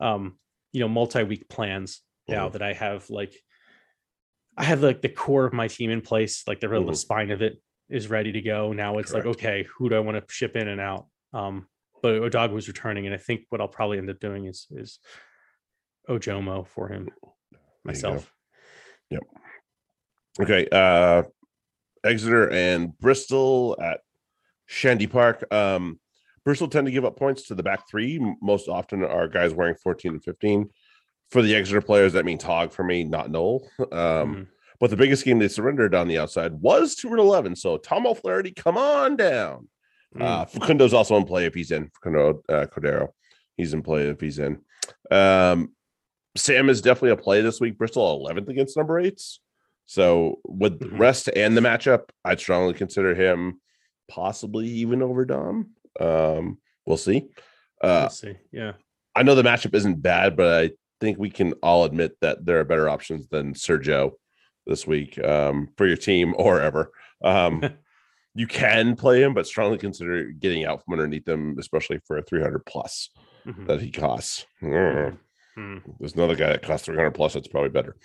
um, 0.00 0.38
you 0.72 0.80
know, 0.80 0.88
multi-week 0.88 1.48
plans 1.48 2.00
now 2.28 2.48
Mhm. 2.48 2.52
that 2.52 2.62
I 2.62 2.72
have 2.72 3.08
like, 3.10 3.34
I 4.56 4.64
have 4.64 4.82
like 4.82 5.00
the 5.02 5.08
core 5.08 5.46
of 5.46 5.52
my 5.52 5.68
team 5.68 5.90
in 5.90 6.00
place, 6.00 6.46
like 6.46 6.60
the 6.60 6.68
real 6.68 6.84
Mhm. 6.84 6.96
spine 6.96 7.30
of 7.30 7.42
it 7.42 7.60
is 7.88 8.08
ready 8.08 8.32
to 8.32 8.40
go. 8.42 8.72
Now 8.72 8.98
it's 8.98 9.12
like, 9.12 9.24
okay, 9.26 9.66
who 9.76 9.88
do 9.88 9.96
I 9.96 10.00
want 10.00 10.16
to 10.16 10.32
ship 10.32 10.56
in 10.56 10.68
and 10.68 10.80
out? 10.80 11.06
Um, 11.32 11.68
but 12.02 12.14
Odag 12.20 12.52
was 12.52 12.68
returning, 12.68 13.06
and 13.06 13.14
I 13.14 13.18
think 13.18 13.46
what 13.48 13.60
I'll 13.60 13.68
probably 13.68 13.98
end 13.98 14.10
up 14.10 14.20
doing 14.20 14.44
is 14.46 14.66
is 14.70 14.98
Ojomo 16.08 16.66
for 16.66 16.88
him 16.88 17.08
myself. 17.82 18.30
Yep. 19.10 19.22
Okay. 20.40 20.68
Uh 20.70 21.22
Exeter 22.04 22.50
and 22.50 22.96
Bristol 22.98 23.76
at 23.80 24.00
Sandy 24.68 25.06
Park. 25.06 25.44
Um 25.52 25.98
Bristol 26.44 26.68
tend 26.68 26.86
to 26.86 26.92
give 26.92 27.04
up 27.04 27.16
points 27.18 27.44
to 27.48 27.54
the 27.54 27.62
back 27.62 27.88
three. 27.88 28.20
Most 28.42 28.68
often 28.68 29.02
are 29.02 29.28
guys 29.28 29.54
wearing 29.54 29.74
14 29.76 30.12
and 30.12 30.24
15. 30.24 30.68
For 31.30 31.40
the 31.42 31.54
Exeter 31.54 31.80
players, 31.80 32.12
that 32.12 32.24
means 32.26 32.42
Hogg 32.44 32.72
for 32.72 32.84
me, 32.84 33.02
not 33.02 33.30
Nowell. 33.30 33.68
Um, 33.78 33.88
Mhm. 33.90 34.46
but 34.78 34.90
the 34.90 34.96
biggest 34.96 35.24
game 35.24 35.38
they 35.38 35.48
surrendered 35.48 35.94
on 35.94 36.06
the 36.06 36.18
outside 36.18 36.52
was 36.52 36.94
2 36.94 37.08
and 37.08 37.18
11. 37.18 37.56
So 37.56 37.78
Tom 37.78 38.06
O'Flaherty, 38.06 38.52
come 38.52 38.76
on 38.76 39.16
down. 39.16 39.68
Mm. 40.14 40.22
Uh, 40.22 40.44
Facundo's 40.44 40.92
also 40.94 41.16
in 41.16 41.24
play 41.24 41.46
if 41.46 41.54
he's 41.54 41.70
in. 41.70 41.88
Facundo 41.88 42.42
uh, 42.48 42.66
Cordero, 42.66 43.08
he's 43.56 43.72
in 43.72 43.82
play 43.82 44.08
if 44.08 44.20
he's 44.20 44.38
in. 44.38 44.60
Um, 45.10 45.74
Sam 46.36 46.68
is 46.68 46.82
definitely 46.82 47.10
a 47.10 47.16
play 47.16 47.40
this 47.40 47.60
week. 47.60 47.78
Bristol 47.78 48.20
11th 48.20 48.48
against 48.48 48.76
number 48.76 49.00
eights. 49.00 49.40
So 49.86 50.40
with 50.44 50.78
the 50.78 50.86
Mhm. 50.86 50.98
rest 50.98 51.30
and 51.34 51.56
the 51.56 51.60
matchup, 51.62 52.10
I'd 52.24 52.38
strongly 52.40 52.74
consider 52.74 53.14
him 53.14 53.60
possibly 54.08 54.66
even 54.66 55.02
over 55.02 55.24
Dom. 55.24 55.73
Um, 56.00 56.58
we'll 56.86 56.96
see. 56.96 57.28
Uh, 57.82 58.02
We'll 58.02 58.10
see. 58.10 58.36
Yeah. 58.52 58.72
I 59.14 59.22
know 59.22 59.34
the 59.34 59.42
matchup 59.42 59.74
isn't 59.74 60.02
bad, 60.02 60.36
but 60.36 60.64
I 60.64 60.70
think 61.00 61.18
we 61.18 61.30
can 61.30 61.52
all 61.62 61.84
admit 61.84 62.16
that 62.20 62.44
there 62.44 62.58
are 62.60 62.64
better 62.64 62.88
options 62.88 63.28
than 63.28 63.54
Sergio 63.54 64.12
this 64.66 64.86
week 64.86 65.18
um, 65.24 65.68
for 65.76 65.86
your 65.86 65.96
team 65.96 66.34
or 66.38 66.60
ever. 66.60 66.90
Um, 67.22 67.62
you 68.34 68.46
can 68.46 68.96
play 68.96 69.22
him, 69.22 69.34
but 69.34 69.46
strongly 69.46 69.78
consider 69.78 70.24
getting 70.32 70.64
out 70.64 70.84
from 70.84 70.94
underneath 70.94 71.28
him, 71.28 71.56
especially 71.58 72.00
for 72.06 72.18
a 72.18 72.22
300 72.22 72.64
plus 72.66 73.10
Mhm. 73.46 73.66
that 73.66 73.82
he 73.82 73.90
costs. 73.90 74.46
Mm. 74.62 75.18
Mhm. 75.58 75.82
There's 76.00 76.14
another 76.14 76.34
guy 76.34 76.48
that 76.48 76.62
costs 76.62 76.86
300 76.86 77.10
plus 77.12 77.34
that's 77.34 77.46
probably 77.48 77.68
better. 77.70 77.96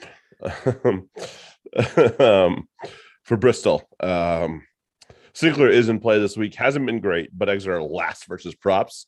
Um, 2.20 2.68
for 3.24 3.38
Bristol, 3.38 3.88
um, 4.00 4.64
Sinckler 5.34 5.70
is 5.72 5.90
in 5.90 6.00
play 6.00 6.20
this 6.20 6.38
week. 6.38 6.56
Hasn't 6.56 6.86
been 6.86 7.00
great, 7.00 7.30
but 7.38 7.50
Exeter 7.50 7.76
are 7.78 7.84
last 7.84 8.26
versus 8.28 8.56
props. 8.56 9.06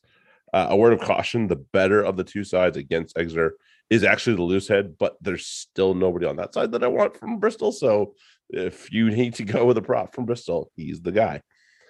Uh, 0.52 0.66
a 0.70 0.76
word 0.76 0.92
of 0.92 1.00
caution: 1.00 1.46
the 1.48 1.56
better 1.56 2.02
of 2.02 2.16
the 2.16 2.24
two 2.24 2.44
sides 2.44 2.76
against 2.76 3.16
Exeter 3.18 3.54
is 3.90 4.04
actually 4.04 4.36
the 4.36 4.42
loose 4.42 4.68
head, 4.68 4.96
but 4.98 5.16
there's 5.20 5.46
still 5.46 5.94
nobody 5.94 6.24
on 6.26 6.36
that 6.36 6.54
side 6.54 6.72
that 6.72 6.84
I 6.84 6.86
want 6.88 7.16
from 7.16 7.38
Bristol. 7.38 7.72
So 7.72 8.14
if 8.50 8.90
you 8.92 9.10
need 9.10 9.34
to 9.34 9.44
go 9.44 9.64
with 9.66 9.76
a 9.78 9.82
prop 9.82 10.14
from 10.14 10.24
Bristol, 10.26 10.70
he's 10.76 11.00
the 11.02 11.12
guy. 11.12 11.42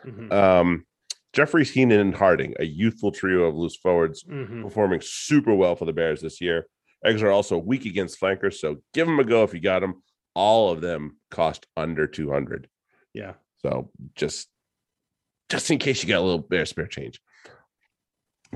Mhm. 0.04 0.32
Um, 0.32 0.86
Jeffries, 1.32 1.70
Heenan, 1.70 2.00
and 2.00 2.14
Harding, 2.14 2.54
a 2.58 2.64
youthful 2.64 3.10
trio 3.12 3.44
of 3.44 3.54
loose 3.54 3.76
forwards 3.76 4.22
Mhm. 4.24 4.62
performing 4.62 5.00
super 5.00 5.54
well 5.54 5.76
for 5.76 5.84
the 5.84 5.92
Bears 5.92 6.20
this 6.20 6.40
year. 6.40 6.66
Eggs 7.04 7.22
are 7.22 7.30
also 7.30 7.56
weak 7.58 7.84
against 7.86 8.18
flankers, 8.18 8.60
so 8.60 8.82
give 8.92 9.06
them 9.06 9.18
a 9.18 9.24
go 9.24 9.42
if 9.42 9.54
you 9.54 9.60
got 9.60 9.80
them. 9.80 10.02
All 10.34 10.70
of 10.70 10.80
them 10.80 11.18
cost 11.30 11.66
under 11.76 12.06
200. 12.06 12.68
Yeah. 13.14 13.34
So 13.64 13.90
just 14.14 14.48
just 15.48 15.70
in 15.70 15.78
case 15.78 16.02
you 16.02 16.08
got 16.08 16.20
a 16.20 16.24
little 16.24 16.38
bear 16.38 16.64
spare 16.66 16.86
change. 16.86 17.20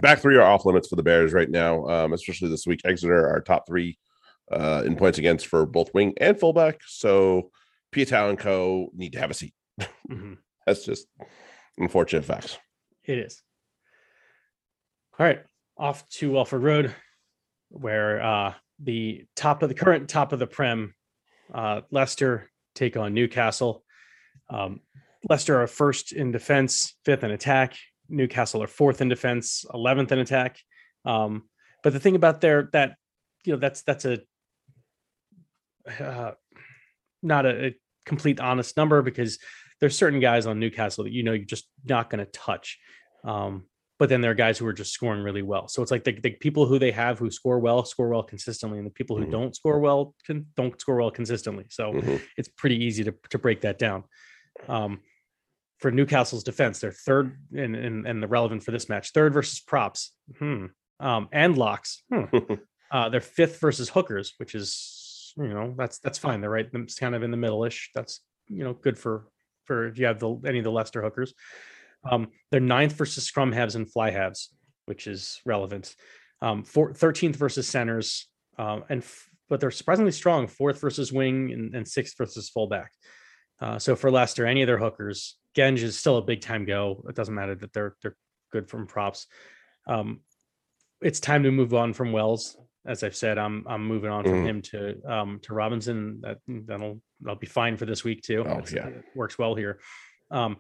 Back 0.00 0.18
three 0.20 0.36
are 0.36 0.42
off 0.42 0.64
limits 0.66 0.88
for 0.88 0.96
the 0.96 1.02
Bears 1.02 1.32
right 1.32 1.48
now, 1.48 1.86
um, 1.88 2.12
especially 2.12 2.48
this 2.50 2.66
week. 2.66 2.80
Exeter 2.84 3.28
are 3.28 3.40
top 3.40 3.66
three 3.66 3.98
uh, 4.52 4.82
in 4.84 4.96
points 4.96 5.18
against 5.18 5.46
for 5.46 5.64
both 5.66 5.92
wing 5.94 6.12
and 6.18 6.38
fullback. 6.38 6.80
So 6.86 7.50
Piutau 7.94 8.28
and 8.28 8.38
Co. 8.38 8.90
need 8.94 9.12
to 9.12 9.18
have 9.20 9.30
a 9.30 9.34
seat. 9.34 9.54
Mhm. 10.10 10.38
That's 10.66 10.84
just 10.84 11.06
unfortunate 11.78 12.24
facts. 12.24 12.58
It 13.04 13.18
is. 13.18 13.42
All 15.18 15.24
right. 15.26 15.40
Off 15.78 16.08
to 16.10 16.32
Welford 16.32 16.62
Road, 16.62 16.94
where 17.70 18.20
uh, 18.22 18.54
the 18.80 19.24
top 19.36 19.62
of 19.62 19.68
the 19.68 19.74
current 19.74 20.08
top 20.08 20.32
of 20.32 20.38
the 20.38 20.46
Prem, 20.46 20.94
uh, 21.54 21.82
Leicester 21.90 22.50
take 22.74 22.96
on 22.96 23.14
Newcastle. 23.14 23.84
Um, 24.48 24.80
Leicester 25.28 25.60
are 25.60 25.66
first 25.66 26.12
in 26.12 26.30
defense, 26.32 26.94
fifth 27.04 27.24
in 27.24 27.30
attack. 27.30 27.76
Newcastle 28.08 28.62
are 28.62 28.68
fourth 28.68 29.00
in 29.00 29.08
defense, 29.08 29.64
eleventh 29.74 30.12
in 30.12 30.18
attack. 30.20 30.58
Um, 31.04 31.48
but 31.82 31.92
the 31.92 32.00
thing 32.00 32.14
about 32.16 32.40
their 32.40 32.68
that 32.72 32.94
you 33.44 33.52
know 33.52 33.58
that's 33.58 33.82
that's 33.82 34.04
a 34.04 34.20
uh, 36.00 36.32
not 37.22 37.46
a, 37.46 37.66
a 37.66 37.74
complete 38.04 38.40
honest 38.40 38.76
number 38.76 39.02
because 39.02 39.38
there's 39.80 39.96
certain 39.96 40.20
guys 40.20 40.46
on 40.46 40.58
Newcastle 40.60 41.04
that 41.04 41.12
you 41.12 41.22
know 41.22 41.32
you're 41.32 41.44
just 41.44 41.68
not 41.84 42.10
going 42.10 42.24
to 42.24 42.30
touch. 42.30 42.78
Um, 43.24 43.64
but 43.98 44.10
then 44.10 44.20
there 44.20 44.30
are 44.30 44.34
guys 44.34 44.58
who 44.58 44.66
are 44.66 44.74
just 44.74 44.92
scoring 44.92 45.22
really 45.22 45.40
well. 45.42 45.68
So 45.68 45.80
it's 45.82 45.90
like 45.90 46.04
the, 46.04 46.12
the 46.12 46.30
people 46.30 46.66
who 46.66 46.78
they 46.78 46.90
have 46.90 47.18
who 47.18 47.30
score 47.30 47.58
well 47.58 47.84
score 47.84 48.08
well 48.10 48.22
consistently, 48.22 48.78
and 48.78 48.86
the 48.86 48.90
people 48.92 49.16
who 49.16 49.26
Mhm. 49.26 49.30
don't 49.32 49.56
score 49.56 49.80
well 49.80 50.14
can 50.24 50.46
don't 50.56 50.78
score 50.80 50.96
well 50.96 51.10
consistently. 51.10 51.66
So 51.70 51.92
Mhm. 51.94 52.20
it's 52.36 52.48
pretty 52.48 52.76
easy 52.84 53.04
to 53.04 53.14
to 53.30 53.38
break 53.38 53.62
that 53.62 53.78
down. 53.78 54.04
Um, 54.68 55.00
for 55.78 55.90
Newcastle's 55.90 56.44
defense, 56.44 56.80
they're 56.80 56.92
third 56.92 57.38
and 57.54 57.76
and 57.76 58.06
and 58.06 58.22
the 58.22 58.28
relevant 58.28 58.62
for 58.62 58.70
this 58.70 58.88
match, 58.88 59.10
third 59.12 59.34
versus 59.34 59.60
props, 59.60 60.12
hmm. 60.38 60.66
um, 61.00 61.28
and 61.32 61.56
locks. 61.56 62.02
Hmm. 62.12 62.24
Uh, 62.88 63.08
they're 63.08 63.20
fifth 63.20 63.58
versus 63.58 63.88
hookers, 63.88 64.34
which 64.36 64.54
is 64.54 65.32
you 65.36 65.48
know 65.48 65.74
that's 65.76 65.98
that's 65.98 66.18
fine. 66.18 66.40
They're 66.40 66.50
right, 66.50 66.68
it's 66.72 66.98
kind 66.98 67.16
of 67.16 67.24
in 67.24 67.32
the 67.32 67.36
middle-ish. 67.36 67.90
That's 67.94 68.20
you 68.46 68.62
know 68.62 68.74
good 68.74 68.96
for 68.96 69.26
for 69.64 69.88
if 69.88 69.98
you 69.98 70.06
have 70.06 70.20
the 70.20 70.36
any 70.46 70.58
of 70.58 70.64
the 70.64 70.70
Leicester 70.70 71.02
hookers. 71.02 71.34
Um, 72.08 72.28
they're 72.50 72.60
ninth 72.60 72.92
versus 72.92 73.24
scrum 73.24 73.52
halves 73.52 73.74
and 73.74 73.90
fly 73.90 74.10
halves, 74.10 74.50
which 74.84 75.06
is 75.06 75.40
relevant. 75.44 75.94
Um, 76.40 76.62
four, 76.62 76.92
13th 76.92 77.36
versus 77.36 77.66
centers, 77.66 78.28
um, 78.58 78.84
and 78.88 79.02
f- 79.02 79.28
but 79.48 79.60
they're 79.60 79.70
surprisingly 79.70 80.12
strong. 80.12 80.46
Fourth 80.46 80.80
versus 80.80 81.12
wing 81.12 81.52
and, 81.52 81.74
and 81.74 81.88
sixth 81.88 82.16
versus 82.16 82.48
fullback. 82.48 82.92
Uh, 83.60 83.78
so 83.78 83.96
for 83.96 84.10
Leicester, 84.10 84.46
any 84.46 84.62
of 84.62 84.66
their 84.66 84.78
hookers, 84.78 85.36
Genge 85.56 85.78
is 85.82 85.98
still 85.98 86.18
a 86.18 86.22
big 86.22 86.40
time 86.42 86.64
go. 86.64 87.02
It 87.08 87.14
doesn't 87.14 87.34
matter 87.34 87.54
that 87.54 87.72
they're 87.72 87.96
they're 88.02 88.16
good 88.52 88.68
from 88.68 88.86
props. 88.86 89.26
Um, 89.86 90.20
it's 91.00 91.20
time 91.20 91.42
to 91.44 91.50
move 91.50 91.72
on 91.74 91.92
from 91.94 92.12
Wells. 92.12 92.56
As 92.86 93.02
I've 93.02 93.16
said, 93.16 93.38
I'm 93.38 93.64
I'm 93.66 93.86
moving 93.86 94.10
on 94.10 94.24
from 94.24 94.44
Mhm. 94.44 94.46
him 94.46 94.62
to 94.62 95.10
um 95.10 95.40
to 95.44 95.54
Robinson. 95.54 96.20
That 96.20 96.38
that'll 96.46 97.00
that'll 97.20 97.38
be 97.38 97.46
fine 97.46 97.76
for 97.76 97.86
this 97.86 98.04
week 98.04 98.22
too. 98.22 98.44
Oh, 98.46 98.58
It's- 98.58 98.72
yeah. 98.72 98.88
it 98.88 99.04
works 99.14 99.38
well 99.38 99.54
here. 99.54 99.80
Um, 100.30 100.58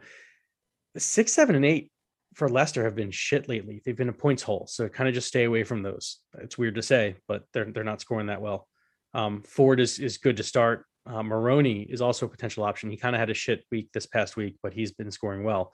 six, 0.96 1.32
seven, 1.32 1.54
and 1.56 1.64
eight 1.64 1.90
for 2.34 2.48
Leicester 2.48 2.84
have 2.84 2.94
been 2.96 3.10
shit 3.10 3.48
lately. 3.48 3.80
They've 3.84 3.96
been 3.96 4.08
a 4.08 4.12
points 4.12 4.42
hole, 4.42 4.66
so 4.68 4.88
kind 4.88 5.08
of 5.08 5.14
just 5.14 5.28
stay 5.28 5.44
away 5.44 5.64
from 5.64 5.82
those. 5.82 6.20
It's 6.38 6.58
weird 6.58 6.74
to 6.76 6.82
say, 6.82 7.16
but 7.28 7.44
they're 7.52 7.70
they're 7.70 7.84
not 7.84 8.00
scoring 8.00 8.26
that 8.28 8.40
well. 8.42 8.68
Um, 9.14 9.42
Ford 9.42 9.80
is 9.80 9.98
is 9.98 10.18
good 10.18 10.36
to 10.38 10.42
start. 10.42 10.86
Uh, 11.06 11.22
Moroni 11.22 11.82
is 11.82 12.00
also 12.00 12.26
a 12.26 12.28
potential 12.28 12.64
option. 12.64 12.90
He 12.90 12.96
kind 12.96 13.14
of 13.14 13.20
had 13.20 13.30
a 13.30 13.34
shit 13.34 13.64
week 13.70 13.90
this 13.92 14.06
past 14.06 14.36
week, 14.36 14.56
but 14.62 14.72
he's 14.72 14.92
been 14.92 15.10
scoring 15.10 15.44
well. 15.44 15.72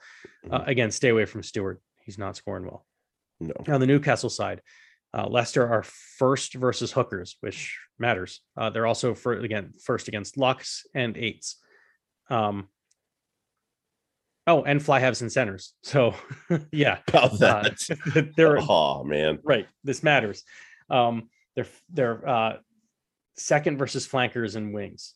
Uh, 0.49 0.63
again, 0.65 0.91
stay 0.91 1.09
away 1.09 1.25
from 1.25 1.41
Steward. 1.43 1.79
He's 2.05 2.17
not 2.17 2.35
scoring 2.35 2.65
well. 2.65 2.85
No. 3.39 3.53
On 3.67 3.79
the 3.79 3.87
Newcastle 3.87 4.29
side, 4.29 4.61
uh, 5.15 5.27
Leicester 5.27 5.67
are 5.67 5.83
first 5.83 6.53
versus 6.53 6.91
hookers, 6.91 7.37
which 7.41 7.79
matters. 7.99 8.41
Uh, 8.57 8.69
they're 8.69 8.87
also 8.87 9.13
for 9.13 9.33
again 9.33 9.73
first 9.83 10.07
against 10.07 10.37
locks 10.37 10.85
and 10.93 11.17
eights. 11.17 11.57
Um, 12.29 12.69
oh, 14.47 14.63
and 14.63 14.83
fly 14.83 14.99
halves 14.99 15.21
and 15.21 15.31
centers. 15.31 15.73
So 15.83 16.15
yeah, 16.71 16.99
About 17.07 17.33
uh, 17.33 17.37
that. 17.37 18.33
they're 18.37 18.59
oh 18.59 19.03
man. 19.03 19.39
right. 19.43 19.67
This 19.83 20.03
matters. 20.03 20.43
Um, 20.89 21.29
they're 21.55 21.67
they're 21.91 22.27
uh, 22.27 22.57
second 23.37 23.77
versus 23.77 24.05
flankers 24.05 24.55
and 24.55 24.73
wings. 24.73 25.13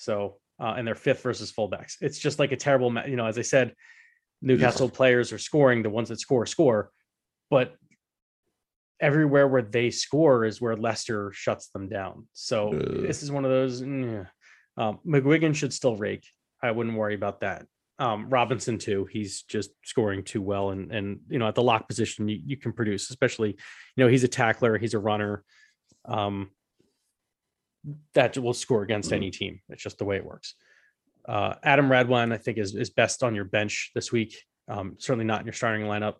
So 0.00 0.36
uh, 0.60 0.74
and 0.76 0.86
they're 0.86 0.94
fifth 0.94 1.22
versus 1.22 1.52
fullbacks. 1.52 1.96
It's 2.00 2.18
just 2.18 2.38
like 2.38 2.52
a 2.52 2.56
terrible, 2.56 2.90
ma- 2.90 3.06
you 3.06 3.16
know. 3.16 3.26
As 3.26 3.38
I 3.38 3.42
said, 3.42 3.74
Newcastle 4.42 4.88
players 4.88 5.32
are 5.32 5.38
scoring. 5.38 5.82
The 5.82 5.90
ones 5.90 6.08
that 6.10 6.20
score 6.20 6.44
score, 6.46 6.90
but 7.50 7.74
everywhere 9.00 9.48
where 9.48 9.62
they 9.62 9.90
score 9.90 10.44
is 10.44 10.60
where 10.60 10.76
Leicester 10.76 11.32
shuts 11.32 11.68
them 11.68 11.88
down. 11.88 12.26
So 12.34 12.74
Ugh. 12.74 13.02
this 13.02 13.22
is 13.22 13.30
one 13.32 13.44
of 13.46 13.50
those. 13.50 13.80
mm, 13.82 14.26
Um, 14.76 14.98
McGuigan 15.06 15.54
should 15.54 15.72
still 15.72 15.96
rake. 15.96 16.26
I 16.62 16.70
wouldn't 16.72 16.96
worry 16.96 17.14
about 17.14 17.40
that. 17.40 17.64
Um, 17.98 18.28
Robinson 18.28 18.78
too. 18.78 19.06
He's 19.10 19.42
just 19.42 19.70
scoring 19.84 20.24
too 20.24 20.42
well, 20.42 20.70
and 20.70 20.90
and 20.92 21.20
you 21.28 21.38
know 21.38 21.48
at 21.48 21.54
the 21.54 21.62
lock 21.62 21.88
position 21.88 22.28
you, 22.28 22.38
you 22.44 22.56
can 22.56 22.72
produce, 22.72 23.10
especially 23.10 23.50
you 23.96 24.04
know 24.04 24.08
he's 24.08 24.24
a 24.24 24.28
tackler, 24.28 24.78
he's 24.78 24.94
a 24.94 24.98
runner. 24.98 25.42
Um, 26.06 26.50
that 28.14 28.36
will 28.38 28.54
score 28.54 28.82
against 28.82 29.12
any 29.12 29.30
team. 29.30 29.60
It's 29.68 29.82
just 29.82 29.98
the 29.98 30.04
way 30.04 30.16
it 30.16 30.24
works. 30.24 30.54
Uh, 31.28 31.54
Adam 31.62 31.88
Radwan, 31.88 32.32
I 32.32 32.36
think, 32.38 32.58
is 32.58 32.74
is 32.74 32.90
best 32.90 33.22
on 33.22 33.34
your 33.34 33.44
bench 33.44 33.90
this 33.94 34.10
week. 34.12 34.36
Um, 34.68 34.96
certainly 34.98 35.24
not 35.24 35.40
in 35.40 35.46
your 35.46 35.52
starting 35.52 35.86
lineup. 35.86 36.14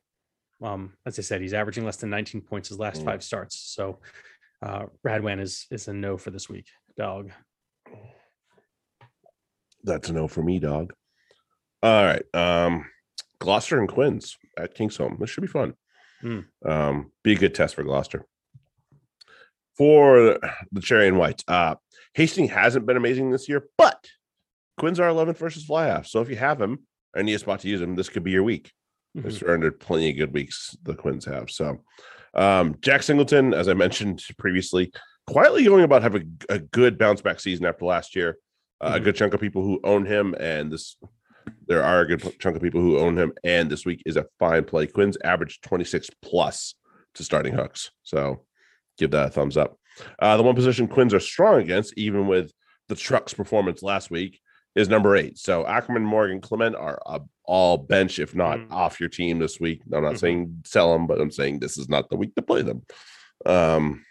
Um, 0.62 0.92
as 1.06 1.18
I 1.18 1.22
said, 1.22 1.40
he's 1.40 1.54
averaging 1.54 1.84
less 1.84 1.96
than 1.96 2.10
19 2.10 2.42
points 2.42 2.68
his 2.68 2.78
last 2.78 3.00
Mm. 3.00 3.04
five 3.06 3.22
starts. 3.24 3.56
So 3.58 4.00
uh, 4.62 4.86
Radwan 5.06 5.40
is 5.40 5.66
is 5.70 5.88
a 5.88 5.92
no 5.94 6.16
for 6.18 6.30
this 6.30 6.48
week. 6.48 6.66
Dog. 6.96 7.30
That's 9.82 10.08
a 10.10 10.12
no 10.12 10.28
for 10.28 10.42
me, 10.42 10.58
dog. 10.58 10.92
All 11.82 12.04
right. 12.04 12.22
Um, 12.34 12.84
Gloucester 13.38 13.78
and 13.78 13.88
Quins 13.88 14.36
at 14.58 14.76
Kingsholm. 14.76 15.18
This 15.18 15.30
should 15.30 15.40
be 15.40 15.46
fun. 15.48 15.74
Hmm. 16.20 16.40
Um, 16.64 17.12
be 17.22 17.32
a 17.32 17.36
good 17.38 17.54
test 17.54 17.74
for 17.74 17.82
Gloucester. 17.84 18.26
For 19.80 20.38
the 20.72 20.80
cherry 20.82 21.08
and 21.08 21.16
white, 21.16 21.42
uh, 21.48 21.76
Hastings 22.12 22.50
hasn't 22.50 22.84
been 22.84 22.98
amazing 22.98 23.30
this 23.30 23.48
year, 23.48 23.64
but 23.78 24.06
Quins 24.76 25.00
are 25.00 25.08
11th 25.08 25.38
versus 25.38 25.64
fly 25.64 25.86
half. 25.86 26.06
So 26.06 26.20
if 26.20 26.28
you 26.28 26.36
have 26.36 26.60
him 26.60 26.80
and 27.16 27.24
need 27.24 27.32
a 27.32 27.38
spot 27.38 27.60
to 27.60 27.68
use 27.68 27.80
him, 27.80 27.94
this 27.96 28.10
could 28.10 28.22
be 28.22 28.30
your 28.30 28.42
week. 28.42 28.72
Mhm. 29.16 29.22
They've 29.22 29.32
surrendered 29.32 29.80
plenty 29.80 30.10
of 30.10 30.18
good 30.18 30.34
weeks, 30.34 30.76
the 30.82 30.94
Quins 30.94 31.24
have. 31.24 31.50
So, 31.50 31.82
um, 32.34 32.76
Jack 32.82 33.02
Singleton, 33.02 33.54
as 33.54 33.68
I 33.70 33.72
mentioned 33.72 34.22
previously, 34.36 34.92
quietly 35.26 35.64
going 35.64 35.84
about 35.84 36.02
having 36.02 36.36
a, 36.50 36.56
a 36.56 36.58
good 36.58 36.98
bounce 36.98 37.22
back 37.22 37.40
season 37.40 37.64
after 37.64 37.86
last 37.86 38.14
year. 38.14 38.36
Uh, 38.82 38.92
A 38.96 39.00
Mhm. 39.00 39.04
good 39.04 39.16
chunk 39.16 39.32
of 39.32 39.40
people 39.40 39.62
who 39.62 39.80
own 39.82 40.04
him, 40.04 40.34
and 40.38 40.70
this 40.70 40.98
there 41.66 41.82
are 41.82 42.02
a 42.02 42.06
good 42.06 42.38
chunk 42.38 42.54
of 42.54 42.60
people 42.60 42.82
who 42.82 42.98
own 42.98 43.16
him. 43.16 43.32
And 43.44 43.70
this 43.70 43.86
week 43.86 44.02
is 44.04 44.18
a 44.18 44.26
fine 44.38 44.64
play. 44.64 44.86
Quins 44.86 45.16
averaged 45.24 45.62
26 45.62 46.10
plus 46.20 46.74
to 47.14 47.24
starting 47.24 47.54
hooks. 47.54 47.92
So, 48.02 48.44
give 48.98 49.10
that 49.12 49.28
a 49.28 49.30
thumbs 49.30 49.56
up. 49.56 49.76
Uh, 50.18 50.36
the 50.36 50.42
one 50.42 50.54
position 50.54 50.88
Quins 50.88 51.12
are 51.14 51.20
strong 51.20 51.60
against, 51.60 51.94
even 51.96 52.26
with 52.26 52.52
the 52.88 52.94
truck's 52.94 53.34
performance 53.34 53.82
last 53.82 54.10
week, 54.10 54.40
is 54.74 54.88
number 54.88 55.16
eight. 55.16 55.36
So 55.38 55.64
Ackermann, 55.64 56.02
Morgan, 56.04 56.40
Clement 56.40 56.76
are 56.76 57.00
uh, 57.04 57.18
all 57.44 57.76
bench, 57.76 58.18
if 58.18 58.34
not 58.34 58.58
Mm. 58.58 58.70
off 58.72 59.00
your 59.00 59.08
team 59.08 59.38
this 59.38 59.58
week. 59.60 59.82
I'm 59.92 60.04
not 60.04 60.14
Mhm. 60.14 60.18
saying 60.20 60.62
sell 60.64 60.92
them, 60.92 61.06
but 61.06 61.20
I'm 61.20 61.30
saying 61.30 61.58
this 61.58 61.76
is 61.76 61.88
not 61.88 62.08
the 62.08 62.16
week 62.16 62.34
to 62.36 62.42
play 62.42 62.62
them. 62.62 62.82
Um, 63.44 64.04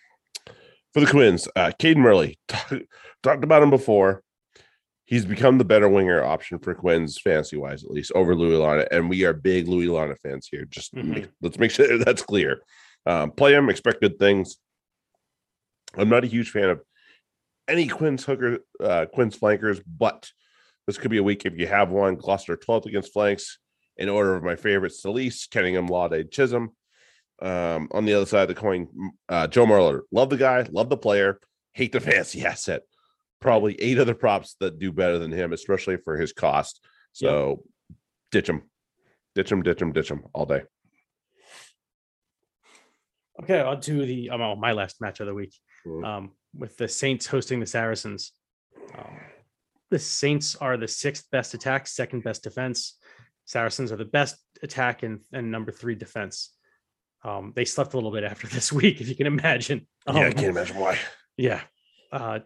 for 0.94 1.00
the 1.00 1.08
Quins, 1.08 1.48
uh, 1.56 1.72
Cadan 1.80 2.02
Murley 2.04 2.38
talked 3.24 3.44
about 3.44 3.64
him 3.64 3.70
before. 3.70 4.22
He's 5.06 5.26
become 5.26 5.58
the 5.58 5.66
better 5.66 5.90
winger 5.90 6.24
option 6.24 6.60
for 6.60 6.76
Quins, 6.76 7.18
fantasy 7.20 7.58
wise, 7.58 7.84
at 7.84 7.90
least 7.92 8.12
over 8.14 8.36
Louis 8.36 8.58
Lynagh, 8.58 8.88
and 8.92 9.10
we 9.10 9.24
are 9.26 9.34
big 9.34 9.68
Louis 9.68 9.88
Lynagh 9.88 10.20
fans 10.20 10.48
here. 10.52 10.66
Just 10.66 10.94
Mhm. 10.94 11.06
make, 11.06 11.28
let's 11.42 11.58
make 11.58 11.72
sure 11.72 11.88
that's 12.06 12.22
clear. 12.22 12.60
Um, 13.06 13.32
play 13.32 13.54
him, 13.54 13.70
expect 13.70 14.02
good 14.02 14.20
things. 14.20 14.58
I'm 15.98 16.10
not 16.10 16.24
a 16.24 16.28
huge 16.28 16.52
fan 16.52 16.70
of 16.70 16.82
any 17.68 17.88
Quinn's 17.88 18.26
hooker, 18.26 18.60
uh, 18.84 19.06
Quinn's 19.14 19.36
flankers, 19.36 19.80
but 19.82 20.30
this 20.88 20.98
could 20.98 21.12
be 21.12 21.18
a 21.18 21.24
week 21.24 21.46
if 21.46 21.58
you 21.58 21.68
have 21.68 21.90
one. 21.90 22.16
Gloucester 22.16 22.58
12th 22.58 22.86
against 22.88 23.14
flanks. 23.14 23.60
In 23.98 24.08
order 24.08 24.34
of 24.34 24.44
my 24.44 24.56
favorites, 24.56 25.02
Solis, 25.02 25.46
Kenningham, 25.48 25.90
Laude, 25.90 26.32
Chisholm. 26.32 26.70
Um, 27.42 27.90
on 27.92 28.06
the 28.06 28.14
other 28.14 28.26
side 28.26 28.44
of 28.44 28.48
the 28.48 28.56
coin, 28.56 28.88
uh, 29.28 29.48
Joe 29.48 29.66
Marler. 29.66 30.02
Love 30.12 30.30
the 30.30 30.38
guy, 30.38 30.66
love 30.72 30.90
the 30.90 30.98
player, 30.98 31.40
hate 31.74 31.92
the 31.92 32.00
fancy 32.00 32.46
asset. 32.46 32.84
Probably 33.42 33.80
eight 33.82 34.00
other 34.00 34.16
props 34.16 34.56
that 34.62 34.80
do 34.80 34.92
better 34.92 35.20
than 35.20 35.32
him, 35.32 35.54
especially 35.54 35.98
for 35.98 36.18
his 36.18 36.34
cost. 36.34 36.80
So 37.14 37.64
ditch 38.32 38.48
him, 38.48 38.64
ditch 39.36 39.52
him, 39.52 39.64
ditch 39.64 39.82
him, 39.82 39.92
ditch 39.92 40.10
him 40.10 40.24
all 40.34 40.46
day. 40.46 40.64
Okay, 43.44 43.60
I'll 43.60 43.78
do 43.78 44.06
the 44.06 44.32
um, 44.32 44.42
oh, 44.42 44.56
my 44.56 44.74
last 44.74 45.00
match 45.00 45.20
of 45.20 45.28
the 45.28 45.34
week. 45.34 45.54
Um, 45.86 46.32
with 46.58 46.78
the 46.78 46.88
Saints 46.88 47.28
hosting 47.28 47.60
the 47.60 47.66
Saracens. 47.66 48.32
Um, 48.98 49.20
the 49.92 50.00
Saints 50.00 50.56
are 50.56 50.78
the 50.78 50.88
sixth 50.88 51.26
best 51.32 51.54
attack, 51.54 51.88
second 51.88 52.24
best 52.24 52.44
defense. 52.44 52.98
Saracens 53.46 53.92
are 53.92 53.98
the 53.98 54.06
best 54.06 54.36
attack 54.62 55.04
and, 55.04 55.22
and 55.34 55.52
number 55.52 55.72
three 55.72 55.96
defense. 55.96 56.54
Um, 57.24 57.52
they 57.56 57.66
slept 57.66 57.94
a 57.94 57.98
little 57.98 58.12
bit 58.12 58.24
after 58.24 58.48
this 58.56 58.72
week, 58.72 59.02
if 59.02 59.10
you 59.10 59.16
can 59.16 59.28
imagine. 59.28 59.88
yeah, 60.08 60.14
I 60.14 60.26
Um, 60.28 60.34
can't 60.34 60.46
imagine 60.48 60.78
why. 60.78 60.98
yeah. 61.38 61.62
Uh, 62.12 62.40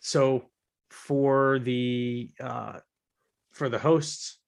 so 0.00 0.44
for 0.90 1.58
the 1.58 2.30
uh, 2.40 2.78
for 3.52 3.68
the 3.68 3.78
hosts, 3.78 4.38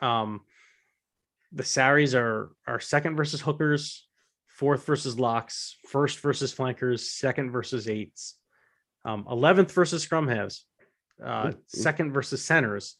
um, 0.00 0.40
the 1.52 1.62
Saris 1.64 2.14
are 2.14 2.50
are 2.66 2.80
second 2.80 3.16
versus 3.16 3.40
hookers, 3.40 4.07
fourth 4.58 4.84
versus 4.84 5.18
locks, 5.20 5.76
first 5.86 6.18
versus 6.18 6.52
flankers, 6.52 7.10
second 7.10 7.52
versus 7.52 7.88
eights, 7.88 8.34
um, 9.04 9.24
eleventh 9.30 9.70
versus 9.72 10.02
scrum 10.02 10.26
halves, 10.26 10.66
uh, 11.24 11.52
ooh. 11.54 11.58
second 11.68 12.12
versus 12.12 12.44
centers, 12.44 12.96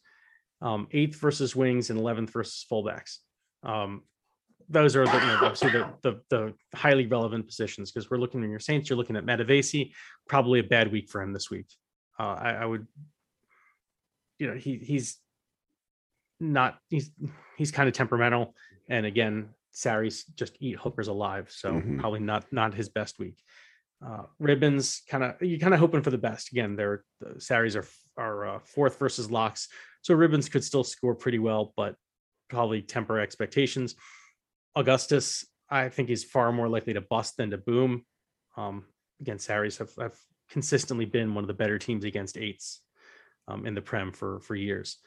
um, 0.61 0.87
eighth 0.91 1.17
versus 1.19 1.57
wings, 1.57 1.89
and 1.89 1.99
eleventh 1.99 2.31
versus 2.31 2.65
fullbacks. 2.71 3.17
Um, 3.63 4.03
those 4.69 4.95
are 4.95 5.05
the, 5.05 5.11
you 5.11 5.27
know, 5.27 5.39
obviously 5.41 5.71
the, 5.71 5.89
the 6.01 6.21
the 6.29 6.53
highly 6.75 7.07
relevant 7.07 7.45
positions 7.45 7.91
because 7.91 8.09
we're 8.09 8.17
looking 8.17 8.41
at 8.41 8.49
your 8.49 8.59
Saints. 8.59 8.89
You're 8.89 8.97
looking 8.97 9.17
at 9.17 9.25
Matavesi, 9.25 9.91
probably 10.29 10.59
a 10.59 10.63
bad 10.63 10.91
week 10.91 11.09
for 11.09 11.21
him 11.21 11.33
this 11.33 11.49
week. 11.49 11.67
Uh, 12.17 12.35
I, 12.39 12.51
I 12.51 12.65
would, 12.65 12.87
you 14.37 14.47
know, 14.47 14.53
he 14.53 14.77
he's 14.77 15.17
not 16.39 16.77
he's 16.89 17.11
he's 17.57 17.71
kind 17.71 17.89
of 17.89 17.95
temperamental, 17.95 18.55
and 18.87 19.05
again, 19.05 19.49
Sarries 19.79 20.25
just 20.35 20.57
eat 20.59 20.75
hookers 20.77 21.07
alive, 21.07 21.49
so 21.49 21.73
Mhm. 21.73 21.99
probably 21.99 22.19
not 22.19 22.51
not 22.51 22.73
his 22.73 22.89
best 22.89 23.17
week. 23.17 23.37
Uh, 24.05 24.25
Ribbans, 24.41 25.05
kind 25.07 25.23
of 25.23 25.41
you're 25.41 25.59
kind 25.59 25.73
of 25.73 25.79
hoping 25.79 26.01
for 26.03 26.09
the 26.11 26.17
best. 26.17 26.51
Again, 26.51 26.75
they're 26.75 27.03
the 27.21 27.39
Sarries 27.39 27.75
are 27.77 27.87
are 28.17 28.45
uh, 28.55 28.59
fourth 28.59 28.99
versus 28.99 29.31
locks, 29.31 29.69
so 30.01 30.15
Ribbans 30.15 30.51
could 30.51 30.63
still 30.63 30.83
score 30.83 31.15
pretty 31.15 31.39
well, 31.39 31.73
but 31.77 31.95
probably 32.49 32.81
temper 32.81 33.19
expectations. 33.19 33.95
Augustus, 34.75 35.45
I 35.69 35.89
think, 35.89 36.09
he's 36.09 36.23
far 36.23 36.51
more 36.51 36.67
likely 36.67 36.93
to 36.93 37.01
bust 37.01 37.37
than 37.37 37.51
to 37.51 37.57
boom. 37.57 38.05
Um, 38.57 38.85
again, 39.21 39.39
Sarries 39.39 39.77
have, 39.77 39.91
have 39.97 40.17
consistently 40.49 41.05
been 41.05 41.33
one 41.33 41.43
of 41.43 41.47
the 41.47 41.53
better 41.61 41.77
teams 41.79 42.03
against 42.03 42.37
eights 42.37 42.81
um, 43.47 43.65
in 43.65 43.75
the 43.75 43.81
Prem 43.81 44.11
for 44.11 44.39
for 44.41 44.55
years. 44.55 44.97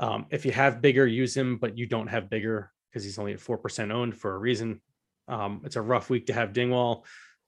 Um, 0.00 0.26
if 0.30 0.46
you 0.46 0.52
have 0.52 0.80
Biggar, 0.80 1.12
use 1.12 1.36
him, 1.36 1.58
but 1.58 1.76
you 1.76 1.86
don't 1.86 2.08
have 2.08 2.30
Biggar 2.30 2.68
because 2.98 3.04
he's 3.04 3.18
only 3.20 3.32
at 3.32 3.40
four 3.40 3.58
percent 3.58 3.92
owned 3.92 4.16
for 4.16 4.34
a 4.34 4.38
reason. 4.38 4.80
Um, 5.28 5.62
it's 5.64 5.76
a 5.76 5.82
rough 5.82 6.10
week 6.10 6.26
to 6.26 6.32
have 6.32 6.52
Dingwall. 6.52 7.04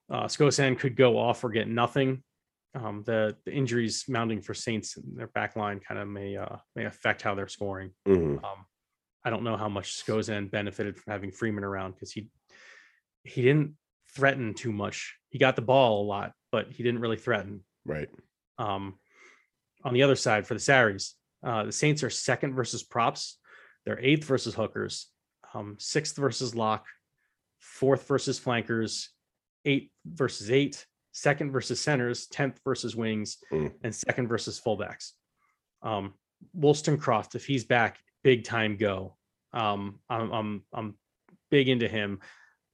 Uh, 0.09 0.25
Skosan 0.25 0.79
could 0.79 0.95
go 0.95 1.19
off 1.19 1.43
or 1.43 1.51
get 1.51 1.67
nothing. 1.67 2.23
Um, 2.75 3.03
the, 3.05 3.37
the 3.45 3.53
injuries 3.53 4.05
mounting 4.07 4.43
for 4.43 4.55
Saints 4.55 4.97
in 4.97 5.17
their 5.17 5.27
back 5.27 5.57
line 5.57 5.81
kind 5.81 5.99
of 6.01 6.07
may 6.07 6.37
uh, 6.37 6.57
may 6.77 6.85
affect 6.85 7.23
how 7.23 7.35
they're 7.35 7.49
scoring. 7.49 7.91
Mhm. 8.07 8.45
Um, 8.45 8.67
I 9.25 9.31
don't 9.31 9.43
know 9.43 9.57
how 9.57 9.69
much 9.69 10.05
Skosan 10.05 10.51
benefited 10.51 10.97
from 10.97 11.11
having 11.11 11.33
Freeman 11.33 11.65
around 11.65 11.93
because 11.93 12.13
he 12.13 12.31
he 13.25 13.43
didn't 13.43 13.75
threaten 14.15 14.55
too 14.55 14.73
much. 14.73 15.17
He 15.31 15.39
got 15.39 15.57
the 15.57 15.63
ball 15.63 16.03
a 16.03 16.07
lot, 16.07 16.33
but 16.53 16.71
he 16.71 16.85
didn't 16.85 17.01
really 17.01 17.17
threaten. 17.17 17.65
Right. 17.85 18.09
Um, 18.57 18.99
on 19.83 19.95
the 19.95 20.05
other 20.05 20.17
side 20.17 20.47
for 20.47 20.55
the 20.55 20.61
Saris, 20.61 21.17
uh, 21.43 21.65
the 21.65 21.73
Saints 21.73 22.05
are 22.05 22.11
second 22.11 22.55
versus 22.55 22.85
props. 22.85 23.39
They're 23.85 23.99
eighth 24.01 24.25
versus 24.25 24.55
hookers, 24.55 25.10
um, 25.55 25.77
sixth 25.79 26.17
versus 26.17 26.55
lock, 26.55 26.87
fourth 27.59 28.07
versus 28.07 28.39
flankers, 28.39 29.11
eight 29.65 29.91
versus 30.05 30.51
eight, 30.51 30.87
second 31.13 31.51
versus 31.51 31.81
centers, 31.81 32.27
tenth 32.27 32.61
versus 32.65 32.95
wings, 32.97 33.39
Mm. 33.53 33.73
and 33.83 33.95
second 33.95 34.29
versus 34.29 34.61
fullbacks. 34.61 35.13
Um, 35.83 36.15
Woolstencroft, 36.57 37.35
if 37.35 37.45
he's 37.45 37.65
back, 37.65 37.99
big 38.23 38.45
time 38.45 38.77
go. 38.77 39.17
Um, 39.53 40.01
I'm 40.09 40.31
I'm 40.33 40.65
I'm 40.73 40.99
big 41.51 41.69
into 41.69 41.89
him 41.89 42.21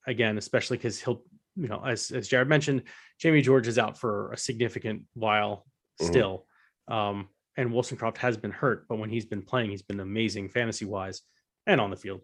again, 0.06 0.38
especially 0.38 0.76
because 0.76 1.00
he'll, 1.00 1.22
you 1.56 1.68
know, 1.68 1.82
as 1.84 2.10
as 2.10 2.28
Jarrod 2.28 2.46
mentioned, 2.48 2.82
Jamie 3.18 3.42
George 3.42 3.66
is 3.66 3.78
out 3.78 3.98
for 3.98 4.32
a 4.32 4.36
significant 4.36 5.02
while 5.14 5.66
Mhm. 6.00 6.06
still. 6.06 6.46
Um, 6.88 7.28
and 7.56 7.70
Woolstencroft 7.70 8.18
has 8.18 8.36
been 8.36 8.50
hurt, 8.50 8.86
but 8.86 8.98
when 8.98 9.08
he's 9.08 9.24
been 9.24 9.42
playing, 9.42 9.70
he's 9.70 9.82
been 9.82 9.98
amazing 10.00 10.50
fantasy 10.50 10.84
wise 10.84 11.22
and 11.66 11.80
on 11.80 11.90
the 11.90 11.96
field. 11.96 12.20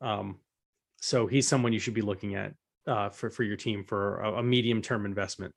Um, 0.00 0.38
so 1.00 1.26
he's 1.26 1.46
someone 1.48 1.72
you 1.72 1.78
should 1.78 1.94
be 1.94 2.02
looking 2.02 2.34
at 2.34 2.54
uh, 2.86 3.10
for 3.10 3.30
for 3.30 3.42
your 3.42 3.56
team 3.56 3.84
for 3.84 4.20
a, 4.20 4.34
a 4.38 4.42
medium 4.42 4.82
term 4.82 5.06
investment. 5.06 5.54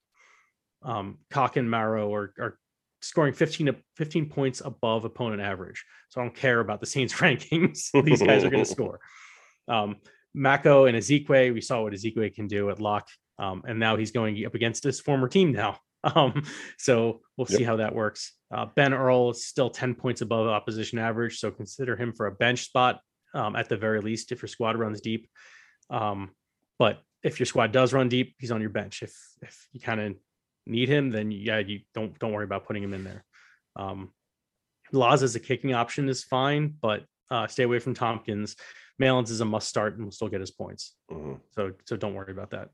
Um, 0.84 1.20
Koch 1.32 1.58
and 1.58 1.70
Marrow 1.70 2.14
are, 2.14 2.34
are 2.40 2.60
scoring 3.02 3.34
15 3.34 3.68
to 3.68 3.76
15 3.98 4.30
points 4.30 4.62
above 4.64 5.06
opponent 5.06 5.42
average. 5.42 5.84
So 6.10 6.22
I 6.22 6.24
don't 6.26 6.36
care 6.36 6.60
about 6.60 6.80
the 6.80 6.86
Saints 6.86 7.14
rankings. 7.22 7.90
These 8.04 8.22
guys 8.22 8.44
are 8.44 8.50
going 8.50 8.64
to 8.66 8.70
score. 8.70 9.00
Um, 9.68 9.98
Mako 10.34 10.86
and 10.86 10.98
Ezekwe, 10.98 11.54
we 11.54 11.62
saw 11.62 11.84
what 11.84 11.94
Ezekwe 11.94 12.34
can 12.34 12.48
do 12.48 12.70
at 12.70 12.82
lock. 12.82 13.08
Um, 13.40 13.64
and 13.68 13.80
now 13.80 13.96
he's 13.98 14.12
going 14.12 14.46
up 14.46 14.56
against 14.56 14.84
his 14.84 15.00
former 15.00 15.28
team 15.28 15.52
now. 15.52 15.78
Um, 16.16 16.44
so 16.78 17.22
we'll 17.38 17.48
Yep. 17.50 17.58
see 17.60 17.64
how 17.64 17.78
that 17.78 17.96
works. 17.96 18.34
Uh, 18.54 18.66
ben 18.76 18.94
Earl 18.94 19.30
is 19.30 19.46
still 19.46 19.70
10 19.70 19.96
points 19.96 20.20
above 20.20 20.48
opposition 20.48 21.00
average. 21.00 21.40
So 21.40 21.50
consider 21.50 21.96
him 21.96 22.12
for 22.12 22.26
a 22.26 22.32
bench 22.34 22.66
spot 22.66 23.00
um, 23.34 23.56
at 23.56 23.70
the 23.70 23.78
very 23.78 24.02
least 24.02 24.32
if 24.32 24.42
your 24.42 24.50
squad 24.50 24.78
runs 24.78 25.02
deep. 25.02 25.28
Um, 25.90 26.32
but 26.80 27.02
if 27.24 27.40
your 27.40 27.46
squad 27.46 27.72
does 27.72 27.94
run 27.94 28.10
deep, 28.10 28.36
he's 28.40 28.52
on 28.52 28.62
your 28.62 28.70
bench. 28.70 29.04
If 29.04 29.16
if 29.42 29.68
you 29.72 29.80
kind 29.80 30.00
of 30.02 30.16
need 30.66 30.90
him, 30.90 31.10
then 31.10 31.32
yeah, 31.32 31.60
you 31.60 31.82
don't 31.94 32.18
don't 32.20 32.32
worry 32.34 32.46
about 32.46 32.66
putting 32.66 32.84
him 32.84 32.94
in 32.94 33.04
there. 33.04 33.24
Um, 33.76 34.12
Laws 34.92 35.24
as 35.24 35.36
a 35.36 35.40
kicking 35.40 35.74
option 35.74 36.08
is 36.08 36.24
fine, 36.24 36.76
but 36.80 37.06
uh, 37.32 37.48
stay 37.48 37.64
away 37.64 37.80
from 37.80 37.96
Tompkins. 37.96 38.56
Malins 39.00 39.32
is 39.32 39.42
a 39.42 39.46
must 39.46 39.68
start 39.68 39.96
and 39.96 40.04
will 40.04 40.12
still 40.12 40.28
get 40.28 40.40
his 40.40 40.52
points. 40.52 40.96
Mhm. 41.10 41.40
So 41.56 41.74
so 41.86 41.98
don't 41.98 42.14
worry 42.14 42.32
about 42.32 42.52
that. 42.52 42.70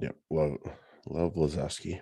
Yep. 0.00 0.16
Love 0.30 0.56
love 1.06 1.34
Lozowski. 1.34 2.00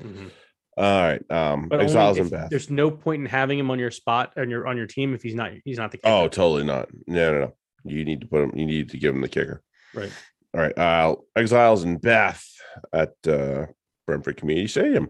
Mhm. 0.00 0.30
All 0.78 1.02
right. 1.02 1.30
Um 1.30 1.68
But 1.68 1.80
Exiles 1.80 2.18
and 2.18 2.30
Bath. 2.30 2.50
there's 2.50 2.70
no 2.70 2.90
point 2.90 3.20
in 3.22 3.26
having 3.26 3.58
him 3.58 3.70
on 3.70 3.78
your 3.78 3.90
spot 3.90 4.32
on 4.36 4.48
your 4.48 4.66
on 4.66 4.76
your 4.76 4.86
team 4.86 5.12
if 5.14 5.22
he's 5.22 5.34
not 5.34 5.50
he's 5.64 5.76
not 5.78 5.90
the 5.90 5.98
kicker. 5.98 6.08
Oh, 6.08 6.28
totally 6.28 6.64
not. 6.64 6.88
No, 7.06 7.32
no, 7.32 7.40
no. 7.40 7.54
You 7.84 8.04
need 8.04 8.20
to 8.20 8.26
put 8.26 8.42
him, 8.44 8.52
you 8.54 8.64
need 8.66 8.90
to 8.90 8.98
give 8.98 9.14
him 9.14 9.20
the 9.20 9.28
kicker. 9.28 9.62
right. 9.94 10.12
All 10.54 10.60
right. 10.60 10.78
Uh 10.78 11.16
Exiles 11.36 11.82
and 11.82 12.00
Bath 12.00 12.44
at 12.92 13.14
uh 13.26 13.66
Brentford 14.06 14.36
Community 14.36 14.68
Stadium. 14.68 15.08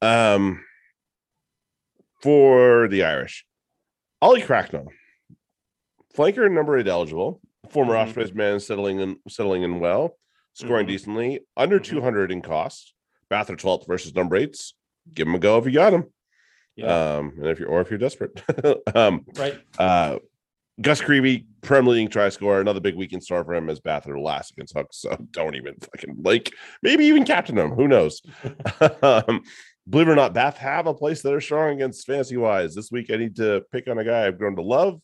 Um 0.00 0.64
for 2.22 2.88
the 2.88 3.04
Irish. 3.04 3.44
Ollie 4.20 4.42
Cracknell. 4.42 4.88
Flanker 6.16 6.46
and 6.46 6.54
number 6.54 6.78
eight 6.78 6.86
eligible. 6.88 7.40
Former 7.70 7.94
Mhm. 7.94 8.06
Ospreys 8.08 8.34
man 8.34 8.60
settling 8.60 9.00
in 9.00 9.16
settling 9.28 9.62
in 9.62 9.80
well, 9.80 10.16
scoring 10.52 10.86
Mhm. 10.86 10.90
decently, 10.90 11.40
under 11.56 11.80
Mhm. 11.80 11.84
200 11.84 12.30
in 12.30 12.42
cost. 12.42 12.94
Bath 13.28 13.50
are 13.50 13.56
12th 13.56 13.86
versus 13.86 14.14
number 14.14 14.36
eights. 14.36 14.74
Give 15.12 15.26
him 15.26 15.34
a 15.34 15.38
go 15.38 15.58
if 15.58 15.66
you 15.66 15.72
got 15.72 15.92
him. 15.94 16.04
Yeah. 16.76 17.16
Um, 17.16 17.34
and 17.38 17.46
if 17.48 17.58
you're 17.58 17.68
or 17.68 17.80
if 17.80 17.90
you're 17.90 17.98
desperate. 17.98 18.42
um 18.94 19.24
right. 19.36 19.60
uh 19.78 20.18
Gus 20.80 21.02
Creevy, 21.02 21.46
Prem 21.60 21.86
leading 21.86 22.08
try 22.08 22.30
scorer, 22.30 22.60
another 22.60 22.80
big 22.80 22.96
weekend 22.96 23.22
star 23.22 23.44
for 23.44 23.54
him 23.54 23.68
as 23.68 23.78
Bath 23.78 24.08
are 24.08 24.18
last 24.18 24.52
against 24.52 24.74
Hooks. 24.76 24.98
So 25.02 25.14
don't 25.32 25.54
even 25.54 25.74
fucking 25.80 26.16
like 26.22 26.52
maybe 26.82 27.04
even 27.06 27.24
captain 27.24 27.58
him. 27.58 27.72
Who 27.72 27.88
knows? 27.88 28.22
um, 29.02 29.42
believe 29.88 30.08
it 30.08 30.12
or 30.12 30.16
not, 30.16 30.32
Bath 30.32 30.56
have 30.56 30.86
a 30.86 30.94
place 30.94 31.20
that 31.22 31.34
are 31.34 31.40
strong 31.42 31.74
against 31.74 32.06
fantasy 32.06 32.36
wise. 32.38 32.74
This 32.74 32.90
week 32.90 33.10
I 33.10 33.16
need 33.16 33.36
to 33.36 33.62
pick 33.70 33.86
on 33.88 33.98
a 33.98 34.04
guy 34.04 34.26
I've 34.26 34.38
grown 34.38 34.56
to 34.56 34.62
love, 34.62 35.00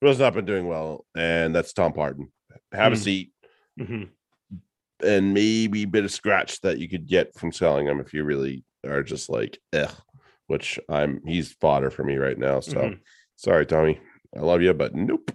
who 0.00 0.06
has 0.06 0.20
not 0.20 0.34
been 0.34 0.44
doing 0.46 0.68
well, 0.68 1.04
and 1.16 1.52
that's 1.54 1.72
Tom 1.72 1.92
Parton. 1.92 2.30
Have 2.72 2.92
a 2.92 2.96
Hmm. 2.96 3.02
seat 3.02 3.32
Mhm. 3.80 4.08
and 5.04 5.34
maybe 5.34 5.82
a 5.82 5.86
bit 5.86 6.04
of 6.04 6.10
scratch 6.12 6.60
that 6.60 6.78
you 6.78 6.88
could 6.88 7.06
get 7.06 7.34
from 7.34 7.50
selling 7.52 7.86
him 7.86 7.98
if 8.00 8.12
you 8.14 8.22
really 8.24 8.64
are 8.86 9.02
just 9.02 9.28
like, 9.28 9.58
eh, 9.72 9.88
which 10.46 10.78
I'm 10.88 11.20
he's 11.26 11.52
fodder 11.52 11.90
for 11.90 12.04
me 12.04 12.16
right 12.16 12.38
now. 12.38 12.60
So 12.60 12.76
Mhm. 12.76 13.00
sorry, 13.36 13.66
Tommy. 13.66 14.00
I 14.36 14.40
love 14.40 14.62
you, 14.62 14.72
but 14.74 14.94
nope. 14.94 15.30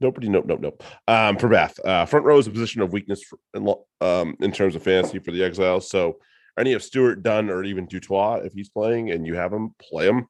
Nobody, 0.00 0.30
nope, 0.30 0.46
nope, 0.46 0.60
nope. 0.60 0.82
Um, 1.08 1.36
for 1.36 1.48
Bath, 1.48 1.78
uh, 1.84 2.06
front 2.06 2.24
row 2.24 2.38
is 2.38 2.46
a 2.46 2.50
position 2.50 2.80
of 2.80 2.90
weakness 2.90 3.22
for, 3.22 3.38
in, 3.54 3.68
um, 4.00 4.34
in 4.40 4.50
terms 4.50 4.74
of 4.74 4.82
fantasy 4.82 5.18
for 5.18 5.30
the 5.30 5.44
Exiles. 5.44 5.90
So, 5.90 6.18
any 6.58 6.72
of 6.72 6.82
Stuart, 6.82 7.22
Dunn, 7.22 7.50
or 7.50 7.62
even 7.64 7.84
du 7.86 8.00
Toit, 8.00 8.46
if 8.46 8.54
he's 8.54 8.70
playing 8.70 9.10
and 9.10 9.26
you 9.26 9.34
have 9.34 9.52
him, 9.52 9.74
play 9.78 10.08
him. 10.08 10.26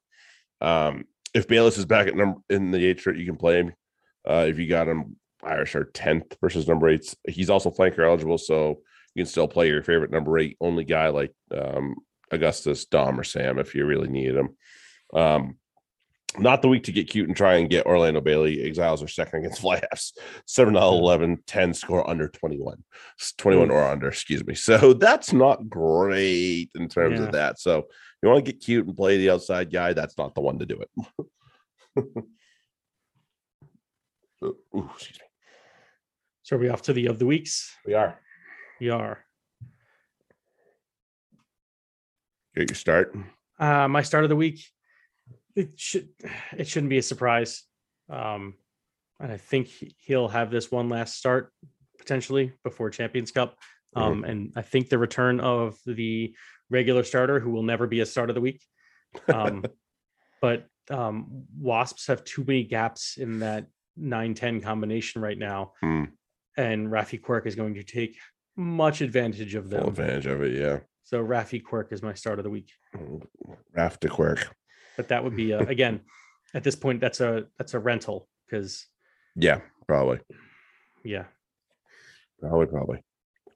Um, 0.59 1.05
if 1.33 1.47
Bayliss 1.47 1.77
is 1.77 1.85
back 1.85 2.07
at 2.07 2.15
number 2.15 2.39
in 2.49 2.71
the 2.71 2.85
eight 2.85 2.99
shirt, 2.99 3.17
you 3.17 3.25
can 3.25 3.37
play 3.37 3.59
him. 3.61 3.73
Uh, 4.27 4.45
if 4.47 4.59
you 4.59 4.67
got 4.67 4.89
him, 4.89 5.15
Irish 5.41 5.73
are 5.75 5.85
tenth 5.85 6.35
versus 6.41 6.67
number 6.67 6.89
eights. 6.89 7.15
He's 7.27 7.49
also 7.49 7.71
flanker 7.71 8.05
eligible, 8.05 8.37
so 8.37 8.81
you 9.15 9.23
can 9.23 9.25
still 9.25 9.47
play 9.47 9.69
your 9.69 9.83
favorite 9.83 10.11
number 10.11 10.37
eight 10.37 10.57
only 10.59 10.83
guy 10.83 11.07
like 11.09 11.33
um, 11.57 11.95
Augustus, 12.31 12.85
Dom, 12.85 13.19
or 13.19 13.23
Sam 13.23 13.59
if 13.59 13.75
you 13.75 13.85
really 13.85 14.07
need 14.07 14.35
him. 14.35 14.55
Um, 15.13 15.57
not 16.37 16.61
the 16.61 16.69
week 16.69 16.83
to 16.85 16.93
get 16.93 17.09
cute 17.09 17.27
and 17.27 17.35
try 17.35 17.55
and 17.55 17.69
get 17.69 17.85
Orlando 17.85 18.21
Bailey. 18.21 18.63
Exiles 18.63 19.03
are 19.03 19.07
second 19.09 19.39
against 19.39 19.59
fly 19.59 19.81
halves. 19.91 20.13
7 20.45 20.77
out 20.77 20.83
of 20.83 20.93
11, 20.93 21.43
10 21.45 21.73
score 21.73 22.09
under 22.09 22.29
21. 22.29 22.81
21 23.37 23.69
or 23.69 23.83
under, 23.83 24.07
excuse 24.07 24.45
me. 24.45 24.55
So 24.55 24.93
that's 24.93 25.33
not 25.33 25.67
great 25.69 26.69
in 26.75 26.87
terms 26.87 27.19
Yeah. 27.19 27.25
of 27.25 27.31
that. 27.33 27.59
So 27.59 27.87
you 28.23 28.29
want 28.29 28.45
to 28.45 28.51
get 28.51 28.61
cute 28.63 28.87
and 28.87 28.95
play 28.95 29.17
the 29.17 29.29
outside 29.31 29.71
guy, 29.73 29.91
that's 29.91 30.17
not 30.17 30.33
the 30.33 30.41
one 30.41 30.59
to 30.59 30.65
do 30.65 30.81
it. 30.81 30.89
Ooh, 34.43 34.89
excuse 34.95 35.19
me. 35.19 35.25
So 36.43 36.55
are 36.55 36.59
we 36.59 36.69
off 36.69 36.81
to 36.83 36.93
the 36.93 37.07
of 37.07 37.19
the 37.19 37.25
weeks? 37.25 37.75
We 37.85 37.93
are. 37.93 38.19
We 38.79 38.89
are. 38.89 39.25
Get 42.55 42.69
your 42.69 42.75
start. 42.75 43.15
Uh, 43.59 43.87
my 43.87 44.01
start 44.01 44.23
of 44.23 44.29
the 44.29 44.35
week. 44.35 44.63
It 45.55 45.71
should 45.79 46.09
it 46.57 46.67
shouldn't 46.67 46.89
be 46.89 46.97
a 46.97 47.01
surprise. 47.03 47.63
Um, 48.09 48.55
and 49.19 49.31
I 49.31 49.37
think 49.37 49.67
he- 49.67 49.95
he'll 49.99 50.27
have 50.29 50.49
this 50.51 50.71
one 50.71 50.89
last 50.89 51.15
start 51.17 51.51
potentially 51.97 52.53
before 52.63 52.89
Champions 52.89 53.31
Cup. 53.31 53.57
Um, 53.95 54.23
and 54.23 54.53
I 54.55 54.61
think 54.61 54.89
the 54.89 54.97
return 54.97 55.39
of 55.41 55.77
the 55.85 56.33
regular 56.69 57.03
starter 57.03 57.39
who 57.39 57.51
will 57.51 57.63
never 57.63 57.85
be 57.87 57.99
a 57.99 58.05
start 58.05 58.29
of 58.29 58.35
the 58.35 58.41
week. 58.41 58.61
Um, 59.27 59.65
but 60.41 60.67
um, 60.89 61.45
Wasps 61.59 62.07
have 62.07 62.23
too 62.23 62.43
many 62.47 62.63
gaps 62.63 63.17
in 63.17 63.39
that 63.39 63.67
9 63.97 64.33
10 64.33 64.61
combination 64.61 65.21
right 65.21 65.37
now. 65.37 65.73
Hmm. 65.81 66.05
and 66.57 66.87
Raffi 66.87 67.21
Quirke 67.21 67.45
is 67.47 67.55
going 67.55 67.75
to 67.75 67.83
take 67.83 68.17
much 68.55 69.01
advantage 69.01 69.55
of 69.55 69.69
Full 69.69 69.79
them. 69.79 69.87
advantage 69.89 70.25
of 70.25 70.41
it. 70.41 70.53
Yeah. 70.57 70.79
So 71.11 71.21
Raffi 71.21 71.61
Quirke 71.61 71.91
is 71.91 72.01
my 72.01 72.13
start 72.13 72.39
of 72.39 72.43
the 72.45 72.49
week. 72.49 72.71
Raf 73.75 73.99
de 73.99 74.07
Quirk. 74.07 74.55
But 74.95 75.09
that 75.09 75.21
would 75.21 75.35
be 75.35 75.53
uh, 75.53 75.59
again 75.65 75.99
at 76.53 76.63
this 76.63 76.75
point 76.75 77.01
that's 77.01 77.19
a 77.19 77.47
that's 77.57 77.73
a 77.73 77.79
rental 77.79 78.29
because 78.45 78.85
Yeah, 79.35 79.59
probably. 79.87 80.19
yeah 81.03 81.25
Probably, 82.39 82.65
probably. 82.65 82.97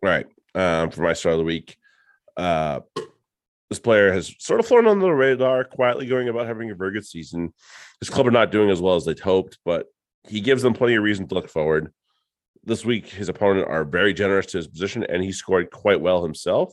All 0.03 0.09
right. 0.09 0.27
Um, 0.53 0.91
for 0.91 1.01
my 1.01 1.13
start 1.13 1.33
of 1.33 1.39
the 1.39 1.45
week, 1.45 1.75
uh, 2.37 2.81
this 3.69 3.79
player 3.79 4.11
has 4.11 4.35
sort 4.39 4.59
of 4.59 4.67
flown 4.67 4.85
under 4.85 5.05
the 5.05 5.11
radar, 5.11 5.63
quietly 5.63 6.05
going 6.05 6.27
about 6.29 6.45
having 6.47 6.69
a 6.71 6.75
very 6.75 6.91
good 6.91 7.05
season. 7.05 7.53
His 7.99 8.09
club 8.09 8.27
are 8.27 8.31
not 8.31 8.51
doing 8.51 8.69
as 8.69 8.81
well 8.81 8.95
as 8.95 9.05
they'd 9.05 9.19
hoped, 9.19 9.57
but 9.65 9.87
he 10.27 10.41
gives 10.41 10.61
them 10.61 10.73
plenty 10.73 10.95
of 10.95 11.03
reason 11.03 11.27
to 11.27 11.35
look 11.35 11.49
forward. 11.49 11.91
This 12.63 12.85
week, 12.85 13.07
his 13.07 13.29
opponent 13.29 13.67
are 13.67 13.85
very 13.85 14.13
generous 14.13 14.45
to 14.47 14.57
his 14.57 14.67
position, 14.67 15.03
and 15.03 15.23
he 15.23 15.31
scored 15.31 15.71
quite 15.71 16.01
well 16.01 16.23
himself. 16.23 16.71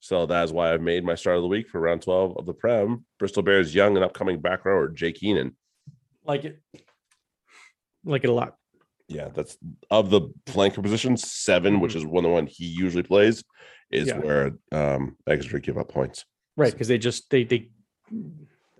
So 0.00 0.26
that 0.26 0.44
is 0.44 0.52
why 0.52 0.72
I've 0.72 0.80
made 0.80 1.04
my 1.04 1.14
start 1.14 1.36
of 1.36 1.42
the 1.42 1.48
week 1.48 1.68
for 1.68 1.80
round 1.80 2.02
12 2.02 2.36
of 2.38 2.46
the 2.46 2.54
Prem. 2.54 3.04
Bristol 3.18 3.42
Bears 3.42 3.74
young 3.74 3.96
and 3.96 4.04
upcoming 4.04 4.40
back 4.40 4.64
rower, 4.64 4.88
Jake 4.88 5.18
Heenan. 5.18 5.56
like 6.24 6.44
it 6.44 6.60
like 8.04 8.24
it 8.24 8.30
a 8.30 8.32
lot. 8.32 8.56
Yeah, 9.08 9.28
that's 9.34 9.56
of 9.90 10.10
the 10.10 10.22
flanker 10.46 10.82
position, 10.82 11.16
7 11.16 11.80
which 11.80 11.94
is 11.96 12.04
one 12.06 12.22
the 12.22 12.28
one 12.28 12.46
he 12.46 12.66
usually 12.66 13.02
plays, 13.02 13.42
is 13.90 14.08
Yeah. 14.08 14.18
where 14.18 14.52
um 14.72 15.16
Exeter 15.26 15.58
give 15.58 15.78
up 15.78 15.88
points. 15.88 16.24
Right, 16.56 16.72
because 16.72 16.88
they 16.88 16.98
just 16.98 17.28
they 17.30 17.44
they 17.44 17.70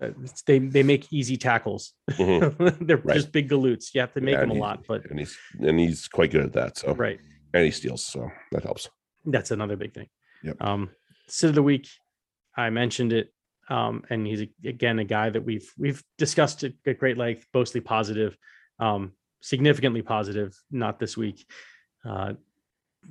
uh, 0.01 0.07
it's- 0.07 0.41
they 0.43 0.59
they 0.59 0.83
make 0.83 1.11
easy 1.11 1.35
tackles. 1.35 1.93
Mhm. 2.11 2.77
They're 2.87 2.97
Right. 2.97 3.15
just 3.15 3.31
big 3.33 3.49
galoots. 3.49 3.93
You 3.93 4.01
have 4.01 4.13
to 4.13 4.21
make 4.21 4.33
Yeah, 4.33 4.41
them 4.41 4.51
a 4.51 4.55
he- 4.55 4.59
lot, 4.61 4.85
but 4.87 5.05
and 5.09 5.19
he's 5.19 5.37
and 5.59 5.79
he's 5.79 6.07
quite 6.07 6.31
good 6.31 6.45
at 6.45 6.53
that. 6.53 6.77
So 6.77 6.93
right, 6.93 7.19
and 7.53 7.65
he 7.65 7.71
steals, 7.71 8.05
so 8.05 8.29
that 8.51 8.63
helps. 8.63 8.89
that's 9.25 9.51
another 9.51 9.75
big 9.75 9.93
thing. 9.93 10.07
Yep. 10.43 10.61
Um, 10.61 10.89
sit 11.29 11.49
of 11.49 11.55
the 11.55 11.63
week, 11.63 11.87
I 12.55 12.69
mentioned 12.69 13.13
it, 13.13 13.33
um, 13.69 14.03
and 14.09 14.25
he's 14.25 14.43
again 14.65 14.99
a 14.99 15.03
guy 15.05 15.29
that 15.29 15.43
we've 15.43 15.71
we've 15.77 16.03
discussed 16.17 16.63
at 16.63 16.73
at 16.85 16.97
great 16.99 17.17
length, 17.17 17.45
mostly 17.53 17.81
positive, 17.81 18.37
um, 18.79 19.13
significantly 19.41 20.01
positive. 20.01 20.57
Not 20.71 20.99
this 20.99 21.15
week. 21.17 21.45
Uh, 22.05 22.33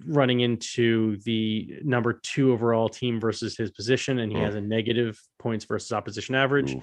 running 0.05 0.41
into 0.41 1.17
the 1.25 1.79
number 1.83 2.13
two 2.13 2.53
overall 2.53 2.89
team 2.91 3.19
versus 3.21 3.57
his 3.57 3.71
position, 3.71 4.19
and 4.19 4.31
he 4.31 4.37
Mm. 4.39 4.45
has 4.45 4.55
a 4.55 4.61
negative 4.61 5.19
points 5.39 5.65
versus 5.65 5.93
opposition 5.93 6.35
average. 6.35 6.75
Ooh. 6.75 6.83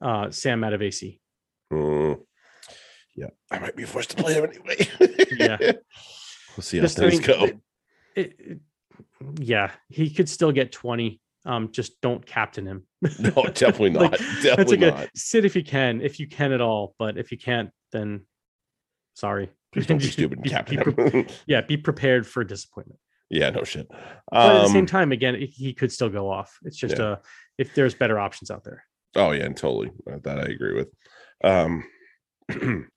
Uh, 0.00 0.30
Sam 0.30 0.60
Matavesi. 0.60 1.20
Mm. 1.72 2.20
Yeah, 3.16 3.28
I 3.50 3.58
might 3.60 3.76
be 3.76 3.84
forced 3.84 4.10
to 4.10 4.16
play 4.16 4.34
him 4.34 4.44
anyway. 4.44 4.76
Yeah. 5.38 5.56
we'll 6.56 6.62
see 6.62 6.78
how 6.78 6.82
Just, 6.82 6.98
I 7.00 7.08
things 7.10 7.26
mean, 7.26 7.38
go. 7.38 7.44
it- 7.44 7.58
it- 8.38 8.58
yeah, 9.38 9.72
he 9.88 10.10
could 10.10 10.28
still 10.28 10.52
get 10.52 10.72
20. 10.72 11.20
Um, 11.46 11.70
just 11.72 12.00
don't 12.00 12.24
captain 12.24 12.66
him. 12.66 12.86
No, 13.18 13.30
definitely 13.52 13.90
not. 13.90 14.02
Like, 14.12 14.18
That's 14.18 14.42
definitely 14.42 14.76
like 14.78 14.94
not. 14.96 15.04
a 15.04 15.10
sit 15.14 15.44
if 15.44 15.54
you 15.56 15.62
can, 15.62 16.00
if 16.00 16.18
you 16.18 16.26
can 16.26 16.52
at 16.52 16.60
all. 16.62 16.94
But 16.98 17.18
if 17.18 17.30
you 17.32 17.36
can't, 17.38 17.70
then 17.92 18.22
sorry. 19.14 19.50
Please 19.72 19.86
don't 19.86 19.98
be 19.98 20.06
stupid 20.10 20.40
Be- 20.42 20.48
captain 20.50 20.94
be 21.12 21.26
yeah, 21.46 21.60
be 21.60 21.76
prepared 21.76 22.26
for 22.26 22.44
disappointment. 22.44 22.98
yeah, 23.28 23.50
no 23.50 23.62
shit. 23.64 23.88
But 24.30 24.56
at 24.56 24.62
the 24.62 24.68
same 24.68 24.80
Um, 24.80 24.86
time, 24.86 25.12
again, 25.12 25.34
he- 25.34 25.46
he 25.46 25.74
could 25.74 25.92
still 25.92 26.08
go 26.08 26.30
off. 26.30 26.58
It's 26.62 26.76
just 26.78 26.96
Yeah. 26.98 27.04
uh 27.04 27.16
if 27.58 27.74
there's 27.74 27.94
better 27.94 28.18
options 28.18 28.50
out 28.50 28.64
there. 28.64 28.84
Oh 29.14 29.32
yeah, 29.32 29.44
and 29.44 29.56
totally. 29.56 29.90
Uh, 30.10 30.18
That 30.24 30.38
I 30.38 30.44
agree 30.44 30.74
with. 30.74 30.88
Um 31.44 31.84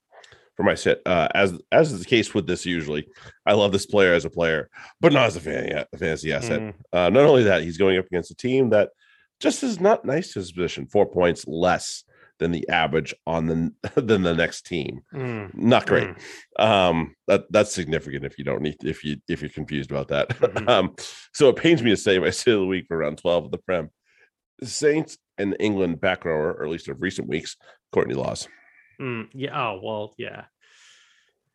for 0.58 0.64
my 0.64 0.76
sit, 0.76 1.02
uh 1.06 1.28
as 1.34 1.58
as 1.72 1.94
is 1.94 2.00
the 2.00 2.06
case 2.06 2.34
with 2.34 2.48
this 2.48 2.66
usually, 2.66 3.08
I 3.46 3.54
love 3.54 3.72
this 3.72 3.86
player 3.86 4.14
as 4.14 4.26
a 4.26 4.30
player, 4.30 4.70
but 5.00 5.14
not 5.14 5.28
as 5.28 5.36
a 5.38 5.40
fan 5.40 5.68
yet, 5.68 5.88
a 5.94 5.98
fantasy 5.98 6.34
asset. 6.34 6.60
Mm, 6.60 6.74
Uh 6.92 7.10
not 7.10 7.24
only 7.26 7.44
that, 7.44 7.62
he's 7.64 7.78
going 7.78 7.98
up 7.98 8.08
against 8.08 8.32
a 8.32 8.36
team 8.36 8.72
that 8.72 8.90
just 9.40 9.64
is 9.64 9.80
not 9.80 10.04
nice 10.04 10.34
to 10.34 10.40
his 10.40 10.52
position, 10.52 10.88
four 10.88 11.06
points 11.06 11.46
less 11.48 12.04
than 12.40 12.52
the 12.52 12.68
average 12.70 13.14
on 13.26 13.46
the 13.48 13.72
than 14.02 14.24
the 14.24 14.34
next 14.36 14.66
team. 14.66 15.02
mm, 15.14 15.54
Not 15.56 15.86
great. 15.86 16.08
mm. 16.10 16.64
Um 16.64 17.16
that 17.28 17.44
that's 17.52 17.72
significant 17.72 18.26
if 18.26 18.38
you 18.40 18.44
don't 18.44 18.62
need 18.64 18.78
if 18.84 19.04
you 19.04 19.18
if 19.28 19.42
you're 19.42 19.50
confused 19.52 19.92
about 19.92 20.08
that. 20.10 20.30
Mhm. 20.30 20.68
um 20.74 20.96
so 21.34 21.50
it 21.50 21.56
pains 21.56 21.82
me 21.84 21.92
to 21.92 21.98
say 21.98 22.18
my 22.20 22.30
sit 22.40 22.54
of 22.56 22.62
the 22.62 22.66
week 22.66 22.86
for 22.88 22.98
round 22.98 23.20
12 23.20 23.46
of 23.46 23.52
the 23.52 23.60
Prem. 23.60 23.90
Saints 24.64 25.20
and 25.38 25.56
England 25.60 26.02
back 26.02 26.26
rower, 26.26 26.52
or 26.54 26.64
at 26.66 26.72
least 26.72 26.88
of 26.88 27.00
recent 27.00 27.28
weeks, 27.28 27.56
Courtney 27.92 28.16
Lawes. 28.16 28.48
Mm, 29.02 29.30
yeah. 29.34 29.60
Oh 29.60 29.80
well, 29.84 30.14
yeah. 30.18 30.46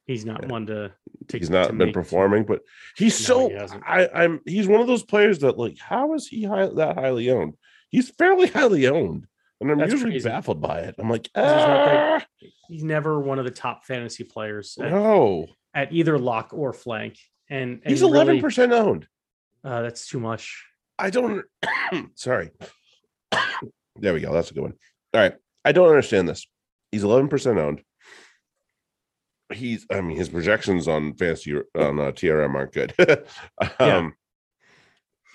He's 0.06 0.24
not 0.24 0.42
Yeah. 0.42 0.48
one 0.48 0.66
to 0.66 0.92
take. 1.28 1.40
He's 1.42 1.50
not 1.50 1.66
to 1.68 1.72
been 1.72 1.86
make- 1.88 1.94
performing, 1.94 2.44
but 2.44 2.62
he's 2.96 3.18
No, 3.28 3.48
so 3.48 3.48
he. 3.48 3.80
I, 3.86 4.08
I'm 4.24 4.40
he's 4.46 4.66
one 4.68 4.80
of 4.80 4.86
those 4.86 5.02
players 5.04 5.40
that 5.40 5.58
like 5.58 5.78
how 5.78 6.14
is 6.14 6.26
he 6.28 6.44
high, 6.44 6.66
that 6.66 6.96
highly 6.96 7.30
owned? 7.30 7.54
He's 7.90 8.10
fairly 8.10 8.48
highly 8.48 8.86
owned, 8.88 9.26
and 9.60 9.70
I'm 9.70 9.78
That's 9.78 9.92
usually 9.92 10.12
crazy. 10.12 10.28
baffled 10.28 10.60
by 10.60 10.80
it. 10.80 10.96
I'm 10.98 11.08
like, 11.10 11.24
He's 11.24 11.30
ah, 11.44 12.24
He's 12.68 12.82
never 12.84 13.20
one 13.20 13.38
of 13.38 13.44
the 13.44 13.50
top 13.50 13.84
fantasy 13.84 14.24
players 14.24 14.76
at, 14.80 14.90
no, 14.90 15.46
at 15.74 15.92
either 15.92 16.18
lock 16.18 16.52
or 16.52 16.72
flank. 16.72 17.18
And, 17.50 17.80
and 17.84 17.90
he's 17.90 18.00
really, 18.02 18.12
eleven 18.14 18.40
percent 18.40 18.72
owned. 18.72 19.06
Uh, 19.64 19.82
that's 19.82 20.08
too 20.08 20.18
much. 20.20 20.64
I 20.98 21.10
don't. 21.10 21.44
sorry. 22.14 22.50
there 23.96 24.14
we 24.14 24.20
go. 24.20 24.32
That's 24.32 24.50
a 24.50 24.54
good 24.54 24.62
one. 24.62 24.74
All 25.14 25.20
right. 25.20 25.34
I 25.64 25.72
don't 25.72 25.88
understand 25.88 26.28
this. 26.28 26.46
He's 26.92 27.02
11% 27.02 27.58
owned. 27.58 27.82
He's, 29.52 29.86
I 29.90 30.00
mean, 30.00 30.16
his 30.16 30.28
projections 30.28 30.86
on 30.88 31.14
fantasy 31.14 31.54
on 31.54 31.98
uh, 32.00 32.12
TRM 32.12 32.54
aren't 32.54 32.72
good. 32.72 32.94
um, 33.80 34.14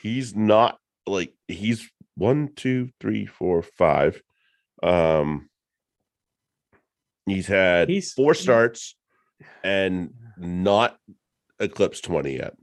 he's 0.02 0.36
not 0.36 0.80
like 1.06 1.34
he's 1.48 1.90
one, 2.16 2.50
two, 2.56 2.90
three, 3.00 3.26
four, 3.28 3.62
five. 3.62 4.22
Um, 4.82 5.50
he's 7.26 7.48
had 7.48 7.90
He's- 7.90 8.14
four 8.14 8.34
starts 8.34 8.96
and 9.64 10.14
not 10.38 10.98
eclipsed 11.60 12.04
20 12.06 12.38
yet. 12.38 12.56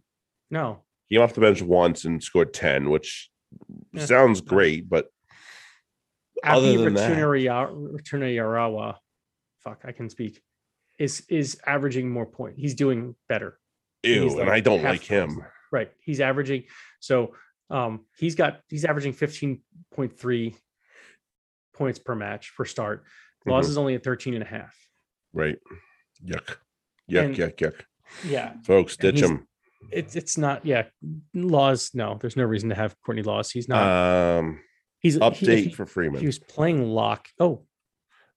No, 0.51 0.83
He 1.09 1.17
Came 1.17 1.23
off 1.23 1.35
the 1.35 1.41
bench 1.41 1.63
once 1.63 2.05
and 2.05 2.23
scored 2.23 2.53
10, 2.55 2.91
which 2.91 3.31
Yeah. 3.93 4.07
sounds 4.07 4.41
great, 4.41 4.89
but 4.89 5.07
other 6.45 6.69
Aki 6.69 6.77
than 6.85 6.95
that, 6.95 7.11
Yarawa, 8.37 8.97
fuck, 9.63 9.81
I 9.85 9.93
can 9.93 10.09
speak. 10.11 10.41
Is 10.99 11.25
is 11.29 11.59
averaging 11.67 12.11
more 12.11 12.27
point. 12.27 12.57
He's 12.57 12.75
doing 12.75 13.17
better. 13.29 13.59
ew, 14.05 14.39
and 14.41 14.51
I 14.51 14.61
don't 14.61 14.83
like 14.83 15.03
him. 15.03 15.43
Right. 15.73 15.91
He's 16.01 16.21
averaging 16.21 16.65
so 17.01 17.35
um 17.71 18.05
he's 18.19 18.35
got 18.37 18.61
he's 18.69 18.85
averaging 18.85 19.13
15.3 19.15 20.55
points 21.75 21.99
per 21.99 22.15
match 22.15 22.51
for 22.51 22.65
start. 22.65 23.05
Lawes 23.47 23.67
Mhm. 23.67 23.71
is 23.71 23.79
only 23.79 23.95
at 23.95 24.05
13 24.05 24.35
and 24.35 24.43
a 24.43 24.47
half. 24.47 24.77
Right. 25.33 25.59
Yuck. 26.25 26.57
Yuck, 27.11 27.25
And- 27.25 27.35
yuck, 27.35 27.57
yuck. 27.57 27.81
Yeah. 28.25 28.55
Folks, 28.65 28.97
ditch 28.97 29.21
him. 29.21 29.49
It's 29.91 30.15
it's 30.17 30.39
not 30.39 30.65
yeah. 30.65 30.85
Lawes, 31.35 31.91
no, 31.95 32.17
there's 32.21 32.37
no 32.37 32.45
reason 32.45 32.69
to 32.69 32.75
have 32.75 32.95
Courtney 33.05 33.23
Lawes. 33.23 33.51
He's 33.51 33.69
not 33.69 33.83
Um, 34.39 34.61
he's 35.05 35.15
he- 35.15 35.21
update 35.21 35.65
he, 35.65 35.71
for 35.71 35.87
Freeman. 35.87 36.19
he 36.21 36.27
was 36.27 36.41
playing 36.41 36.85
lock. 36.89 37.29
Oh, 37.39 37.63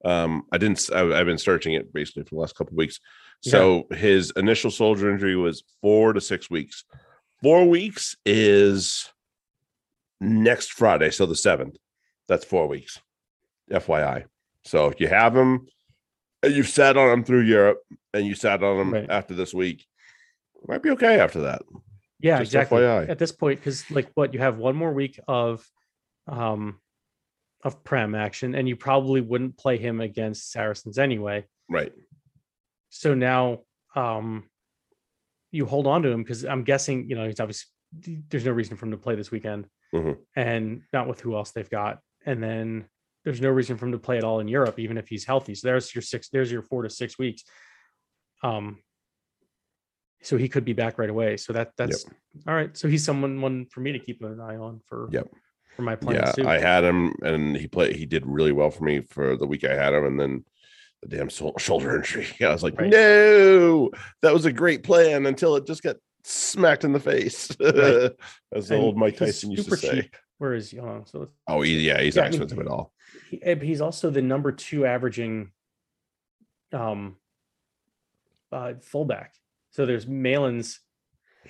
Um, 0.05 0.43
I 0.51 0.59
didn't. 0.59 0.88
I, 0.93 0.99
have 1.18 1.26
been 1.26 1.39
searching 1.39 1.74
it 1.74 1.91
basically 1.91 2.24
for 2.24 2.36
the 2.36 2.41
last 2.41 2.55
couple 2.55 2.76
weeks. 2.78 2.99
So 3.41 3.86
his 3.91 4.32
initial 4.36 4.70
soldier 4.72 5.11
injury 5.11 5.36
was 5.36 5.63
four 5.82 6.13
to 6.13 6.22
six 6.22 6.49
weeks. 6.49 6.84
Four 7.41 7.65
weeks 7.65 8.15
is 8.26 9.11
next 10.20 10.74
Friday, 10.74 11.09
so 11.11 11.26
the 11.26 11.36
seventh. 11.36 11.78
That's 12.28 12.45
four 12.45 12.68
weeks. 12.68 12.99
FYI. 13.72 14.26
So 14.65 14.88
if 14.88 14.99
you 14.99 15.07
have 15.07 15.36
him, 15.36 15.68
and 16.43 16.53
you've 16.53 16.68
sat 16.68 16.97
on 16.97 17.09
him 17.11 17.24
through 17.24 17.41
Europe, 17.41 17.80
and 18.13 18.26
you 18.26 18.36
sat 18.36 18.63
on 18.63 18.80
him 18.80 18.93
Right. 18.93 19.09
after 19.09 19.34
this 19.34 19.53
week, 19.53 19.86
might 20.68 20.82
be 20.84 20.89
okay 20.91 21.20
after 21.20 21.41
that. 21.41 21.61
yeah, 22.20 22.39
Just 22.39 22.49
exactly. 22.49 22.80
FYI. 22.82 23.09
At 23.09 23.20
this 23.20 23.32
point, 23.32 23.59
because 23.59 23.89
like 23.91 24.09
what 24.15 24.34
you 24.34 24.39
have 24.39 24.57
one 24.57 24.76
more 24.76 24.93
week 24.93 25.20
of 25.28 25.65
um 26.28 26.80
of 27.63 27.84
prem 27.84 28.15
action, 28.15 28.55
and 28.55 28.67
you 28.67 28.75
probably 28.75 29.21
wouldn't 29.21 29.57
play 29.57 29.78
him 29.78 29.99
against 30.01 30.51
Saracens 30.51 30.97
anyway. 30.97 31.45
Right. 31.69 31.93
So 32.89 33.13
now 33.13 33.59
um 33.95 34.49
you 35.51 35.65
hold 35.65 35.88
on 35.88 36.03
to 36.03 36.09
him 36.09 36.23
because 36.23 36.45
I'm 36.45 36.63
guessing, 36.63 37.09
you 37.09 37.15
know, 37.15 37.25
he's 37.25 37.39
obviously 37.39 37.67
there's 38.30 38.45
no 38.45 38.51
reason 38.51 38.78
for 38.78 38.86
him 38.86 38.91
to 38.91 38.97
play 38.97 39.15
this 39.15 39.32
weekend. 39.32 39.65
Mhm. 39.93 40.17
And 40.36 40.82
not 40.91 41.07
with 41.07 41.21
who 41.21 41.36
else 41.36 41.51
they've 41.51 41.69
got. 41.69 42.01
And 42.25 42.43
then 42.43 42.89
there's 43.23 43.41
no 43.41 43.49
reason 43.49 43.78
for 43.78 43.86
him 43.86 43.93
to 43.93 43.99
play 43.99 44.17
at 44.17 44.23
all 44.23 44.39
in 44.39 44.47
Europe, 44.47 44.78
even 44.80 44.97
if 44.97 45.07
he's 45.07 45.25
healthy. 45.25 45.55
So 45.55 45.67
there's 45.67 45.95
your 45.95 46.01
six, 46.01 46.30
there's 46.30 46.51
your 46.51 46.61
four 46.61 46.84
to 46.84 46.89
six 46.89 47.17
weeks. 47.17 47.43
Um 48.43 48.84
so 50.21 50.36
he 50.36 50.49
could 50.49 50.65
be 50.65 50.73
back 50.73 50.97
right 50.97 51.09
away. 51.09 51.38
So 51.38 51.53
that 51.53 51.71
that's 51.78 52.05
all 52.47 52.53
right. 52.53 52.75
So 52.75 52.88
he's 52.88 53.05
someone 53.05 53.41
one 53.41 53.65
for 53.67 53.80
me 53.80 53.93
to 53.93 53.99
keep 53.99 54.21
an 54.21 54.39
eye 54.41 54.57
on 54.57 54.82
for 54.86 55.09
Yep. 55.11 55.30
For 55.78 55.84
my 55.84 55.95
plans 55.95 56.34
yeah. 56.38 56.49
I 56.49 56.57
had 56.57 56.84
him, 56.84 57.13
and 57.21 57.55
he 57.55 57.67
played. 57.67 57.95
He 57.95 58.05
did 58.05 58.25
really 58.25 58.51
well 58.51 58.69
for 58.71 58.84
me 58.84 58.99
for 59.01 59.38
the 59.38 59.47
week 59.47 59.63
I 59.63 59.73
had 59.75 59.93
him, 59.93 60.03
and 60.05 60.19
then 60.19 60.43
the 61.03 61.15
damn 61.15 61.30
shoulder 61.30 61.95
injury. 61.97 62.28
I 62.41 62.49
was 62.51 62.63
like, 62.63 62.78
Right. 62.78 62.89
no, 62.89 63.91
that 64.23 64.34
was 64.34 64.45
a 64.45 64.51
great 64.51 64.84
plan 64.84 65.25
until 65.28 65.55
it 65.55 65.65
just 65.67 65.84
got 65.84 65.95
smacked 66.25 66.84
in 66.84 66.91
the 66.91 66.99
face. 66.99 67.55
Right. 67.61 68.11
As 68.53 68.67
the 68.69 68.75
And 68.75 68.84
old 68.84 68.97
Mike 68.97 69.17
Tyson 69.17 69.51
used 69.51 69.69
to 69.69 69.78
say. 69.78 70.01
cheap. 70.01 70.15
Where 70.39 70.53
is 70.55 70.73
on, 70.73 71.05
so 71.05 71.30
Oh, 71.47 71.61
he, 71.61 71.80
yeah, 71.88 72.01
he's 72.01 72.15
Yeah, 72.15 72.23
not 72.30 72.36
I 72.36 72.55
mean- 72.55 72.59
at 72.61 72.67
all. 72.67 72.91
he, 73.30 73.39
he's 73.61 73.82
also 73.82 74.09
the 74.09 74.21
number 74.21 74.51
two 74.51 74.86
averaging 74.86 75.51
um 76.73 77.15
uh 78.51 78.73
fullback. 78.82 79.34
So 79.71 79.86
there's 79.86 80.07
Malins, 80.07 80.80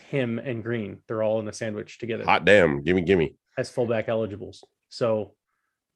him, 0.09 0.37
and 0.39 0.61
Green. 0.63 0.99
They're 1.07 1.23
all 1.23 1.39
in 1.39 1.45
the 1.45 1.53
sandwich 1.53 1.97
together 1.99 2.25
Hot 2.25 2.43
damn, 2.45 2.81
gimme, 2.83 3.01
gimme. 3.03 3.35
As 3.57 3.69
fullback 3.69 4.07
eligibles. 4.07 4.63
So, 4.89 5.33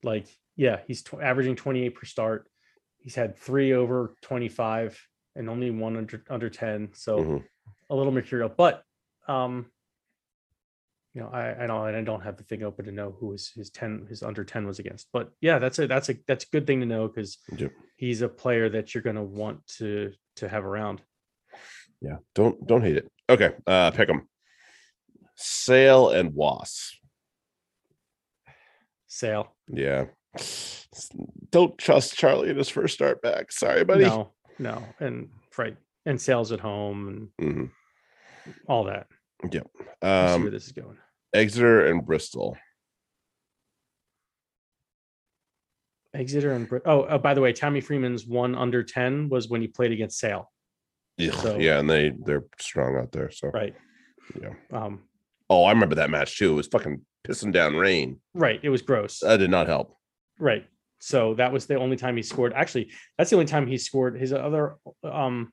like, 0.03 0.25
yeah, 0.55 0.79
he's 0.87 1.03
tw- 1.03 1.21
averaging 1.21 1.55
28 1.55 1.95
per 1.95 2.05
start. 2.05 2.49
He's 2.97 3.15
had 3.15 3.37
three 3.37 3.73
over 3.73 4.15
25 4.21 4.99
and 5.35 5.49
only 5.49 5.71
one 5.71 5.95
under 5.95 6.23
under 6.29 6.49
10. 6.49 6.89
So 6.93 7.17
Mhm. 7.19 7.43
a 7.89 7.95
little 7.95 8.11
mercurial, 8.11 8.49
but 8.49 8.83
um, 9.27 9.71
you 11.13 11.21
know, 11.21 11.29
I 11.29 11.63
I 11.63 11.67
don't 11.67 11.95
I 11.95 12.01
don't 12.01 12.21
have 12.23 12.37
the 12.37 12.43
thing 12.43 12.63
open 12.63 12.85
to 12.85 12.91
know 12.91 13.11
who 13.11 13.31
his 13.31 13.51
his 13.55 13.69
10 13.69 14.07
his 14.09 14.23
under 14.23 14.43
10 14.43 14.65
was 14.67 14.79
against. 14.79 15.07
But 15.13 15.31
yeah, 15.41 15.59
that's 15.59 15.79
a 15.79 15.87
that's 15.87 16.09
a 16.09 16.15
that's 16.27 16.45
a 16.45 16.49
good 16.49 16.67
thing 16.67 16.79
to 16.81 16.85
know 16.85 17.07
because 17.07 17.37
Yep. 17.57 17.71
he's 17.97 18.21
a 18.21 18.29
player 18.29 18.69
that 18.69 18.93
you're 18.93 19.03
gonna 19.03 19.23
want 19.23 19.65
to 19.77 20.13
to 20.37 20.49
have 20.49 20.65
around. 20.65 21.01
Yeah, 22.01 22.17
don't 22.35 22.65
don't 22.67 22.81
hate 22.81 22.97
it. 22.97 23.11
Okay, 23.29 23.51
uh, 23.67 23.91
pick 23.91 24.07
them. 24.07 24.27
Sale 25.35 26.09
and 26.09 26.33
Was. 26.33 26.97
Sale. 29.15 29.53
Yeah. 29.67 30.05
Don't 31.51 31.77
trust 31.77 32.15
Charlie 32.17 32.49
in 32.49 32.55
his 32.55 32.69
first 32.69 32.93
start 32.93 33.21
back. 33.21 33.51
Sorry, 33.51 33.83
buddy. 33.83 34.05
No, 34.05 34.31
no, 34.57 34.81
and 35.01 35.29
right. 35.57 35.75
And 36.05 36.19
sales 36.19 36.53
at 36.53 36.61
home 36.61 37.29
and 37.37 37.55
Mhm. 37.55 37.71
all 38.67 38.85
that. 38.85 39.07
Let's 39.43 39.53
see 39.57 40.07
Um, 40.07 40.41
where 40.43 40.51
this 40.51 40.65
is 40.65 40.71
going. 40.71 40.97
Exeter 41.33 41.85
and 41.87 42.05
Bristol. 42.05 42.57
Exeter 46.13 46.53
and 46.53 46.67
Brit- 46.67 46.83
oh, 46.85 47.01
uh, 47.03 47.17
by 47.17 47.33
the 47.33 47.41
way, 47.41 47.51
Tommy 47.51 47.81
Freeman's 47.81 48.25
one 48.25 48.55
under 48.55 48.81
10 48.81 49.27
was 49.29 49.49
when 49.49 49.61
he 49.61 49.67
played 49.67 49.91
against 49.91 50.19
Sale. 50.19 50.49
Ugh, 51.19 51.33
So- 51.33 51.57
yeah, 51.59 51.79
and 51.79 51.89
they 51.89 52.11
they're 52.25 52.45
strong 52.59 52.95
out 52.97 53.11
there. 53.11 53.29
So 53.29 53.49
Right. 53.49 53.75
Yeah. 54.41 54.53
Um, 54.71 55.03
oh, 55.49 55.65
I 55.65 55.71
remember 55.71 55.95
that 55.95 56.09
match 56.09 56.37
too. 56.37 56.53
It 56.53 56.55
was 56.55 56.67
fucking 56.67 57.05
pissing 57.27 57.51
down 57.53 57.75
rain. 57.75 58.19
right. 58.33 58.59
It 58.63 58.69
was 58.69 58.81
gross. 58.81 59.19
That 59.19 59.37
did 59.37 59.49
not 59.51 59.67
help. 59.67 59.95
Right. 60.39 60.65
So 60.99 61.33
that 61.35 61.51
was 61.51 61.65
the 61.65 61.75
only 61.75 61.97
time 61.97 62.15
he 62.15 62.23
scored. 62.23 62.53
Actually, 62.53 62.91
that's 63.17 63.29
the 63.29 63.35
only 63.35 63.45
time 63.47 63.67
he 63.67 63.77
scored. 63.77 64.19
His 64.19 64.33
other 64.33 64.77
um 65.03 65.51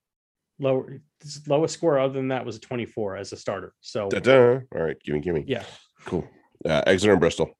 lower 0.58 1.00
his 1.20 1.46
lowest 1.48 1.74
score 1.74 1.98
other 1.98 2.14
than 2.14 2.28
that 2.28 2.44
was 2.44 2.56
a 2.56 2.60
24 2.60 3.16
as 3.16 3.32
a 3.32 3.36
starter. 3.36 3.72
So 3.80 4.08
Da-da. 4.08 4.60
All 4.74 4.82
right, 4.82 4.96
gimme, 5.04 5.20
gimme. 5.20 5.44
yeah, 5.46 5.64
Cool. 6.04 6.28
Uh, 6.64 6.82
Exeter 6.86 7.12
and 7.12 7.20
Bristol. 7.20 7.50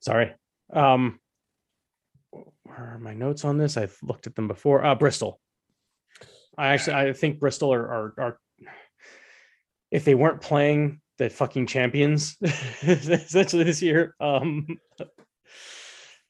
sorry. 0.00 0.34
Um 0.72 1.18
where 2.30 2.94
are 2.94 2.98
my 3.00 3.14
notes 3.14 3.44
on 3.44 3.58
this? 3.58 3.76
I've 3.76 3.96
looked 4.02 4.26
at 4.26 4.34
them 4.36 4.48
before. 4.48 4.84
Uh 4.84 4.94
Bristol. 4.94 5.40
I 6.58 6.68
actually 6.68 6.94
I 6.94 7.12
think 7.12 7.40
Bristol 7.40 7.72
are 7.72 7.86
are, 7.88 8.14
are 8.18 8.38
if 9.90 10.04
they 10.04 10.14
weren't 10.14 10.40
playing 10.40 11.00
the 11.20 11.28
fucking 11.28 11.66
champions 11.66 12.36
essentially 12.82 13.62
this 13.62 13.82
year, 13.82 14.14
um 14.20 14.66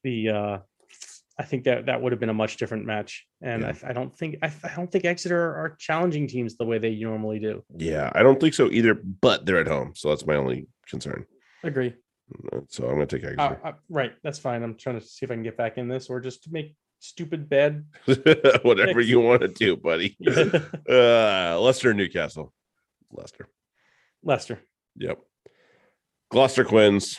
the 0.03 0.28
uh 0.28 0.59
I 1.38 1.45
think 1.45 1.64
that 1.64 1.86
that 1.86 2.03
would 2.03 2.12
have 2.12 2.18
been 2.20 2.28
a 2.28 2.34
much 2.34 2.57
different 2.59 2.84
match, 2.84 3.24
and 3.41 3.62
Yeah. 3.62 3.72
I, 3.84 3.91
I 3.91 3.93
don't 3.95 4.14
think 4.18 4.36
I, 4.43 4.49
I 4.64 4.74
don't 4.74 4.91
think 4.93 5.05
Exeter 5.07 5.41
are 5.41 5.76
challenging 5.78 6.26
teams 6.26 6.57
the 6.57 6.64
way 6.66 6.78
they 6.78 6.95
normally 6.97 7.38
do. 7.38 7.62
Yeah, 7.76 8.11
I 8.14 8.22
don't 8.24 8.38
think 8.41 8.53
so 8.53 8.68
either, 8.70 8.95
but 8.95 9.47
they're 9.47 9.61
at 9.61 9.68
home. 9.68 9.93
So 9.95 10.09
that's 10.11 10.26
my 10.26 10.34
only 10.34 10.66
concern. 10.88 11.24
Agree. 11.62 11.95
So 12.68 12.84
I'm 12.88 12.95
gonna 12.95 13.07
take 13.07 13.24
Uh, 13.24 13.28
Exeter. 13.28 13.61
uh, 13.64 13.72
right, 13.88 14.12
that's 14.24 14.38
fine. 14.41 14.62
I'm 14.64 14.76
trying 14.76 14.99
to 15.01 15.07
see 15.07 15.24
if 15.24 15.30
I 15.30 15.34
can 15.34 15.45
get 15.45 15.57
back 15.57 15.78
in 15.78 15.86
this, 15.88 16.11
or 16.11 16.20
just 16.20 16.51
make 16.53 16.74
stupid 16.99 17.49
bad. 17.49 17.86
Whatever 18.62 19.01
you 19.01 19.20
want 19.20 19.41
to 19.43 19.49
do, 19.49 19.76
buddy. 19.76 20.16
uh 20.91 21.59
Leicester, 21.61 21.95
Newcastle. 21.95 22.53
Leicester. 23.12 23.49
Leicester, 24.22 24.61
Yep. 24.97 25.18
Gloucester 26.30 26.64
Quins. 26.64 27.18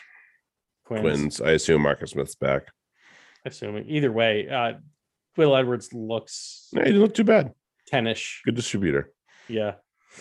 Quins, 0.85 1.01
Quins. 1.01 1.41
I 1.41 1.51
assume 1.51 1.81
Marcus 1.81 2.11
Smith's 2.11 2.35
back. 2.35 2.63
Assuming 3.45 3.89
either 3.89 4.11
way, 4.11 4.47
uh, 4.49 4.73
Will 5.37 5.55
Edwards 5.55 5.93
looks 5.93 6.67
No, 6.73 6.81
he 6.81 6.87
didn't 6.89 7.01
look 7.01 7.13
too 7.15 7.23
bad. 7.23 7.53
tennish. 7.91 8.39
Good 8.45 8.55
distributor. 8.55 9.11
Yeah, 9.47 9.75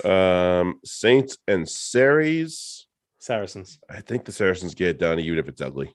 Um, 0.05 0.81
Saints 0.85 1.37
and 1.47 1.69
Sarries. 1.69 2.87
Saracens. 3.19 3.79
I 3.89 4.01
think 4.01 4.25
the 4.25 4.33
Saracens 4.33 4.75
get 4.75 4.89
it 4.89 4.99
done, 4.99 5.21
even 5.21 5.39
if 5.39 5.47
it's 5.49 5.61
ugly, 5.61 5.95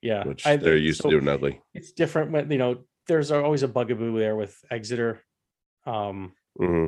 Yeah, 0.00 0.24
which 0.24 0.46
I 0.46 0.56
they're 0.56 0.76
used 0.76 1.02
so 1.02 1.10
to 1.10 1.16
doing 1.20 1.28
ugly. 1.28 1.60
It's 1.74 1.92
different 1.92 2.30
when 2.32 2.50
you 2.50 2.58
know. 2.58 2.84
There's 3.06 3.30
always 3.30 3.62
a 3.62 3.68
bugaboo 3.68 4.18
there 4.18 4.36
with 4.36 4.54
Exeter. 4.70 5.22
Um, 5.86 6.32
hmm 6.56 6.86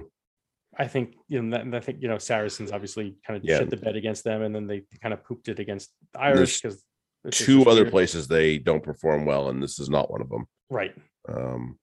I 0.81 0.89
think 0.89 1.15
you 1.29 1.43
know, 1.43 1.59
and 1.59 1.77
I 1.77 1.81
think 1.81 1.99
you 2.01 2.09
know 2.09 2.17
Saracens 2.19 2.73
obviously 2.73 3.17
kind 3.27 3.37
of 3.37 3.45
Yeah. 3.45 3.59
shit 3.59 3.71
the 3.71 3.77
bed 3.77 3.97
against 3.97 4.25
them, 4.25 4.41
and 4.43 4.55
then 4.55 4.67
they 4.67 4.83
kind 5.03 5.13
of 5.13 5.23
pooped 5.23 5.49
it 5.49 5.59
against 5.59 5.91
the 6.15 6.21
Irish 6.21 6.61
because 6.63 6.83
Two 7.31 7.65
other 7.67 7.91
places 7.91 8.29
they 8.29 8.57
don't 8.57 8.83
perform 8.83 9.27
well, 9.27 9.51
and 9.51 9.63
this 9.63 9.79
is 9.79 9.91
not 9.91 10.11
one 10.11 10.23
of 10.23 10.31
them. 10.31 10.47
right? 10.71 10.95
Um, 11.29 11.79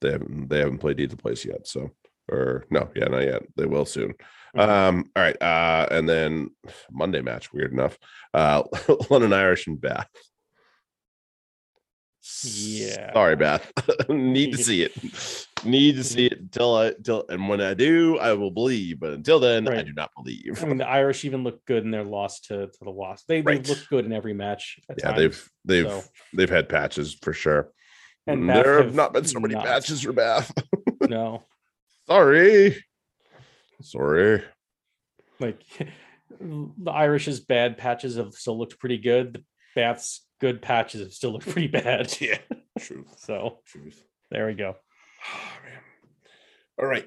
they 0.00 0.12
haven't 0.12 0.48
they 0.48 0.60
haven't 0.60 0.78
played 0.78 1.00
either 1.00 1.16
place 1.16 1.44
yet. 1.44 1.66
So, 1.66 1.90
or 2.30 2.66
no, 2.70 2.88
yeah, 2.94 3.06
not 3.06 3.24
yet. 3.24 3.42
They 3.56 3.66
will 3.66 3.84
soon. 3.84 4.14
Mhm. 4.56 4.68
Um, 4.68 5.10
all 5.16 5.22
right. 5.24 5.42
Uh, 5.42 5.88
and 5.90 6.08
then 6.08 6.50
Monday 6.92 7.20
match, 7.20 7.52
weird 7.52 7.72
enough. 7.72 7.98
Uh, 8.32 8.62
London 9.10 9.32
Irish 9.32 9.66
and 9.66 9.80
Bath. 9.80 10.08
Yeah. 12.42 13.12
Sorry, 13.12 13.36
Bath. 13.36 13.70
Need 14.08 14.52
to 14.52 14.58
see 14.64 14.82
it. 14.82 14.92
Need 15.64 15.96
to 15.96 16.04
see 16.04 16.26
it 16.26 16.38
until 16.38 16.74
I 16.76 16.92
till 17.02 17.24
and 17.28 17.48
when 17.48 17.60
I 17.60 17.74
do, 17.74 18.18
I 18.18 18.32
will 18.32 18.50
believe. 18.50 19.00
But 19.00 19.12
until 19.12 19.40
then, 19.40 19.68
I 19.68 19.82
do 19.82 19.92
not 19.92 20.10
believe. 20.16 20.62
I 20.62 20.66
mean, 20.66 20.78
the 20.78 20.88
Irish 20.88 21.24
even 21.24 21.44
look 21.44 21.64
good 21.66 21.84
in 21.84 21.90
their 21.90 22.04
loss 22.04 22.40
to, 22.42 22.66
to 22.68 22.78
the 22.84 22.90
Wasps. 22.90 23.26
They 23.26 23.42
Right. 23.42 23.62
they 23.62 23.70
look 23.74 23.86
good 23.88 24.04
in 24.06 24.12
every 24.12 24.32
match. 24.34 24.78
yeah, 24.88 25.08
times, 25.12 25.18
they've 25.18 25.50
they've 25.64 25.86
so- 25.90 26.04
they've 26.34 26.50
had 26.50 26.68
patches 26.68 27.14
for 27.22 27.32
sure. 27.32 27.72
And 28.26 28.38
mm, 28.38 28.40
And 28.40 28.46
Bath 28.48 28.64
there 28.64 28.76
have 28.76 28.84
have 28.86 28.94
not 28.94 29.12
been 29.12 29.24
so 29.24 29.40
many 29.40 29.54
not. 29.54 29.64
patches 29.66 30.02
for 30.02 30.12
Bath. 30.12 30.52
no, 31.08 31.44
Sorry. 32.06 32.82
Sorry. 33.82 34.42
like 35.38 35.60
the 36.38 36.90
Irish's 36.90 37.40
bad 37.40 37.76
patches 37.78 38.16
have 38.16 38.34
still 38.34 38.58
looked 38.58 38.78
pretty 38.78 38.98
good. 38.98 39.34
The 39.34 39.42
Bath's 39.74 40.26
good 40.40 40.62
patches 40.62 41.00
have 41.02 41.12
still 41.12 41.32
looked 41.32 41.48
pretty 41.48 41.68
bad. 41.68 42.14
Yeah. 42.20 42.38
Truth. 42.78 43.14
So 43.18 43.58
Truth. 43.66 44.02
there 44.30 44.46
we 44.46 44.54
go. 44.54 44.76
Man. 45.64 45.80
All 46.78 46.86
right. 46.86 47.06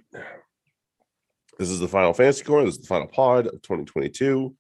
This 1.58 1.70
is 1.70 1.80
the 1.80 1.88
final 1.88 2.14
fantasy 2.14 2.44
corner. 2.44 2.66
This 2.66 2.76
is 2.76 2.82
the 2.82 2.88
final 2.88 3.08
pod 3.08 3.48
of 3.48 3.62
2022. 3.62 4.56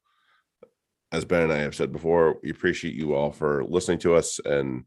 As 1.12 1.26
Ben 1.26 1.44
and 1.44 1.54
I 1.54 1.58
have 1.60 1.76
said 1.76 1.92
before, 1.92 2.38
we 2.42 2.50
appreciate 2.50 2.96
you 2.96 3.14
all 3.14 3.32
for 3.32 3.64
listening 3.66 4.00
to 4.00 4.16
us 4.16 4.40
and 4.44 4.86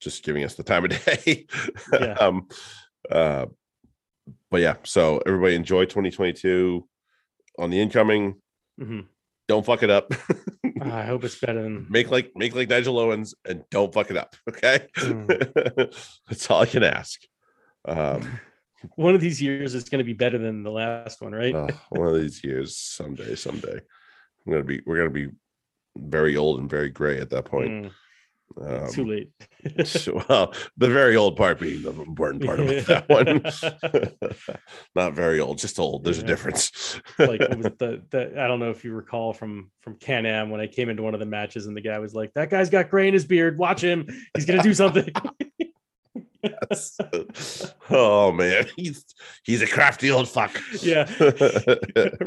just 0.00 0.22
giving 0.22 0.44
us 0.44 0.54
the 0.54 0.62
time 0.62 0.84
of 0.84 0.90
day. 1.04 1.46
Yeah. 1.92 2.12
um, 2.14 2.46
uh, 3.10 3.46
but 4.50 4.60
yeah, 4.60 4.76
so 4.84 5.20
everybody 5.26 5.54
enjoy 5.56 5.84
2022 5.86 6.86
on 7.58 7.70
the 7.70 7.80
incoming. 7.80 8.36
Mhm. 8.80 9.06
Don't 9.48 9.66
fuck 9.66 9.82
it 9.82 9.90
up. 9.90 10.12
I 10.80 11.04
hope 11.04 11.24
it's 11.24 11.38
better 11.38 11.62
than 11.62 11.86
make 11.88 12.10
like 12.10 12.32
make 12.34 12.54
like 12.54 12.68
Nigel 12.68 12.98
Owens 12.98 13.34
and 13.44 13.64
don't 13.70 13.92
fuck 13.92 14.10
it 14.10 14.16
up. 14.16 14.36
Okay. 14.48 14.86
Mm. 14.98 16.08
That's 16.28 16.50
all 16.50 16.62
I 16.62 16.66
can 16.66 16.82
ask. 16.82 17.20
Um 17.86 18.40
one 18.96 19.14
of 19.14 19.20
these 19.20 19.40
years. 19.40 19.74
It's 19.74 19.88
going 19.88 19.98
to 19.98 20.04
be 20.04 20.12
better 20.12 20.38
than 20.38 20.62
the 20.62 20.70
last 20.70 21.20
one, 21.22 21.32
right? 21.32 21.54
Uh, 21.54 21.68
one 21.90 22.08
of 22.08 22.20
these 22.20 22.42
years, 22.44 22.76
someday, 22.76 23.34
someday, 23.34 23.80
I'm 24.46 24.52
gonna 24.52 24.64
be. 24.64 24.82
We're 24.84 24.98
gonna 24.98 25.10
be 25.10 25.28
very 25.96 26.36
old 26.36 26.60
and 26.60 26.68
very 26.68 26.90
gray 26.90 27.20
at 27.20 27.30
that 27.30 27.46
point. 27.46 27.70
Mm, 27.70 27.90
Um, 28.60 28.88
too 28.92 29.04
late. 29.04 29.30
well, 30.28 30.54
the 30.76 30.88
very 30.88 31.16
old 31.16 31.36
part 31.36 31.58
being 31.58 31.82
the 31.82 31.90
important 31.90 32.44
part 32.44 32.60
about 32.60 32.86
that 32.86 33.08
one. 34.42 34.56
Not 34.94 35.14
very 35.14 35.40
old, 35.40 35.58
just 35.58 35.78
old. 35.78 36.04
There's 36.04 36.18
a 36.18 36.22
difference. 36.22 37.00
like 37.18 37.40
the, 37.40 38.02
the 38.10 38.40
I 38.40 38.46
don't 38.46 38.60
know 38.60 38.70
if 38.70 38.84
you 38.84 38.92
recall 38.92 39.32
from 39.32 39.70
from 39.80 39.96
Can 39.96 40.24
Am 40.26 40.50
when 40.50 40.60
I 40.60 40.68
came 40.68 40.88
into 40.88 41.02
one 41.02 41.14
of 41.14 41.20
the 41.20 41.26
matches 41.26 41.66
and 41.66 41.76
the 41.76 41.80
guy 41.80 41.98
was 41.98 42.14
like, 42.14 42.32
"That 42.34 42.48
guy's 42.50 42.70
got 42.70 42.90
gray 42.90 43.08
in 43.08 43.14
his 43.14 43.24
beard. 43.24 43.58
Watch 43.58 43.82
him. 43.82 44.06
He's 44.36 44.46
gonna 44.46 44.62
do 44.62 44.74
something." 44.74 45.10
oh 47.90 48.30
man, 48.30 48.66
he's 48.76 49.04
he's 49.42 49.62
a 49.62 49.66
crafty 49.66 50.10
old 50.10 50.28
fuck. 50.28 50.60
yeah, 50.80 51.10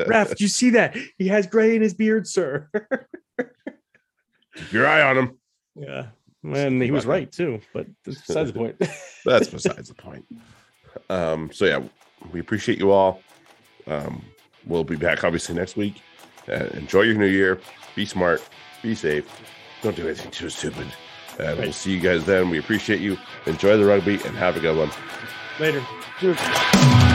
Ref, 0.08 0.36
do 0.36 0.44
you 0.44 0.50
see 0.50 0.72
that? 0.72 0.98
He 1.18 1.28
has 1.30 1.48
gray 1.48 1.76
in 1.76 1.82
his 1.82 1.94
beard, 1.94 2.28
sir. 2.28 2.70
Keep 4.56 4.74
your 4.74 4.88
eye 4.88 5.04
on 5.04 5.18
him. 5.18 5.38
Yeah. 5.78 6.08
And 6.44 6.82
he 6.82 6.92
was 6.92 7.06
right 7.06 7.32
too, 7.32 7.60
but 7.74 7.88
that's 8.06 8.22
besides 8.22 8.54
the 8.54 8.60
point. 8.60 8.80
That's 9.26 9.50
besides 9.50 9.90
the 9.90 9.96
point. 9.96 10.26
Um, 11.10 11.52
so 11.52 11.66
yeah, 11.66 11.82
we 12.32 12.40
appreciate 12.40 12.78
you 12.78 12.92
all. 12.92 13.22
Um, 13.88 14.24
we'll 14.66 14.86
be 14.86 14.96
back 14.96 15.24
obviously 15.24 15.56
next 15.56 15.76
week. 15.76 16.02
Uh, 16.48 16.68
enjoy 16.74 17.02
your 17.02 17.16
new 17.16 17.26
year. 17.26 17.60
Be 17.96 18.06
smart. 18.06 18.42
Be 18.82 18.96
safe. 18.96 19.30
Don't 19.82 19.96
do 19.96 20.06
anything 20.06 20.32
too 20.32 20.50
stupid. 20.50 20.88
And 21.40 21.60
we'll 21.60 21.74
see 21.74 21.92
you 21.94 22.00
guys 22.00 22.26
then. 22.26 22.50
We 22.50 22.60
appreciate 22.60 23.02
you. 23.02 23.18
Enjoy 23.46 23.78
the 23.78 23.86
rugby 23.86 24.14
and 24.14 24.36
have 24.38 24.56
a 24.56 24.60
good 24.60 24.78
one. 24.78 24.92
Later. 25.60 25.84
Cheers. 26.20 27.07